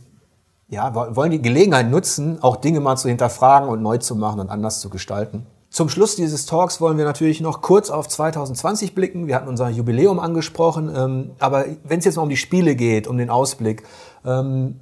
ja, 0.68 0.94
wollen 0.94 1.30
die 1.30 1.42
Gelegenheit 1.42 1.90
nutzen, 1.90 2.40
auch 2.42 2.56
Dinge 2.56 2.80
mal 2.80 2.96
zu 2.96 3.08
hinterfragen 3.08 3.68
und 3.68 3.82
neu 3.82 3.96
zu 3.96 4.14
machen 4.14 4.40
und 4.40 4.50
anders 4.50 4.80
zu 4.80 4.90
gestalten. 4.90 5.46
Zum 5.70 5.88
Schluss 5.88 6.16
dieses 6.16 6.46
Talks 6.46 6.80
wollen 6.80 6.96
wir 6.96 7.04
natürlich 7.04 7.40
noch 7.40 7.60
kurz 7.60 7.90
auf 7.90 8.08
2020 8.08 8.94
blicken. 8.94 9.26
Wir 9.26 9.34
hatten 9.36 9.48
unser 9.48 9.68
Jubiläum 9.68 10.18
angesprochen, 10.18 10.92
ähm, 10.94 11.30
aber 11.38 11.66
wenn 11.84 11.98
es 11.98 12.04
jetzt 12.04 12.16
mal 12.16 12.22
um 12.22 12.28
die 12.28 12.36
Spiele 12.36 12.76
geht, 12.76 13.06
um 13.06 13.18
den 13.18 13.30
Ausblick, 13.30 13.82
ähm, 14.24 14.80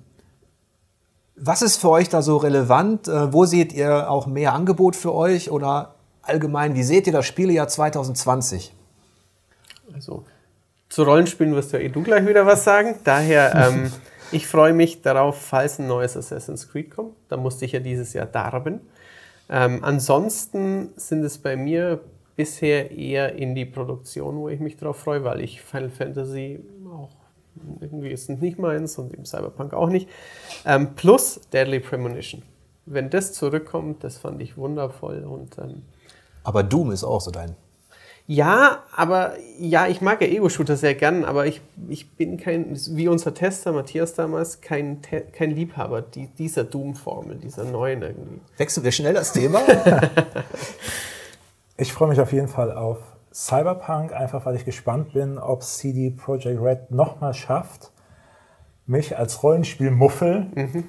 was 1.36 1.62
ist 1.62 1.78
für 1.78 1.90
euch 1.90 2.08
da 2.08 2.22
so 2.22 2.36
relevant? 2.36 3.08
Äh, 3.08 3.32
wo 3.32 3.44
seht 3.44 3.72
ihr 3.72 4.08
auch 4.10 4.26
mehr 4.26 4.52
Angebot 4.52 4.94
für 4.94 5.12
euch 5.12 5.50
oder 5.50 5.94
allgemein, 6.22 6.74
wie 6.74 6.84
seht 6.84 7.06
ihr 7.06 7.12
das 7.12 7.26
Spielejahr 7.26 7.68
2020? 7.68 8.72
Also 9.92 10.24
zu 10.88 11.02
Rollenspielen 11.02 11.54
wirst 11.54 11.72
ja 11.72 11.80
eh 11.80 11.88
du 11.88 12.02
gleich 12.02 12.26
wieder 12.26 12.46
was 12.46 12.64
sagen. 12.64 12.94
Daher, 13.04 13.54
ähm, 13.54 13.92
ich 14.32 14.46
freue 14.46 14.72
mich 14.72 15.02
darauf, 15.02 15.40
falls 15.40 15.78
ein 15.78 15.88
neues 15.88 16.16
Assassin's 16.16 16.68
Creed 16.68 16.94
kommt. 16.94 17.14
Da 17.28 17.36
musste 17.36 17.64
ich 17.64 17.72
ja 17.72 17.80
dieses 17.80 18.12
Jahr 18.12 18.26
darben. 18.26 18.80
Ähm, 19.48 19.84
ansonsten 19.84 20.90
sind 20.96 21.24
es 21.24 21.38
bei 21.38 21.56
mir 21.56 22.00
bisher 22.36 22.90
eher 22.90 23.36
in 23.36 23.54
die 23.54 23.64
Produktion, 23.64 24.36
wo 24.36 24.48
ich 24.48 24.60
mich 24.60 24.76
darauf 24.76 24.98
freue, 24.98 25.24
weil 25.24 25.40
ich 25.40 25.60
Final 25.60 25.90
Fantasy 25.90 26.60
auch 26.90 27.10
irgendwie 27.80 28.10
ist 28.10 28.28
nicht 28.28 28.58
meins 28.58 28.98
und 28.98 29.12
im 29.12 29.24
Cyberpunk 29.24 29.74
auch 29.74 29.88
nicht. 29.88 30.08
Ähm, 30.64 30.94
plus 30.94 31.40
Deadly 31.52 31.80
Premonition. 31.80 32.42
Wenn 32.86 33.10
das 33.10 33.32
zurückkommt, 33.32 34.02
das 34.02 34.18
fand 34.18 34.42
ich 34.42 34.56
wundervoll 34.56 35.24
und 35.24 35.56
ähm, 35.58 35.82
aber 36.42 36.62
Doom 36.62 36.90
ist 36.90 37.04
auch 37.04 37.22
so 37.22 37.30
dein 37.30 37.56
ja, 38.26 38.82
aber 38.96 39.34
ja, 39.58 39.86
ich 39.86 40.00
mag 40.00 40.22
ja 40.22 40.28
Ego-Shooter 40.28 40.76
sehr 40.76 40.94
gern, 40.94 41.26
aber 41.26 41.46
ich, 41.46 41.60
ich 41.88 42.16
bin 42.16 42.38
kein, 42.38 42.74
wie 42.90 43.06
unser 43.06 43.34
Tester 43.34 43.72
Matthias 43.72 44.14
damals, 44.14 44.62
kein, 44.62 45.00
kein 45.02 45.50
Liebhaber 45.50 46.00
die, 46.00 46.28
dieser 46.28 46.64
Doom-Formel, 46.64 47.36
dieser 47.36 47.64
neuen 47.64 48.00
irgendwie. 48.00 48.40
Wechseln 48.56 48.82
wir 48.82 48.92
schnell 48.92 49.12
das 49.12 49.34
Thema? 49.34 49.60
ich 51.76 51.92
freue 51.92 52.08
mich 52.08 52.20
auf 52.20 52.32
jeden 52.32 52.48
Fall 52.48 52.72
auf 52.72 52.98
Cyberpunk, 53.30 54.14
einfach 54.14 54.46
weil 54.46 54.56
ich 54.56 54.64
gespannt 54.64 55.12
bin, 55.12 55.38
ob 55.38 55.62
CD 55.62 56.10
Projekt 56.10 56.62
Red 56.62 56.90
nochmal 56.92 57.34
schafft, 57.34 57.90
mich 58.86 59.18
als 59.18 59.42
Rollenspielmuffel 59.42 60.46
mhm. 60.54 60.84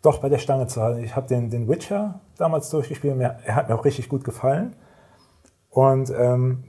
doch 0.00 0.20
bei 0.20 0.30
der 0.30 0.38
Stange 0.38 0.68
zu 0.68 0.80
halten. 0.80 1.04
Ich 1.04 1.16
habe 1.16 1.28
den, 1.28 1.50
den 1.50 1.68
Witcher 1.68 2.20
damals 2.38 2.70
durchgespielt, 2.70 3.14
mir, 3.16 3.40
er 3.44 3.56
hat 3.56 3.68
mir 3.68 3.74
auch 3.74 3.84
richtig 3.84 4.08
gut 4.08 4.24
gefallen. 4.24 4.74
Und 5.70 6.10
ähm, 6.10 6.64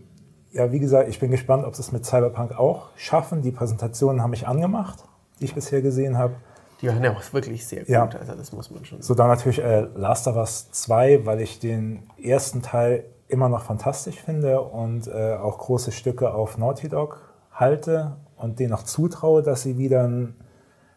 ja, 0.52 0.72
wie 0.72 0.80
gesagt, 0.80 1.10
ich 1.10 1.20
bin 1.20 1.32
gespannt, 1.32 1.66
ob 1.66 1.76
sie 1.76 1.82
es 1.82 1.92
mit 1.92 2.06
Cyberpunk 2.06 2.58
auch 2.58 2.90
schaffen. 2.96 3.42
Die 3.42 3.52
Präsentationen 3.52 4.22
haben 4.22 4.32
mich 4.32 4.48
angemacht, 4.48 5.04
die 5.40 5.46
ich 5.46 5.56
bisher 5.56 5.82
gesehen 5.82 6.18
habe. 6.18 6.36
Die 6.82 6.88
waren 6.88 7.04
ja 7.04 7.12
auch 7.12 7.34
wirklich 7.34 7.68
sehr 7.68 7.80
gut, 7.80 7.90
ja. 7.90 8.06
also 8.06 8.34
das 8.34 8.54
muss 8.54 8.72
man 8.72 8.86
schon 8.86 9.00
sagen. 9.00 9.04
So 9.04 9.14
dann 9.14 9.28
natürlich 9.28 9.62
äh, 9.62 9.88
Last 9.96 10.28
of 10.28 10.38
Us 10.38 10.72
2, 10.72 11.26
weil 11.26 11.42
ich 11.42 11.60
den 11.60 12.04
ersten 12.22 12.62
Teil 12.62 13.04
immer 13.28 13.50
noch 13.50 13.64
fantastisch 13.64 14.20
finde 14.22 14.62
und 14.62 15.08
äh, 15.08 15.36
auch 15.36 15.58
große 15.58 15.92
Stücke 15.92 16.34
auf 16.34 16.58
Naughty 16.58 16.90
Dog 16.90 17.34
halte 17.52 18.16
und 18.38 18.60
denen 18.60 18.74
auch 18.74 18.84
zutraue, 18.84 19.44
dass 19.44 19.64
sie 19.64 19.78
wieder 19.78 20.04
einen, 20.06 20.36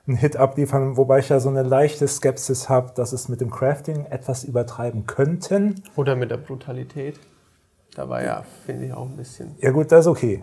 einen 0.07 0.17
Hit 0.17 0.37
abliefern, 0.37 0.97
wobei 0.97 1.19
ich 1.19 1.29
ja 1.29 1.41
so 1.41 1.49
eine 1.49 1.63
leichte 1.63 2.07
Skepsis 2.07 2.69
habe, 2.69 2.93
dass 2.95 3.13
es 3.13 3.29
mit 3.29 3.41
dem 3.41 3.51
Crafting 3.51 4.07
etwas 4.07 4.45
übertreiben 4.45 5.07
könnten. 5.07 5.83
Oder 5.97 6.15
mit 6.15 6.31
der 6.31 6.39
Brutalität. 6.39 7.19
Da 7.95 8.09
war 8.09 8.25
ja, 8.25 8.43
finde 8.65 8.87
ich, 8.87 8.93
auch 8.93 9.05
ein 9.05 9.17
bisschen. 9.17 9.55
Ja, 9.61 9.71
gut, 9.71 9.93
das 9.93 10.07
ist 10.07 10.07
okay. 10.07 10.43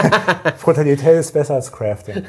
Brutalität 0.62 1.18
ist 1.18 1.32
besser 1.32 1.54
als 1.54 1.72
Crafting. 1.72 2.24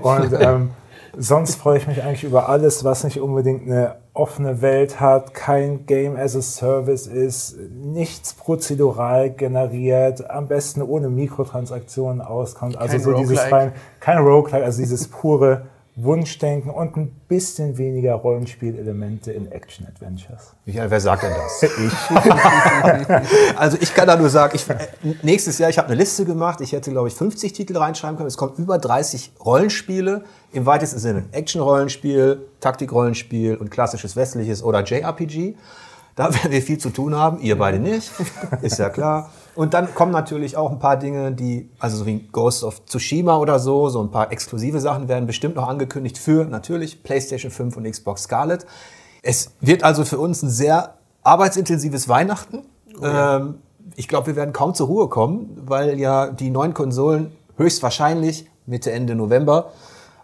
Und 0.00 0.32
ähm, 0.38 0.70
sonst 1.16 1.56
freue 1.56 1.78
ich 1.78 1.88
mich 1.88 2.02
eigentlich 2.02 2.22
über 2.22 2.48
alles, 2.48 2.84
was 2.84 3.02
nicht 3.02 3.20
unbedingt 3.20 3.62
eine 3.62 3.96
offene 4.12 4.62
Welt 4.62 5.00
hat, 5.00 5.34
kein 5.34 5.86
Game 5.86 6.16
as 6.16 6.36
a 6.36 6.42
Service 6.42 7.08
ist, 7.08 7.56
nichts 7.58 8.34
prozedural 8.34 9.30
generiert, 9.30 10.30
am 10.30 10.46
besten 10.46 10.82
ohne 10.82 11.08
Mikrotransaktionen 11.08 12.20
auskommt. 12.20 12.76
Also 12.76 12.92
kein 12.92 13.00
so 13.00 13.12
dieses 13.14 13.50
rein, 13.50 13.72
kein 13.98 14.18
Roguelike, 14.18 14.64
also 14.64 14.80
dieses 14.80 15.08
pure 15.08 15.66
Wunschdenken 15.98 16.70
und 16.70 16.94
ein 16.98 17.08
bisschen 17.26 17.78
weniger 17.78 18.12
Rollenspielelemente 18.14 19.32
in 19.32 19.50
Action-Adventures. 19.50 20.52
Michael, 20.66 20.90
wer 20.90 21.00
sagt 21.00 21.22
denn 21.22 21.32
das? 21.32 21.62
ich. 21.62 23.56
also 23.56 23.78
ich 23.80 23.94
kann 23.94 24.06
da 24.06 24.16
nur 24.16 24.28
sagen, 24.28 24.54
ich, 24.54 24.66
nächstes 25.22 25.58
Jahr, 25.58 25.70
ich 25.70 25.78
habe 25.78 25.88
eine 25.88 25.96
Liste 25.96 26.26
gemacht, 26.26 26.60
ich 26.60 26.72
hätte, 26.72 26.90
glaube 26.90 27.08
ich, 27.08 27.14
50 27.14 27.54
Titel 27.54 27.78
reinschreiben 27.78 28.18
können. 28.18 28.28
Es 28.28 28.36
kommen 28.36 28.52
über 28.58 28.76
30 28.76 29.32
Rollenspiele 29.42 30.24
im 30.52 30.66
weitesten 30.66 30.98
Sinne. 30.98 31.24
Action-Rollenspiel, 31.32 32.46
Taktik-Rollenspiel 32.60 33.56
und 33.56 33.70
klassisches 33.70 34.16
westliches 34.16 34.62
oder 34.62 34.84
JRPG. 34.84 35.54
Da 36.14 36.32
werden 36.34 36.50
wir 36.50 36.60
viel 36.60 36.78
zu 36.78 36.90
tun 36.90 37.14
haben, 37.14 37.40
ihr 37.40 37.56
beide 37.56 37.78
nicht, 37.78 38.10
ist 38.60 38.78
ja 38.78 38.90
klar. 38.90 39.30
Und 39.56 39.72
dann 39.72 39.94
kommen 39.94 40.12
natürlich 40.12 40.56
auch 40.56 40.70
ein 40.70 40.78
paar 40.78 40.98
Dinge, 40.98 41.32
die, 41.32 41.70
also 41.78 41.96
so 41.96 42.06
wie 42.06 42.20
Ghost 42.30 42.62
of 42.62 42.84
Tsushima 42.84 43.38
oder 43.38 43.58
so, 43.58 43.88
so 43.88 44.02
ein 44.02 44.10
paar 44.10 44.30
exklusive 44.30 44.80
Sachen 44.80 45.08
werden 45.08 45.26
bestimmt 45.26 45.56
noch 45.56 45.66
angekündigt 45.66 46.18
für 46.18 46.44
natürlich 46.44 47.02
PlayStation 47.02 47.50
5 47.50 47.78
und 47.78 47.90
Xbox 47.90 48.24
Scarlet. 48.24 48.66
Es 49.22 49.52
wird 49.60 49.82
also 49.82 50.04
für 50.04 50.18
uns 50.18 50.42
ein 50.42 50.50
sehr 50.50 50.96
arbeitsintensives 51.22 52.06
Weihnachten. 52.08 52.64
Oh 53.00 53.04
ja. 53.04 53.36
ähm, 53.36 53.54
ich 53.96 54.08
glaube, 54.08 54.28
wir 54.28 54.36
werden 54.36 54.52
kaum 54.52 54.74
zur 54.74 54.88
Ruhe 54.88 55.08
kommen, 55.08 55.62
weil 55.64 55.98
ja 55.98 56.30
die 56.30 56.50
neuen 56.50 56.74
Konsolen 56.74 57.32
höchstwahrscheinlich 57.56 58.50
Mitte, 58.66 58.92
Ende 58.92 59.14
November 59.14 59.72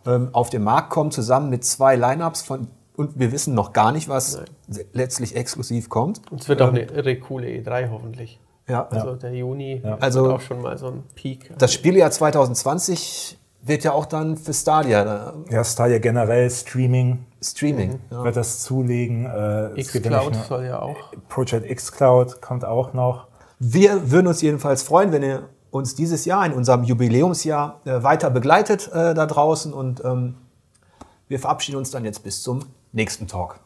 ähm, 0.04 0.28
auf 0.32 0.50
den 0.50 0.62
Markt 0.62 0.90
kommen, 0.90 1.10
zusammen 1.10 1.48
mit 1.48 1.64
zwei 1.64 1.96
Lineups 1.96 2.42
von 2.42 2.68
und 2.94 3.18
wir 3.18 3.32
wissen 3.32 3.54
noch 3.54 3.72
gar 3.72 3.90
nicht, 3.90 4.10
was 4.10 4.36
Nein. 4.68 4.84
letztlich 4.92 5.34
exklusiv 5.34 5.88
kommt. 5.88 6.20
Und 6.30 6.42
es 6.42 6.48
wird 6.48 6.60
ähm, 6.60 6.66
auch 6.66 6.70
eine 6.72 6.82
irre 6.82 7.18
coole 7.18 7.48
E3 7.48 7.90
hoffentlich. 7.90 8.38
Ja. 8.68 8.86
Also 8.88 9.14
der 9.16 9.34
Juni 9.34 9.80
ja. 9.82 9.96
also 10.00 10.34
auch 10.34 10.40
schon 10.40 10.62
mal 10.62 10.78
so 10.78 10.88
ein 10.88 11.02
Peak. 11.14 11.52
Das 11.58 11.72
Spieljahr 11.72 12.10
2020 12.10 13.38
wird 13.62 13.84
ja 13.84 13.92
auch 13.92 14.06
dann 14.06 14.36
für 14.36 14.52
Stadia. 14.52 15.34
Ja, 15.50 15.64
Stadia 15.64 15.98
generell 15.98 16.50
Streaming. 16.50 17.24
Streaming. 17.40 17.92
Mhm. 17.92 18.00
Ja. 18.10 18.24
Wird 18.24 18.36
das 18.36 18.62
zulegen. 18.62 19.26
Äh, 19.26 19.82
Xcloud 19.82 20.34
ja 20.34 20.42
soll 20.44 20.64
ja 20.64 20.80
auch. 20.80 20.96
Project 21.28 21.74
Xcloud 21.74 22.40
kommt 22.40 22.64
auch 22.64 22.92
noch. 22.92 23.26
Wir 23.58 24.10
würden 24.10 24.26
uns 24.26 24.42
jedenfalls 24.42 24.82
freuen, 24.82 25.12
wenn 25.12 25.22
ihr 25.22 25.48
uns 25.70 25.94
dieses 25.94 26.24
Jahr 26.24 26.44
in 26.44 26.52
unserem 26.52 26.84
Jubiläumsjahr 26.84 27.80
äh, 27.84 28.02
weiter 28.02 28.30
begleitet 28.30 28.88
äh, 28.92 29.14
da 29.14 29.26
draußen 29.26 29.72
und 29.72 30.04
ähm, 30.04 30.34
wir 31.28 31.38
verabschieden 31.38 31.78
uns 31.78 31.90
dann 31.90 32.04
jetzt 32.04 32.22
bis 32.22 32.42
zum 32.42 32.60
nächsten 32.92 33.26
Talk. 33.26 33.58